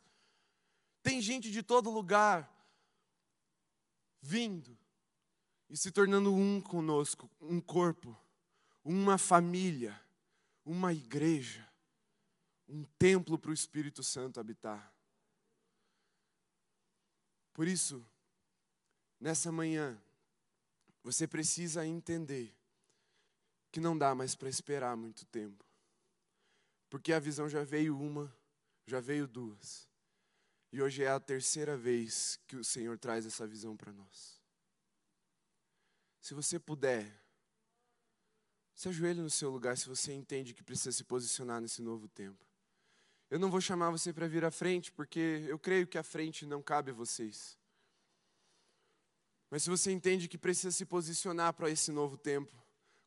Tem 1.01 1.19
gente 1.19 1.49
de 1.49 1.63
todo 1.63 1.89
lugar 1.89 2.47
vindo 4.21 4.77
e 5.67 5.75
se 5.75 5.89
tornando 5.89 6.31
um 6.31 6.61
conosco, 6.61 7.27
um 7.41 7.59
corpo, 7.59 8.15
uma 8.83 9.17
família, 9.17 9.99
uma 10.63 10.93
igreja, 10.93 11.67
um 12.69 12.83
templo 12.99 13.39
para 13.39 13.49
o 13.49 13.55
Espírito 13.55 14.03
Santo 14.03 14.39
habitar. 14.39 14.93
Por 17.55 17.67
isso, 17.67 18.05
nessa 19.19 19.51
manhã, 19.51 19.99
você 21.07 21.25
precisa 21.25 21.85
entender 21.85 22.53
que 23.71 23.79
não 23.79 23.97
dá 23.97 24.13
mais 24.13 24.35
para 24.35 24.49
esperar 24.49 24.97
muito 24.97 25.25
tempo. 25.27 25.65
Porque 26.89 27.13
a 27.13 27.19
visão 27.19 27.47
já 27.47 27.63
veio 27.63 27.97
uma, 27.97 28.35
já 28.85 28.99
veio 28.99 29.25
duas. 29.25 29.87
E 30.69 30.81
hoje 30.81 31.03
é 31.03 31.07
a 31.07 31.17
terceira 31.17 31.77
vez 31.77 32.37
que 32.45 32.57
o 32.57 32.63
Senhor 32.63 32.97
traz 32.97 33.25
essa 33.25 33.47
visão 33.47 33.77
para 33.77 33.93
nós. 33.93 34.41
Se 36.19 36.33
você 36.33 36.59
puder, 36.59 37.09
se 38.75 38.89
ajoelhe 38.89 39.21
no 39.21 39.29
seu 39.29 39.49
lugar 39.49 39.77
se 39.77 39.87
você 39.87 40.11
entende 40.11 40.53
que 40.53 40.61
precisa 40.61 40.91
se 40.91 41.05
posicionar 41.05 41.61
nesse 41.61 41.81
novo 41.81 42.09
tempo. 42.09 42.45
Eu 43.29 43.39
não 43.39 43.49
vou 43.49 43.61
chamar 43.61 43.91
você 43.91 44.11
para 44.11 44.27
vir 44.27 44.43
à 44.43 44.51
frente, 44.51 44.91
porque 44.91 45.45
eu 45.47 45.57
creio 45.57 45.87
que 45.87 45.97
a 45.97 46.03
frente 46.03 46.45
não 46.45 46.61
cabe 46.61 46.91
a 46.91 46.93
vocês. 46.93 47.57
Mas 49.49 49.63
se 49.63 49.69
você 49.69 49.91
entende 49.91 50.27
que 50.27 50.37
precisa 50.37 50.71
se 50.71 50.85
posicionar 50.85 51.53
para 51.53 51.69
esse 51.69 51.91
novo 51.91 52.17
tempo, 52.17 52.53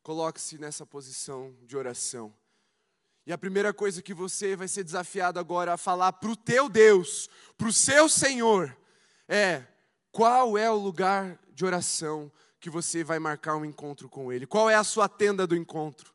coloque-se 0.03 0.59
nessa 0.59 0.87
posição 0.87 1.55
de 1.63 1.77
oração. 1.77 2.35
E 3.27 3.33
a 3.33 3.39
primeira 3.39 3.73
coisa 3.73 4.01
que 4.01 4.15
você 4.15 4.57
vai 4.57 4.67
ser 4.67 4.83
desafiado 4.83 5.39
agora 5.39 5.75
a 5.75 5.77
falar 5.77 6.13
para 6.15 6.31
o 6.31 6.37
teu 6.37 6.69
Deus, 6.69 7.29
para 7.57 7.69
o 7.69 7.73
seu 7.73 8.09
Senhor, 8.09 8.77
é 9.29 9.65
qual 10.11 10.57
é 10.57 10.71
o 10.71 10.77
lugar 10.77 11.39
de 11.53 11.65
oração 11.65 12.33
que 12.59 12.71
você 12.71 13.05
vai 13.05 13.19
marcar 13.19 13.57
um 13.57 13.65
encontro 13.65 14.09
com 14.09 14.33
Ele? 14.33 14.47
Qual 14.47 14.69
é 14.69 14.75
a 14.75 14.85
sua 14.85 15.09
tenda 15.09 15.47
do 15.47 15.55
encontro? 15.55 16.13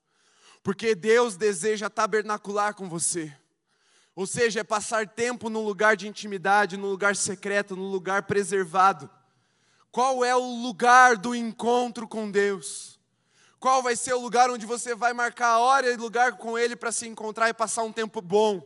Porque 0.64 0.96
Deus 0.96 1.38
deseja 1.38 1.90
tabernacular 1.90 2.74
com 2.74 2.90
você. 2.90 3.32
Ou 4.16 4.26
seja, 4.26 4.62
é 4.62 4.64
passar 4.64 5.08
tempo 5.08 5.50
num 5.50 5.64
lugar 5.64 5.96
de 5.96 6.08
intimidade, 6.08 6.78
num 6.78 6.90
lugar 6.90 7.16
secreto, 7.16 7.76
num 7.76 7.90
lugar 7.90 8.24
preservado. 8.24 9.10
Qual 9.96 10.26
é 10.26 10.36
o 10.36 10.62
lugar 10.62 11.16
do 11.16 11.34
encontro 11.34 12.06
com 12.06 12.30
Deus? 12.30 13.00
Qual 13.58 13.82
vai 13.82 13.96
ser 13.96 14.14
o 14.14 14.20
lugar 14.20 14.52
onde 14.52 14.66
você 14.66 14.94
vai 14.94 15.14
marcar 15.14 15.48
a 15.52 15.60
hora 15.60 15.90
e 15.90 15.96
lugar 15.96 16.34
com 16.36 16.60
Ele 16.60 16.76
para 16.76 16.92
se 16.92 17.08
encontrar 17.08 17.48
e 17.48 17.54
passar 17.54 17.84
um 17.84 17.94
tempo 17.94 18.22
bom? 18.22 18.62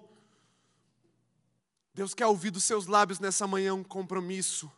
Deus 1.93 2.15
quer 2.15 2.25
ouvir 2.25 2.49
dos 2.49 2.63
seus 2.63 2.87
lábios 2.87 3.19
nessa 3.19 3.45
manhã 3.45 3.75
um 3.75 3.83
compromisso. 3.83 4.71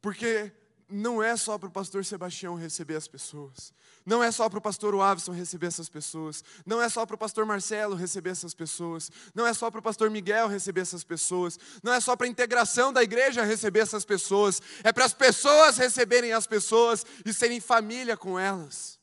Porque 0.00 0.52
não 0.94 1.20
é 1.20 1.36
só 1.36 1.58
para 1.58 1.68
o 1.68 1.72
pastor 1.72 2.04
Sebastião 2.04 2.54
receber 2.54 2.94
as 2.94 3.08
pessoas, 3.08 3.72
não 4.06 4.22
é 4.22 4.30
só 4.30 4.48
para 4.48 4.58
o 4.58 4.62
pastor 4.62 4.94
Wavison 4.94 5.32
receber 5.32 5.66
essas 5.66 5.88
pessoas, 5.88 6.44
não 6.64 6.80
é 6.80 6.88
só 6.88 7.04
para 7.04 7.16
o 7.16 7.18
pastor 7.18 7.44
Marcelo 7.44 7.96
receber 7.96 8.30
essas 8.30 8.54
pessoas, 8.54 9.10
não 9.34 9.44
é 9.46 9.52
só 9.52 9.70
para 9.70 9.80
o 9.80 9.82
pastor 9.82 10.08
Miguel 10.08 10.46
receber 10.46 10.82
essas 10.82 11.02
pessoas, 11.02 11.58
não 11.82 11.92
é 11.92 12.00
só 12.00 12.14
para 12.14 12.26
a 12.26 12.30
integração 12.30 12.92
da 12.92 13.02
igreja 13.02 13.42
receber 13.42 13.80
essas 13.80 14.04
pessoas, 14.04 14.62
é 14.84 14.92
para 14.92 15.04
as 15.04 15.12
pessoas 15.12 15.76
receberem 15.76 16.32
as 16.32 16.46
pessoas 16.46 17.04
e 17.24 17.32
serem 17.32 17.60
família 17.60 18.16
com 18.16 18.38
elas. 18.38 18.98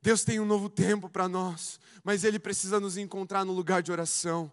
Deus 0.00 0.24
tem 0.24 0.40
um 0.40 0.46
novo 0.46 0.70
tempo 0.70 1.10
para 1.10 1.28
nós, 1.28 1.78
mas 2.02 2.24
Ele 2.24 2.38
precisa 2.38 2.80
nos 2.80 2.96
encontrar 2.96 3.44
no 3.44 3.52
lugar 3.52 3.82
de 3.82 3.92
oração. 3.92 4.50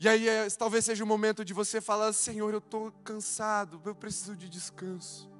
E 0.00 0.08
aí 0.08 0.28
é, 0.28 0.48
talvez 0.50 0.84
seja 0.84 1.04
o 1.04 1.06
momento 1.06 1.44
de 1.44 1.54
você 1.54 1.80
falar: 1.80 2.12
Senhor, 2.12 2.52
eu 2.52 2.58
estou 2.58 2.92
cansado, 3.04 3.80
eu 3.84 3.94
preciso 3.94 4.36
de 4.36 4.48
descanso. 4.48 5.30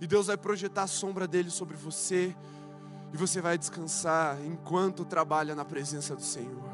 E 0.00 0.06
Deus 0.06 0.26
vai 0.26 0.36
projetar 0.36 0.82
a 0.82 0.88
sombra 0.88 1.28
dele 1.28 1.50
sobre 1.50 1.76
você, 1.76 2.34
e 3.12 3.16
você 3.16 3.40
vai 3.40 3.56
descansar 3.56 4.36
enquanto 4.44 5.04
trabalha 5.04 5.54
na 5.54 5.64
presença 5.64 6.16
do 6.16 6.22
Senhor. 6.22 6.72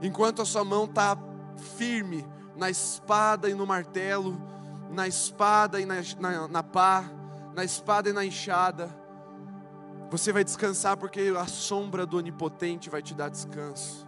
Enquanto 0.00 0.42
a 0.42 0.44
sua 0.44 0.64
mão 0.64 0.84
está 0.84 1.18
firme 1.76 2.24
na 2.56 2.70
espada 2.70 3.50
e 3.50 3.54
no 3.54 3.66
martelo, 3.66 4.40
na 4.90 5.08
espada 5.08 5.80
e 5.80 5.86
na, 5.86 5.96
na, 6.20 6.48
na 6.48 6.62
pá, 6.62 7.10
na 7.54 7.64
espada 7.64 8.10
e 8.10 8.12
na 8.12 8.24
enxada, 8.24 8.88
você 10.10 10.32
vai 10.32 10.44
descansar 10.44 10.96
porque 10.96 11.34
a 11.36 11.46
sombra 11.46 12.06
do 12.06 12.18
Onipotente 12.18 12.88
vai 12.88 13.02
te 13.02 13.14
dar 13.14 13.28
descanso. 13.28 14.06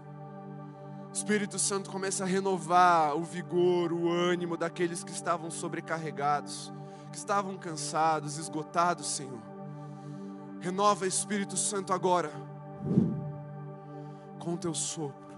Espírito 1.12 1.58
Santo 1.58 1.90
começa 1.90 2.24
a 2.24 2.26
renovar 2.26 3.16
o 3.16 3.24
vigor, 3.24 3.92
o 3.92 4.10
ânimo 4.10 4.56
daqueles 4.56 5.02
que 5.02 5.10
estavam 5.10 5.50
sobrecarregados, 5.50 6.72
que 7.10 7.16
estavam 7.16 7.56
cansados, 7.56 8.38
esgotados, 8.38 9.06
Senhor. 9.06 9.42
Renova, 10.60 11.06
Espírito 11.06 11.56
Santo, 11.56 11.92
agora, 11.92 12.30
com 14.38 14.54
o 14.54 14.58
teu 14.58 14.74
sopro. 14.74 15.28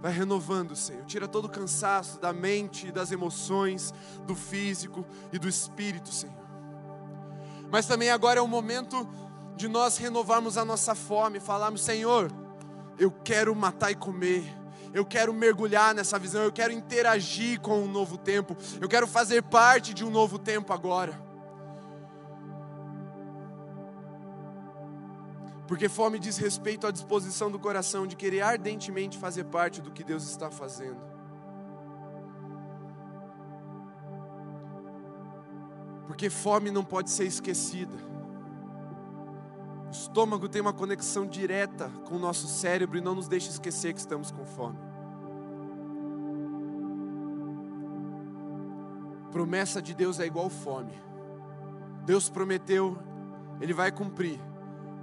Vai 0.00 0.12
renovando, 0.12 0.76
Senhor. 0.76 1.04
Tira 1.06 1.26
todo 1.26 1.46
o 1.46 1.50
cansaço 1.50 2.20
da 2.20 2.32
mente, 2.32 2.92
das 2.92 3.10
emoções, 3.10 3.92
do 4.24 4.34
físico 4.34 5.04
e 5.32 5.38
do 5.38 5.48
espírito, 5.48 6.12
Senhor. 6.12 6.36
Mas 7.70 7.86
também 7.86 8.10
agora 8.10 8.38
é 8.38 8.42
o 8.42 8.46
momento 8.46 9.08
de 9.56 9.66
nós 9.66 9.96
renovarmos 9.96 10.56
a 10.56 10.64
nossa 10.64 10.94
fome, 10.94 11.40
falarmos: 11.40 11.82
Senhor, 11.82 12.30
eu 12.98 13.10
quero 13.10 13.54
matar 13.54 13.90
e 13.90 13.96
comer 13.96 14.57
eu 14.98 15.06
quero 15.06 15.32
mergulhar 15.32 15.94
nessa 15.94 16.18
visão, 16.18 16.42
eu 16.42 16.50
quero 16.50 16.72
interagir 16.72 17.60
com 17.60 17.80
um 17.80 17.88
novo 17.88 18.18
tempo, 18.18 18.56
eu 18.80 18.88
quero 18.88 19.06
fazer 19.06 19.42
parte 19.44 19.94
de 19.94 20.04
um 20.04 20.10
novo 20.10 20.38
tempo 20.38 20.72
agora. 20.72 21.16
Porque 25.68 25.88
fome 25.88 26.18
diz 26.18 26.36
respeito 26.36 26.84
à 26.86 26.90
disposição 26.90 27.48
do 27.48 27.60
coração 27.60 28.06
de 28.08 28.16
querer 28.16 28.40
ardentemente 28.40 29.16
fazer 29.16 29.44
parte 29.44 29.80
do 29.80 29.92
que 29.92 30.02
Deus 30.02 30.28
está 30.28 30.50
fazendo. 30.50 31.00
Porque 36.08 36.28
fome 36.28 36.72
não 36.72 36.82
pode 36.82 37.10
ser 37.10 37.24
esquecida. 37.24 37.96
O 39.86 39.90
estômago 39.90 40.48
tem 40.48 40.60
uma 40.60 40.72
conexão 40.72 41.24
direta 41.26 41.88
com 42.06 42.16
o 42.16 42.18
nosso 42.18 42.48
cérebro 42.48 42.98
e 42.98 43.00
não 43.00 43.14
nos 43.14 43.28
deixa 43.28 43.50
esquecer 43.50 43.92
que 43.92 44.00
estamos 44.00 44.30
com 44.30 44.44
fome. 44.44 44.87
Promessa 49.30 49.80
de 49.80 49.94
Deus 49.94 50.18
é 50.18 50.26
igual 50.26 50.48
fome. 50.48 50.92
Deus 52.04 52.28
prometeu, 52.28 52.98
Ele 53.60 53.72
vai 53.72 53.92
cumprir. 53.92 54.40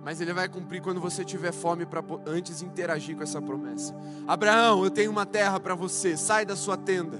Mas 0.03 0.21
Ele 0.21 0.33
vai 0.33 0.47
cumprir 0.47 0.81
quando 0.81 1.01
você 1.01 1.25
tiver 1.25 1.51
fome 1.51 1.85
para 1.85 2.03
antes 2.25 2.61
interagir 2.61 3.15
com 3.15 3.23
essa 3.23 3.41
promessa. 3.41 3.95
Abraão, 4.27 4.83
eu 4.83 4.91
tenho 4.91 5.11
uma 5.11 5.25
terra 5.25 5.59
para 5.59 5.75
você, 5.75 6.15
sai 6.15 6.45
da 6.45 6.55
sua 6.55 6.77
tenda. 6.77 7.19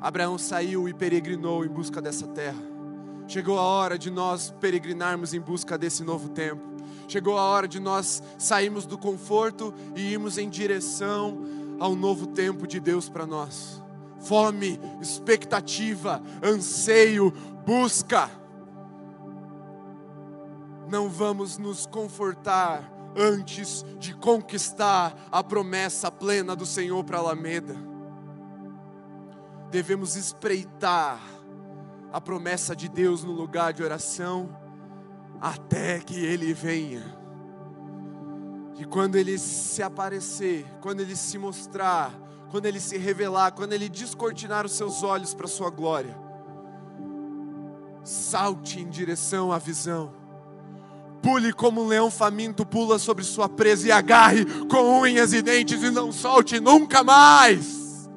Abraão 0.00 0.36
saiu 0.36 0.88
e 0.88 0.94
peregrinou 0.94 1.64
em 1.64 1.68
busca 1.68 2.00
dessa 2.00 2.26
terra. 2.28 2.62
Chegou 3.26 3.58
a 3.58 3.62
hora 3.62 3.98
de 3.98 4.10
nós 4.10 4.54
peregrinarmos 4.60 5.32
em 5.32 5.40
busca 5.40 5.78
desse 5.78 6.04
novo 6.04 6.28
tempo. 6.28 6.62
Chegou 7.08 7.38
a 7.38 7.42
hora 7.42 7.66
de 7.66 7.80
nós 7.80 8.22
sairmos 8.38 8.86
do 8.86 8.98
conforto 8.98 9.72
e 9.96 10.12
irmos 10.12 10.38
em 10.38 10.48
direção 10.48 11.40
ao 11.78 11.94
novo 11.94 12.26
tempo 12.26 12.66
de 12.66 12.78
Deus 12.80 13.08
para 13.08 13.26
nós. 13.26 13.83
Fome, 14.24 14.80
expectativa, 15.00 16.22
anseio, 16.42 17.30
busca. 17.66 18.30
Não 20.88 21.08
vamos 21.08 21.58
nos 21.58 21.86
confortar 21.86 22.90
antes 23.16 23.84
de 23.98 24.14
conquistar 24.14 25.14
a 25.30 25.42
promessa 25.42 26.10
plena 26.10 26.56
do 26.56 26.66
Senhor 26.66 27.02
para 27.04 27.18
Alameda. 27.18 27.76
Devemos 29.70 30.16
espreitar 30.16 31.20
a 32.12 32.20
promessa 32.20 32.76
de 32.76 32.88
Deus 32.88 33.24
no 33.24 33.32
lugar 33.32 33.72
de 33.72 33.82
oração 33.82 34.56
até 35.40 35.98
que 35.98 36.24
Ele 36.24 36.52
venha. 36.54 37.02
E 38.78 38.84
quando 38.84 39.16
Ele 39.16 39.38
se 39.38 39.82
aparecer, 39.82 40.64
quando 40.80 41.00
Ele 41.00 41.16
se 41.16 41.38
mostrar, 41.38 42.12
quando 42.54 42.66
Ele 42.66 42.78
se 42.78 42.96
revelar, 42.96 43.50
quando 43.50 43.72
Ele 43.72 43.88
descortinar 43.88 44.64
os 44.64 44.76
seus 44.76 45.02
olhos 45.02 45.34
para 45.34 45.46
a 45.46 45.48
Sua 45.48 45.70
glória, 45.70 46.16
salte 48.04 48.78
em 48.78 48.88
direção 48.88 49.50
à 49.50 49.58
visão. 49.58 50.12
Pule 51.20 51.52
como 51.52 51.82
um 51.82 51.88
leão 51.88 52.12
faminto 52.12 52.64
pula 52.64 52.96
sobre 53.00 53.24
sua 53.24 53.48
presa 53.48 53.88
e 53.88 53.90
agarre 53.90 54.44
com 54.70 55.00
unhas 55.00 55.32
e 55.32 55.42
dentes 55.42 55.82
e 55.82 55.90
não 55.90 56.12
solte 56.12 56.60
nunca 56.60 57.02
mais. 57.02 58.08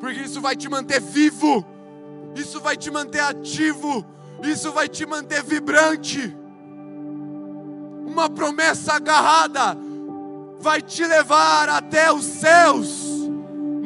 Porque 0.00 0.22
isso 0.22 0.40
vai 0.40 0.56
te 0.56 0.68
manter 0.68 1.00
vivo, 1.00 1.64
isso 2.34 2.60
vai 2.60 2.76
te 2.76 2.90
manter 2.90 3.20
ativo, 3.20 4.04
isso 4.42 4.72
vai 4.72 4.88
te 4.88 5.06
manter 5.06 5.44
vibrante. 5.44 6.36
Uma 8.04 8.28
promessa 8.28 8.94
agarrada 8.94 9.78
vai 10.58 10.82
te 10.82 11.06
levar 11.06 11.68
até 11.68 12.10
os 12.10 12.24
céus. 12.24 12.97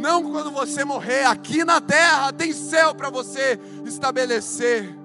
Não 0.03 0.33
quando 0.33 0.51
você 0.51 0.85
morrer, 0.85 1.27
aqui 1.27 1.65
na 1.65 1.81
terra 1.81 2.33
tem 2.33 2.53
céu 2.53 2.93
para 2.93 3.09
você 3.09 3.57
estabelecer. 3.87 4.99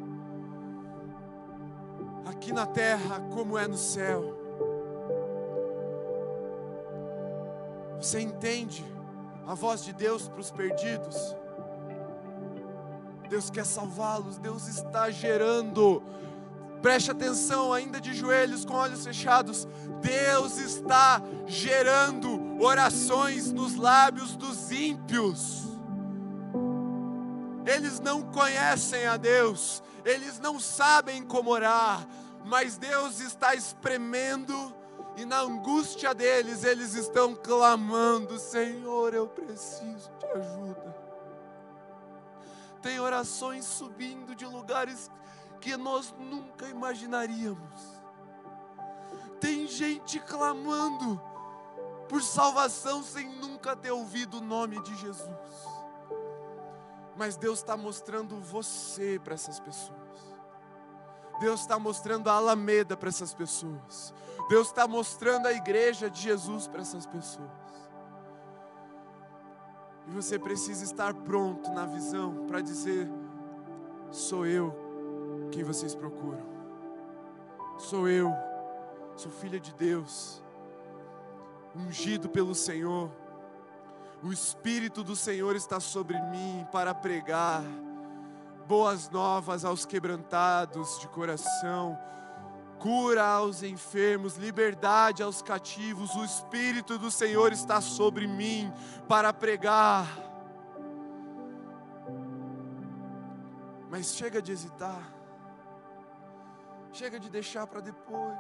Aqui 2.25 2.51
na 2.51 2.65
terra, 2.65 3.19
como 3.31 3.55
é 3.59 3.67
no 3.67 3.77
céu. 3.77 4.35
Você 8.01 8.19
entende 8.21 8.83
a 9.45 9.53
voz 9.53 9.83
de 9.83 9.93
Deus 9.93 10.27
para 10.27 10.39
os 10.39 10.49
perdidos? 10.49 11.35
Deus 13.29 13.51
quer 13.51 13.67
salvá-los, 13.67 14.39
Deus 14.39 14.67
está 14.67 15.11
gerando. 15.11 16.01
Preste 16.81 17.11
atenção, 17.11 17.71
ainda 17.71 18.01
de 18.01 18.15
joelhos, 18.15 18.65
com 18.65 18.73
olhos 18.73 19.05
fechados. 19.05 19.67
Deus 20.01 20.57
está 20.57 21.21
gerando 21.45 22.46
orações 22.59 23.51
nos 23.51 23.75
lábios 23.75 24.35
dos 24.35 24.71
ímpios. 24.71 25.63
Eles 27.65 27.99
não 27.99 28.21
conhecem 28.21 29.05
a 29.05 29.17
Deus, 29.17 29.83
eles 30.05 30.39
não 30.39 30.59
sabem 30.59 31.23
como 31.23 31.49
orar, 31.49 32.07
mas 32.45 32.77
Deus 32.77 33.19
está 33.19 33.53
espremendo 33.53 34.73
e 35.17 35.25
na 35.25 35.39
angústia 35.39 36.13
deles 36.13 36.63
eles 36.63 36.93
estão 36.93 37.35
clamando: 37.35 38.39
Senhor, 38.39 39.13
eu 39.13 39.27
preciso 39.27 40.09
de 40.19 40.25
ajuda. 40.27 40.95
Tem 42.81 42.99
orações 42.99 43.65
subindo 43.65 44.33
de 44.33 44.45
lugares 44.45 45.11
que 45.59 45.75
nós 45.75 46.13
nunca 46.17 46.67
imaginaríamos. 46.69 47.97
Tem 49.41 49.67
gente 49.67 50.19
clamando 50.19 51.21
por 52.07 52.21
salvação 52.21 53.03
sem 53.03 53.27
nunca 53.27 53.75
ter 53.75 53.91
ouvido 53.91 54.37
o 54.37 54.41
nome 54.41 54.81
de 54.83 54.95
Jesus. 54.95 55.29
Mas 57.15 57.35
Deus 57.35 57.59
está 57.59 57.75
mostrando 57.75 58.39
você 58.39 59.19
para 59.23 59.33
essas 59.33 59.59
pessoas. 59.59 59.97
Deus 61.39 61.61
está 61.61 61.77
mostrando 61.77 62.29
a 62.29 62.33
Alameda 62.33 62.97
para 62.97 63.09
essas 63.09 63.33
pessoas. 63.33 64.13
Deus 64.49 64.67
está 64.67 64.87
mostrando 64.87 65.47
a 65.47 65.53
igreja 65.53 66.09
de 66.09 66.21
Jesus 66.21 66.67
para 66.67 66.81
essas 66.81 67.05
pessoas. 67.05 67.49
E 70.07 70.11
você 70.11 70.39
precisa 70.39 70.83
estar 70.83 71.13
pronto 71.13 71.69
na 71.71 71.85
visão 71.85 72.45
para 72.47 72.61
dizer: 72.61 73.09
sou 74.09 74.45
eu 74.45 74.73
quem 75.51 75.63
vocês 75.63 75.93
procuram. 75.93 76.45
Sou 77.77 78.07
eu, 78.07 78.33
sou 79.15 79.31
filha 79.31 79.59
de 79.59 79.73
Deus, 79.73 80.41
ungido 81.77 82.27
pelo 82.29 82.55
Senhor. 82.55 83.11
O 84.23 84.33
Espírito 84.33 85.03
do 85.03 85.15
Senhor 85.15 85.55
está 85.55 85.79
sobre 85.79 86.19
mim 86.23 86.65
para 86.71 86.93
pregar 86.93 87.63
boas 88.67 89.09
novas 89.09 89.63
aos 89.63 89.85
quebrantados 89.85 90.99
de 90.99 91.07
coração, 91.07 91.97
cura 92.79 93.23
aos 93.23 93.63
enfermos, 93.63 94.35
liberdade 94.35 95.23
aos 95.23 95.41
cativos. 95.41 96.15
O 96.15 96.25
Espírito 96.25 96.97
do 96.97 97.09
Senhor 97.09 97.53
está 97.53 97.79
sobre 97.79 98.27
mim 98.27 98.71
para 99.07 99.31
pregar. 99.31 100.07
Mas 103.89 104.15
chega 104.15 104.41
de 104.41 104.51
hesitar, 104.51 105.13
chega 106.91 107.19
de 107.19 107.29
deixar 107.29 107.65
para 107.67 107.79
depois. 107.79 108.37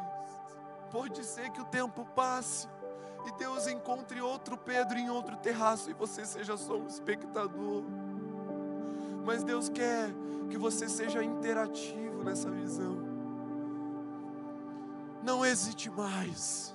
Pode 0.91 1.23
ser 1.23 1.49
que 1.51 1.61
o 1.61 1.65
tempo 1.65 2.05
passe 2.15 2.67
e 3.25 3.31
Deus 3.37 3.67
encontre 3.67 4.21
outro 4.21 4.57
Pedro 4.57 4.97
em 4.97 5.09
outro 5.09 5.35
terraço 5.37 5.89
e 5.89 5.93
você 5.93 6.25
seja 6.25 6.55
só 6.57 6.77
um 6.77 6.87
espectador 6.87 7.83
mas 9.27 9.43
Deus 9.43 9.67
quer 9.67 10.09
que 10.49 10.57
você 10.57 10.87
seja 10.87 11.21
interativo 11.21 12.23
nessa 12.23 12.49
visão. 12.49 12.97
Não 15.21 15.45
hesite 15.45 15.89
mais. 15.89 16.73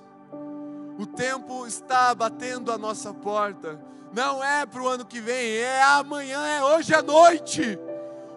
O 0.99 1.07
tempo 1.07 1.65
está 1.65 2.13
batendo 2.13 2.71
a 2.71 2.77
nossa 2.77 3.11
porta. 3.11 3.83
Não 4.13 4.43
é 4.43 4.67
para 4.67 4.83
o 4.83 4.87
ano 4.87 5.03
que 5.03 5.19
vem, 5.19 5.57
é 5.57 5.81
amanhã, 5.81 6.45
é 6.45 6.63
hoje 6.63 6.93
à 6.93 7.01
noite. 7.01 7.79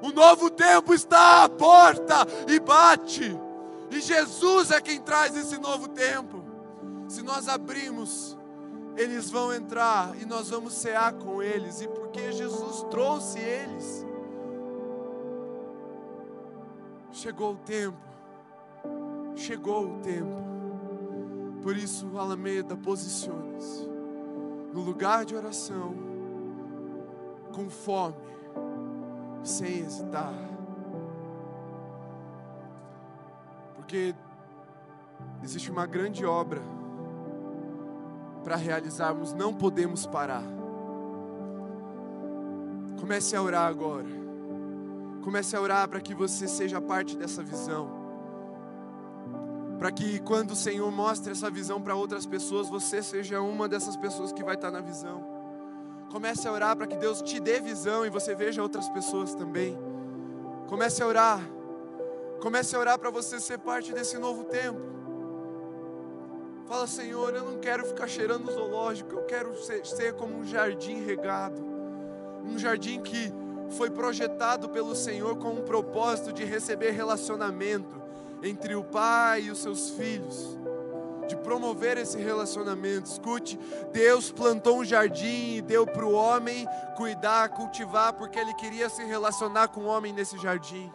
O 0.01 0.11
novo 0.13 0.49
tempo 0.49 0.95
está 0.95 1.45
à 1.45 1.49
porta 1.51 2.27
e 2.49 2.59
bate. 2.59 3.39
E 3.91 4.01
Jesus 4.01 4.71
é 4.71 4.81
quem 4.81 4.99
traz 4.99 5.37
esse 5.37 5.59
novo 5.59 5.89
tempo. 5.89 6.43
Se 7.09 7.23
nós 7.23 7.49
abrimos, 7.49 8.37
eles 8.97 9.31
vão 9.31 9.53
entrar 9.53 10.17
e 10.21 10.25
nós 10.25 10.51
vamos 10.51 10.73
cear 10.75 11.13
com 11.15 11.43
eles. 11.43 11.81
E 11.81 11.89
porque 11.89 12.33
Jesus 12.33 12.83
trouxe 12.91 13.39
eles, 13.39 14.07
Chegou 17.17 17.55
o 17.55 17.57
tempo, 17.57 17.97
chegou 19.35 19.87
o 19.87 20.01
tempo. 20.01 20.45
Por 21.63 21.75
isso, 21.75 22.07
Alameda, 22.19 22.77
posicione-se 22.77 23.89
no 24.75 24.83
lugar 24.83 25.25
de 25.25 25.35
oração, 25.35 25.95
com 27.55 27.71
fome, 27.71 28.17
sem 29.43 29.79
hesitar. 29.79 30.35
Porque 33.77 34.15
existe 35.43 35.71
uma 35.71 35.87
grande 35.87 36.27
obra 36.27 36.61
para 38.47 38.55
realizarmos, 38.55 39.33
não 39.33 39.53
podemos 39.53 40.07
parar. 40.07 40.45
Comece 43.01 43.35
a 43.35 43.43
orar 43.43 43.67
agora. 43.67 44.07
Comece 45.25 45.57
a 45.57 45.61
orar 45.61 45.89
para 45.89 46.01
que 46.01 46.15
você 46.15 46.47
seja 46.47 46.81
parte 46.81 47.17
dessa 47.17 47.43
visão. 47.43 47.91
Para 49.81 49.91
que 49.91 50.21
quando 50.21 50.53
o 50.53 50.57
Senhor 50.57 50.89
mostre 50.93 51.33
essa 51.33 51.51
visão 51.51 51.83
para 51.83 51.97
outras 51.97 52.25
pessoas, 52.25 52.69
você 52.69 53.03
seja 53.03 53.41
uma 53.41 53.69
dessas 53.69 53.97
pessoas 53.97 54.33
que 54.33 54.45
vai 54.45 54.55
estar 54.55 54.71
na 54.71 54.81
visão. 54.81 55.27
Comece 56.13 56.47
a 56.47 56.53
orar 56.53 56.77
para 56.77 56.87
que 56.87 56.97
Deus 56.97 57.21
te 57.23 57.41
dê 57.41 57.59
visão 57.61 58.07
e 58.07 58.11
você 58.11 58.33
veja 58.37 58.63
outras 58.63 58.89
pessoas 58.91 59.35
também. 59.35 59.77
Comece 60.69 61.03
a 61.03 61.07
orar. 61.09 61.41
Comece 62.41 62.77
a 62.77 62.79
orar 62.79 62.97
para 62.97 63.11
você 63.11 63.41
ser 63.41 63.59
parte 63.59 63.93
desse 63.93 64.17
novo 64.19 64.45
tempo. 64.45 64.96
Fala, 66.67 66.89
Senhor, 66.89 67.33
eu 67.33 67.45
não 67.45 67.59
quero 67.59 67.87
ficar 67.87 68.09
cheirando 68.09 68.51
zoológico, 68.51 69.13
eu 69.13 69.23
quero 69.23 69.57
ser, 69.63 69.87
ser 69.87 70.15
como 70.15 70.39
um 70.39 70.45
jardim 70.45 71.05
regado. 71.05 71.65
Um 72.45 72.59
jardim 72.59 73.01
que 73.01 73.33
foi 73.71 73.89
projetado 73.89 74.69
pelo 74.69 74.95
Senhor 74.95 75.37
com 75.37 75.51
um 75.51 75.63
propósito 75.63 76.33
de 76.33 76.45
receber 76.45 76.91
relacionamento 76.91 78.03
entre 78.43 78.75
o 78.75 78.83
pai 78.83 79.43
e 79.43 79.51
os 79.51 79.59
seus 79.59 79.91
filhos, 79.91 80.59
de 81.29 81.37
promover 81.37 81.99
esse 81.99 82.19
relacionamento. 82.19 83.09
Escute, 83.09 83.57
Deus 83.93 84.33
plantou 84.33 84.79
um 84.79 84.85
jardim 84.85 85.55
e 85.57 85.63
deu 85.63 85.87
para 85.87 86.05
o 86.05 86.13
homem 86.13 86.67
cuidar, 86.97 87.49
cultivar, 87.51 88.13
porque 88.15 88.41
ele 88.41 88.55
queria 88.55 88.89
se 88.89 89.05
relacionar 89.05 89.69
com 89.69 89.83
o 89.83 89.87
homem 89.87 90.13
nesse 90.13 90.37
jardim. 90.39 90.93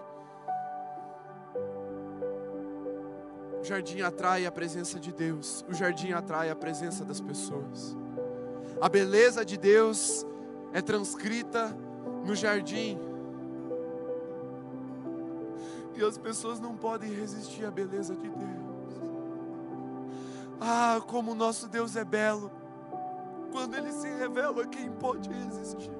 Jardim 3.72 4.02
atrai 4.02 4.46
a 4.46 4.52
presença 4.52 5.00
de 5.00 5.14
Deus, 5.14 5.64
o 5.70 5.74
jardim 5.74 6.12
atrai 6.12 6.50
a 6.50 6.56
presença 6.56 7.06
das 7.06 7.22
pessoas. 7.22 7.96
A 8.82 8.90
beleza 8.90 9.46
de 9.46 9.56
Deus 9.56 10.26
é 10.74 10.82
transcrita 10.82 11.74
no 12.26 12.36
jardim. 12.36 13.00
E 15.96 16.04
as 16.04 16.18
pessoas 16.18 16.60
não 16.60 16.76
podem 16.76 17.14
resistir 17.14 17.64
à 17.64 17.72
beleza 17.72 18.14
de 18.14 18.28
Deus. 18.28 18.62
Ah, 20.60 21.00
como 21.08 21.32
o 21.32 21.36
nosso 21.36 21.70
Deus 21.70 21.96
é 21.96 22.04
belo. 22.04 22.52
Quando 23.54 23.76
ele 23.76 23.94
se 23.94 24.08
revela, 24.08 24.68
quem 24.68 24.92
pode 24.92 25.30
resistir? 25.30 25.92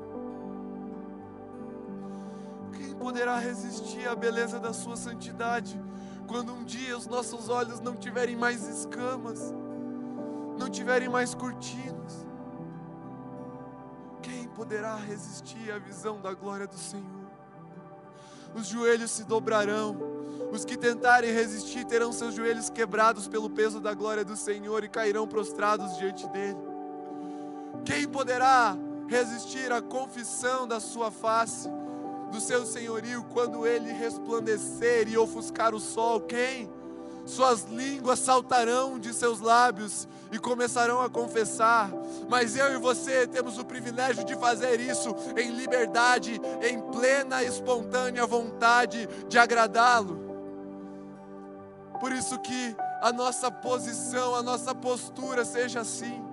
Quem 2.74 2.94
poderá 2.96 3.38
resistir 3.38 4.08
à 4.10 4.16
beleza 4.16 4.60
da 4.60 4.74
sua 4.74 4.98
santidade? 4.98 5.80
Quando 6.32 6.54
um 6.54 6.64
dia 6.64 6.98
os 6.98 7.08
nossos 7.08 7.50
olhos 7.50 7.82
não 7.82 7.94
tiverem 7.94 8.38
mais 8.38 8.66
escamas, 8.66 9.54
não 10.58 10.70
tiverem 10.70 11.10
mais 11.10 11.36
cortinas, 11.36 12.26
quem 14.22 14.48
poderá 14.48 14.96
resistir 14.96 15.70
à 15.74 15.78
visão 15.78 16.22
da 16.22 16.34
glória 16.34 16.66
do 16.66 16.78
Senhor? 16.78 17.28
Os 18.56 18.66
joelhos 18.66 19.12
se 19.12 19.26
dobrarão, 19.26 19.98
os 20.54 20.64
que 20.64 20.78
tentarem 20.78 21.34
resistir 21.34 21.84
terão 21.84 22.14
seus 22.14 22.34
joelhos 22.34 22.70
quebrados 22.70 23.28
pelo 23.28 23.50
peso 23.50 23.82
da 23.82 23.94
glória 23.94 24.24
do 24.24 24.38
Senhor 24.38 24.86
e 24.86 24.90
cairão 24.90 25.28
prostrados 25.28 25.98
diante 25.98 26.26
dele. 26.30 26.60
Quem 27.84 28.08
poderá 28.08 28.78
resistir 29.06 29.70
à 29.70 29.82
confissão 29.82 30.66
da 30.66 30.80
sua 30.80 31.12
face, 31.12 31.68
do 32.32 32.40
seu 32.40 32.66
senhorio, 32.66 33.24
quando 33.32 33.68
ele 33.68 33.92
resplandecer 33.92 35.08
e 35.08 35.18
ofuscar 35.18 35.76
o 35.76 35.80
sol? 35.80 36.22
Quem? 36.22 36.70
Suas 37.26 37.64
línguas 37.66 38.20
saltarão 38.20 38.98
de 38.98 39.14
seus 39.14 39.40
lábios 39.40 40.08
e 40.32 40.40
começarão 40.40 41.02
a 41.02 41.10
confessar. 41.10 41.92
Mas 42.28 42.56
eu 42.56 42.74
e 42.74 42.78
você 42.78 43.28
temos 43.28 43.58
o 43.58 43.66
privilégio 43.66 44.24
de 44.24 44.36
fazer 44.36 44.80
isso 44.80 45.16
em 45.38 45.52
liberdade, 45.52 46.42
em 46.62 46.82
plena, 46.92 47.44
espontânea 47.44 48.26
vontade 48.26 49.08
de 49.28 49.38
agradá-lo. 49.38 50.32
Por 52.00 52.12
isso 52.12 52.40
que 52.40 52.76
a 53.02 53.14
nossa 53.14 53.52
posição, 53.52 54.36
a 54.36 54.42
nossa 54.42 54.74
postura 54.74 55.46
seja 55.46 55.82
assim. 55.82 56.26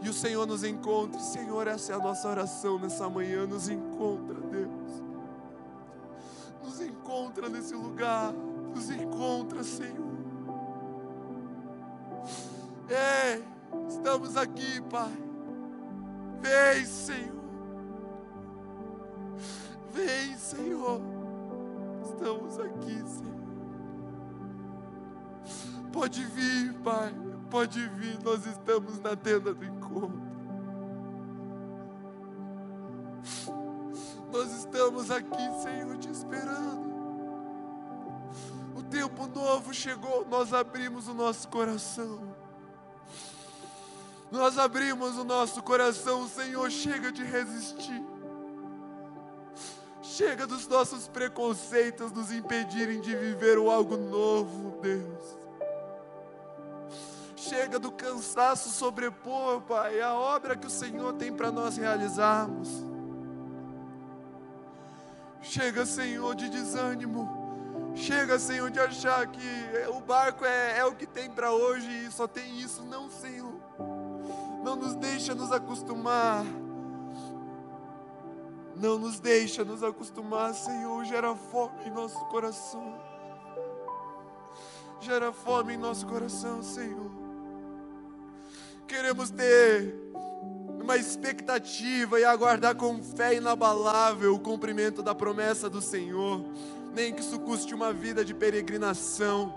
E 0.00 0.08
o 0.08 0.14
Senhor 0.14 0.46
nos 0.46 0.64
encontre. 0.64 1.20
Senhor, 1.20 1.66
essa 1.66 1.92
é 1.92 1.94
a 1.94 1.98
nossa 1.98 2.28
oração 2.28 2.78
nessa 2.78 3.08
manhã. 3.10 3.46
Nos 3.46 3.68
encontra, 3.68 4.34
Deus. 4.34 5.07
Nos 6.68 6.82
encontra 6.82 7.48
nesse 7.48 7.74
lugar. 7.74 8.30
Nos 8.74 8.90
encontra, 8.90 9.64
Senhor. 9.64 10.06
Ei, 12.90 13.42
estamos 13.88 14.36
aqui, 14.36 14.82
Pai. 14.90 15.16
Vem, 16.42 16.84
Senhor. 16.84 17.38
Vem, 19.94 20.36
Senhor. 20.36 21.00
Estamos 22.04 22.58
aqui, 22.58 23.02
Senhor. 23.08 23.38
Pode 25.90 26.22
vir, 26.26 26.74
Pai, 26.80 27.14
pode 27.48 27.88
vir, 27.88 28.22
nós 28.22 28.44
estamos 28.44 29.00
na 29.00 29.16
tenda 29.16 29.54
do 29.54 29.64
encontro. 29.64 30.27
Estamos 34.78 35.10
aqui, 35.10 35.50
Senhor, 35.60 35.98
te 35.98 36.08
esperando. 36.08 36.86
O 38.76 38.82
tempo 38.84 39.26
novo 39.26 39.74
chegou, 39.74 40.24
nós 40.30 40.54
abrimos 40.54 41.08
o 41.08 41.14
nosso 41.14 41.48
coração. 41.48 42.20
Nós 44.30 44.56
abrimos 44.56 45.18
o 45.18 45.24
nosso 45.24 45.60
coração, 45.64 46.28
Senhor, 46.28 46.70
chega 46.70 47.10
de 47.10 47.24
resistir. 47.24 48.00
Chega 50.00 50.46
dos 50.46 50.68
nossos 50.68 51.08
preconceitos 51.08 52.12
nos 52.12 52.30
impedirem 52.30 53.00
de 53.00 53.16
viver 53.16 53.58
o 53.58 53.72
algo 53.72 53.96
novo, 53.96 54.78
Deus. 54.80 55.36
Chega 57.34 57.80
do 57.80 57.90
cansaço 57.90 58.70
sobrepor, 58.70 59.60
Pai, 59.62 60.00
a 60.00 60.14
obra 60.14 60.56
que 60.56 60.68
o 60.68 60.70
Senhor 60.70 61.14
tem 61.14 61.32
para 61.32 61.50
nós 61.50 61.76
realizarmos. 61.76 62.97
Chega, 65.40 65.86
Senhor, 65.86 66.34
de 66.34 66.48
desânimo. 66.48 67.92
Chega, 67.94 68.38
Senhor, 68.38 68.70
de 68.70 68.78
achar 68.78 69.26
que 69.26 69.40
o 69.88 70.00
barco 70.00 70.44
é, 70.44 70.78
é 70.78 70.84
o 70.84 70.94
que 70.94 71.06
tem 71.06 71.30
para 71.30 71.52
hoje 71.52 71.88
e 72.06 72.10
só 72.10 72.26
tem 72.26 72.60
isso. 72.60 72.82
Não, 72.84 73.10
Senhor. 73.10 73.54
Não 74.62 74.76
nos 74.76 74.94
deixa 74.94 75.34
nos 75.34 75.50
acostumar. 75.52 76.44
Não 78.76 78.98
nos 78.98 79.18
deixa 79.18 79.64
nos 79.64 79.82
acostumar, 79.82 80.54
Senhor. 80.54 81.04
Gera 81.04 81.34
fome 81.34 81.86
em 81.86 81.90
nosso 81.90 82.18
coração. 82.26 82.94
Gera 85.00 85.32
fome 85.32 85.74
em 85.74 85.76
nosso 85.76 86.06
coração, 86.06 86.62
Senhor. 86.62 87.10
Queremos 88.86 89.30
ter 89.30 89.94
uma 90.88 90.96
expectativa 90.96 92.18
e 92.18 92.24
aguardar 92.24 92.74
com 92.74 93.02
fé 93.02 93.34
inabalável 93.34 94.34
o 94.34 94.38
cumprimento 94.38 95.02
da 95.02 95.14
promessa 95.14 95.68
do 95.68 95.82
Senhor, 95.82 96.42
nem 96.94 97.12
que 97.12 97.20
isso 97.20 97.38
custe 97.40 97.74
uma 97.74 97.92
vida 97.92 98.24
de 98.24 98.32
peregrinação, 98.32 99.54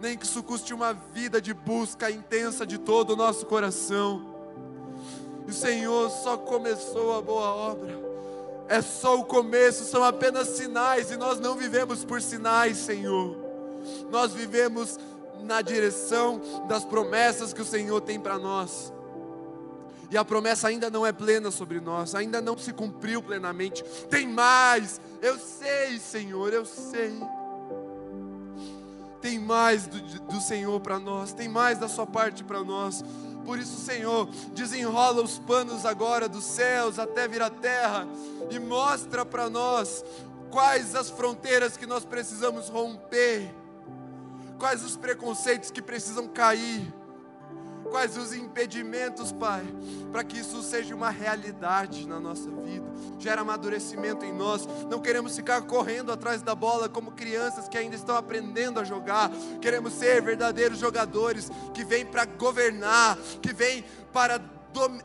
nem 0.00 0.18
que 0.18 0.26
isso 0.26 0.42
custe 0.42 0.74
uma 0.74 0.92
vida 0.92 1.40
de 1.40 1.54
busca 1.54 2.10
intensa 2.10 2.66
de 2.66 2.76
todo 2.76 3.10
o 3.10 3.16
nosso 3.16 3.46
coração. 3.46 4.34
E 5.46 5.50
o 5.52 5.54
Senhor 5.54 6.10
só 6.10 6.36
começou 6.36 7.16
a 7.16 7.22
boa 7.22 7.54
obra, 7.54 7.96
é 8.68 8.82
só 8.82 9.16
o 9.16 9.24
começo, 9.24 9.84
são 9.84 10.02
apenas 10.02 10.48
sinais, 10.48 11.12
e 11.12 11.16
nós 11.16 11.38
não 11.38 11.54
vivemos 11.54 12.04
por 12.04 12.20
sinais, 12.20 12.78
Senhor, 12.78 13.36
nós 14.10 14.32
vivemos 14.32 14.98
na 15.44 15.62
direção 15.62 16.40
das 16.66 16.84
promessas 16.84 17.52
que 17.52 17.62
o 17.62 17.64
Senhor 17.64 18.00
tem 18.00 18.18
para 18.18 18.40
nós. 18.40 18.92
E 20.10 20.16
a 20.16 20.24
promessa 20.24 20.68
ainda 20.68 20.90
não 20.90 21.06
é 21.06 21.12
plena 21.12 21.50
sobre 21.50 21.80
nós, 21.80 22.14
ainda 22.14 22.40
não 22.40 22.56
se 22.56 22.72
cumpriu 22.72 23.22
plenamente. 23.22 23.84
Tem 24.08 24.26
mais, 24.26 25.00
eu 25.20 25.38
sei, 25.38 25.98
Senhor, 25.98 26.52
eu 26.52 26.64
sei. 26.64 27.20
Tem 29.20 29.38
mais 29.38 29.86
do, 29.86 30.00
do 30.00 30.40
Senhor 30.40 30.80
para 30.80 30.98
nós, 30.98 31.32
tem 31.32 31.48
mais 31.48 31.78
da 31.78 31.88
Sua 31.88 32.06
parte 32.06 32.42
para 32.42 32.62
nós. 32.64 33.04
Por 33.44 33.58
isso, 33.58 33.80
Senhor, 33.80 34.28
desenrola 34.52 35.22
os 35.22 35.38
panos 35.38 35.84
agora 35.84 36.28
dos 36.28 36.44
céus 36.44 36.98
até 36.98 37.26
vir 37.26 37.42
à 37.42 37.50
terra 37.50 38.06
e 38.50 38.58
mostra 38.58 39.24
para 39.24 39.48
nós 39.48 40.04
quais 40.50 40.94
as 40.94 41.10
fronteiras 41.10 41.76
que 41.76 41.86
nós 41.86 42.04
precisamos 42.04 42.68
romper 42.68 43.50
Quais 44.58 44.84
os 44.84 44.96
preconceitos 44.96 45.70
que 45.70 45.80
precisam 45.80 46.26
cair? 46.26 46.92
Quais 47.90 48.16
os 48.16 48.32
impedimentos, 48.32 49.32
Pai, 49.32 49.64
para 50.12 50.22
que 50.22 50.38
isso 50.38 50.62
seja 50.62 50.94
uma 50.94 51.10
realidade 51.10 52.06
na 52.06 52.20
nossa 52.20 52.50
vida? 52.50 52.86
Gera 53.18 53.40
amadurecimento 53.40 54.24
em 54.24 54.32
nós. 54.32 54.66
Não 54.90 55.00
queremos 55.00 55.34
ficar 55.34 55.62
correndo 55.62 56.12
atrás 56.12 56.42
da 56.42 56.54
bola 56.54 56.88
como 56.88 57.12
crianças 57.12 57.68
que 57.68 57.78
ainda 57.78 57.96
estão 57.96 58.16
aprendendo 58.16 58.78
a 58.78 58.84
jogar. 58.84 59.30
Queremos 59.60 59.94
ser 59.94 60.20
verdadeiros 60.22 60.78
jogadores 60.78 61.50
que 61.72 61.84
vêm 61.84 62.04
para 62.04 62.24
governar, 62.24 63.16
que 63.40 63.52
vêm 63.52 63.84
para 64.12 64.40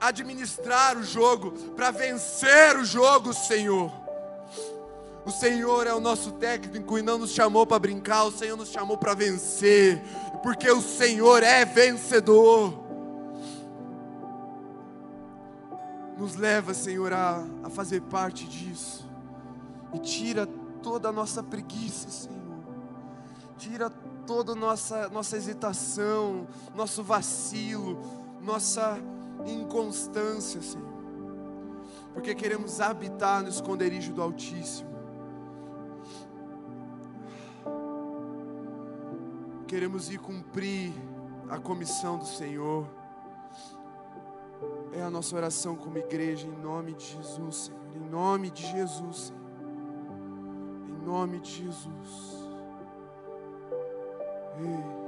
administrar 0.01 0.97
o 0.97 1.03
jogo, 1.03 1.51
para 1.75 1.89
vencer 1.91 2.77
o 2.77 2.85
jogo, 2.85 3.33
Senhor. 3.33 4.02
O 5.25 5.31
Senhor 5.31 5.87
é 5.87 5.93
o 5.93 6.01
nosso 6.01 6.33
técnico 6.33 6.97
e 6.97 7.01
não 7.01 7.17
nos 7.17 7.31
chamou 7.31 7.65
para 7.65 7.79
brincar, 7.79 8.25
o 8.25 8.31
Senhor 8.31 8.57
nos 8.57 8.69
chamou 8.69 8.97
para 8.97 9.13
vencer, 9.13 10.03
porque 10.41 10.69
o 10.69 10.81
Senhor 10.81 11.41
é 11.41 11.63
vencedor. 11.63 12.83
Nos 16.17 16.35
leva, 16.35 16.73
Senhor, 16.73 17.13
a, 17.13 17.41
a 17.63 17.69
fazer 17.69 18.01
parte 18.01 18.45
disso, 18.45 19.09
e 19.93 19.99
tira 19.99 20.45
toda 20.81 21.07
a 21.07 21.11
nossa 21.11 21.41
preguiça, 21.41 22.09
Senhor, 22.09 22.63
tira 23.57 23.89
toda 24.27 24.51
a 24.51 24.55
nossa, 24.55 25.07
nossa 25.07 25.37
hesitação, 25.37 26.45
nosso 26.75 27.01
vacilo, 27.01 27.97
nossa 28.41 28.99
inconstância, 29.45 30.61
Senhor, 30.61 30.93
porque 32.13 32.35
queremos 32.35 32.81
habitar 32.81 33.41
no 33.41 33.47
esconderijo 33.47 34.11
do 34.11 34.21
Altíssimo. 34.21 34.92
Queremos 39.73 40.11
ir 40.11 40.19
cumprir 40.19 40.93
a 41.49 41.57
comissão 41.57 42.19
do 42.19 42.27
Senhor. 42.27 42.85
É 44.91 45.01
a 45.01 45.09
nossa 45.09 45.35
oração 45.35 45.75
como 45.75 45.97
igreja, 45.97 46.45
em 46.45 46.61
nome 46.61 46.93
de 46.93 47.03
Jesus, 47.03 47.55
Senhor. 47.55 47.81
Em 47.95 47.99
nome 47.99 48.51
de 48.51 48.61
Jesus, 48.67 49.17
Senhor. 49.17 49.41
Em 50.87 51.03
nome 51.03 51.39
de 51.39 51.63
Jesus. 51.63 52.47
Ei. 54.59 55.02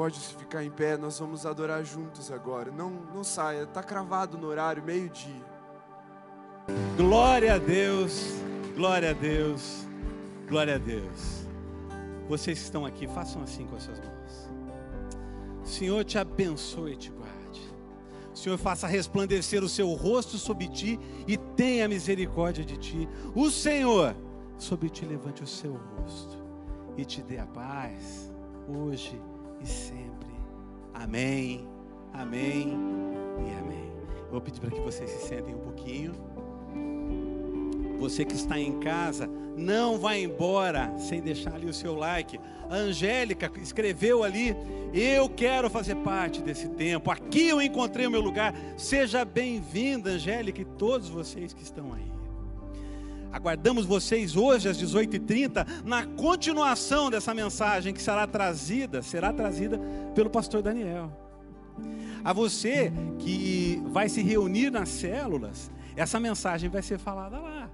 Pode 0.00 0.18
ficar 0.18 0.64
em 0.64 0.70
pé, 0.70 0.96
nós 0.96 1.18
vamos 1.18 1.44
adorar 1.44 1.84
juntos 1.84 2.32
agora. 2.32 2.70
Não, 2.70 2.88
não 3.14 3.22
saia, 3.22 3.64
está 3.64 3.82
cravado 3.82 4.38
no 4.38 4.46
horário, 4.46 4.82
meio-dia. 4.82 5.44
Glória 6.96 7.56
a 7.56 7.58
Deus, 7.58 8.32
glória 8.74 9.10
a 9.10 9.12
Deus, 9.12 9.86
glória 10.48 10.76
a 10.76 10.78
Deus. 10.78 11.46
Vocês 12.26 12.58
que 12.58 12.64
estão 12.64 12.86
aqui, 12.86 13.06
façam 13.08 13.42
assim 13.42 13.66
com 13.66 13.76
as 13.76 13.82
suas 13.82 14.00
mãos. 14.00 14.50
O 15.62 15.66
Senhor 15.66 16.02
te 16.02 16.16
abençoe 16.16 16.94
e 16.94 16.96
te 16.96 17.10
guarde. 17.10 17.60
O 18.32 18.38
Senhor 18.38 18.56
faça 18.56 18.86
resplandecer 18.86 19.62
o 19.62 19.68
seu 19.68 19.92
rosto 19.92 20.38
sobre 20.38 20.66
ti 20.68 20.98
e 21.28 21.36
tenha 21.36 21.86
misericórdia 21.86 22.64
de 22.64 22.78
ti. 22.78 23.06
O 23.34 23.50
Senhor 23.50 24.16
sobre 24.56 24.88
ti 24.88 25.04
levante 25.04 25.42
o 25.42 25.46
seu 25.46 25.74
rosto 25.74 26.42
e 26.96 27.04
te 27.04 27.20
dê 27.20 27.36
a 27.36 27.44
paz, 27.44 28.32
hoje 28.66 29.20
e 29.62 29.66
sempre. 29.66 30.30
Amém, 30.94 31.66
amém 32.12 32.74
e 33.38 33.58
amém. 33.58 33.92
Vou 34.30 34.40
pedir 34.40 34.60
para 34.60 34.70
que 34.70 34.80
vocês 34.80 35.10
se 35.10 35.28
sentem 35.28 35.54
um 35.54 35.60
pouquinho. 35.60 36.12
Você 37.98 38.24
que 38.24 38.34
está 38.34 38.58
em 38.58 38.80
casa, 38.80 39.28
não 39.56 39.98
vá 39.98 40.16
embora 40.16 40.96
sem 40.98 41.20
deixar 41.20 41.54
ali 41.54 41.66
o 41.66 41.74
seu 41.74 41.94
like. 41.94 42.40
A 42.70 42.74
Angélica 42.74 43.50
escreveu 43.60 44.24
ali: 44.24 44.56
Eu 44.94 45.28
quero 45.28 45.68
fazer 45.68 45.96
parte 45.96 46.40
desse 46.40 46.68
tempo. 46.68 47.10
Aqui 47.10 47.48
eu 47.48 47.60
encontrei 47.60 48.06
o 48.06 48.10
meu 48.10 48.22
lugar. 48.22 48.54
Seja 48.76 49.24
bem-vinda, 49.24 50.10
Angélica, 50.10 50.62
e 50.62 50.64
todos 50.64 51.08
vocês 51.08 51.52
que 51.52 51.62
estão 51.62 51.92
aí. 51.92 52.19
Aguardamos 53.32 53.86
vocês 53.86 54.36
hoje 54.36 54.68
às 54.68 54.76
18h30 54.76 55.84
na 55.84 56.04
continuação 56.04 57.10
dessa 57.10 57.32
mensagem 57.32 57.94
que 57.94 58.02
será 58.02 58.26
trazida, 58.26 59.02
será 59.02 59.32
trazida 59.32 59.78
pelo 60.14 60.28
pastor 60.28 60.62
Daniel. 60.62 61.12
A 62.24 62.32
você 62.32 62.92
que 63.18 63.80
vai 63.86 64.08
se 64.08 64.20
reunir 64.20 64.70
nas 64.70 64.88
células, 64.88 65.70
essa 65.96 66.18
mensagem 66.18 66.68
vai 66.68 66.82
ser 66.82 66.98
falada 66.98 67.38
lá. 67.38 67.70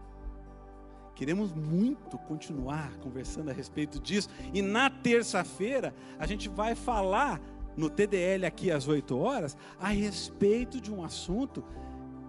Queremos 1.15 1.53
muito 1.55 2.19
continuar 2.19 2.93
conversando 2.99 3.51
a 3.51 3.53
respeito 3.53 3.99
disso. 3.99 4.29
E 4.53 4.61
na 4.61 4.91
terça-feira, 4.91 5.95
a 6.19 6.27
gente 6.27 6.49
vai 6.49 6.75
falar 6.75 7.41
no 7.75 7.89
TDL 7.89 8.45
aqui 8.45 8.71
às 8.71 8.87
8 8.87 9.17
horas 9.17 9.57
a 9.81 9.89
respeito 9.89 10.81
de 10.81 10.93
um 10.93 11.03
assunto 11.03 11.65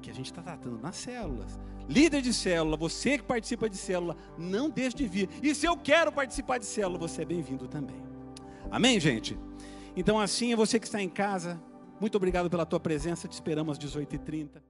que 0.01 0.09
a 0.09 0.13
gente 0.13 0.27
está 0.27 0.41
tratando 0.41 0.79
nas 0.79 0.95
células. 0.95 1.59
Líder 1.89 2.21
de 2.21 2.33
célula, 2.33 2.75
você 2.75 3.17
que 3.17 3.23
participa 3.23 3.69
de 3.69 3.77
célula, 3.77 4.17
não 4.37 4.69
deixe 4.69 4.97
de 4.97 5.07
vir. 5.07 5.29
E 5.41 5.55
se 5.55 5.65
eu 5.65 5.77
quero 5.77 6.11
participar 6.11 6.57
de 6.57 6.65
célula, 6.65 6.97
você 6.97 7.21
é 7.21 7.25
bem-vindo 7.25 7.67
também. 7.67 8.01
Amém, 8.69 8.99
gente? 8.99 9.37
Então, 9.95 10.19
assim, 10.19 10.53
você 10.55 10.79
que 10.79 10.85
está 10.85 11.01
em 11.01 11.09
casa, 11.09 11.61
muito 11.99 12.15
obrigado 12.15 12.49
pela 12.49 12.65
tua 12.65 12.79
presença. 12.79 13.27
Te 13.27 13.33
esperamos 13.33 13.77
às 13.77 13.83
18h30. 13.83 14.66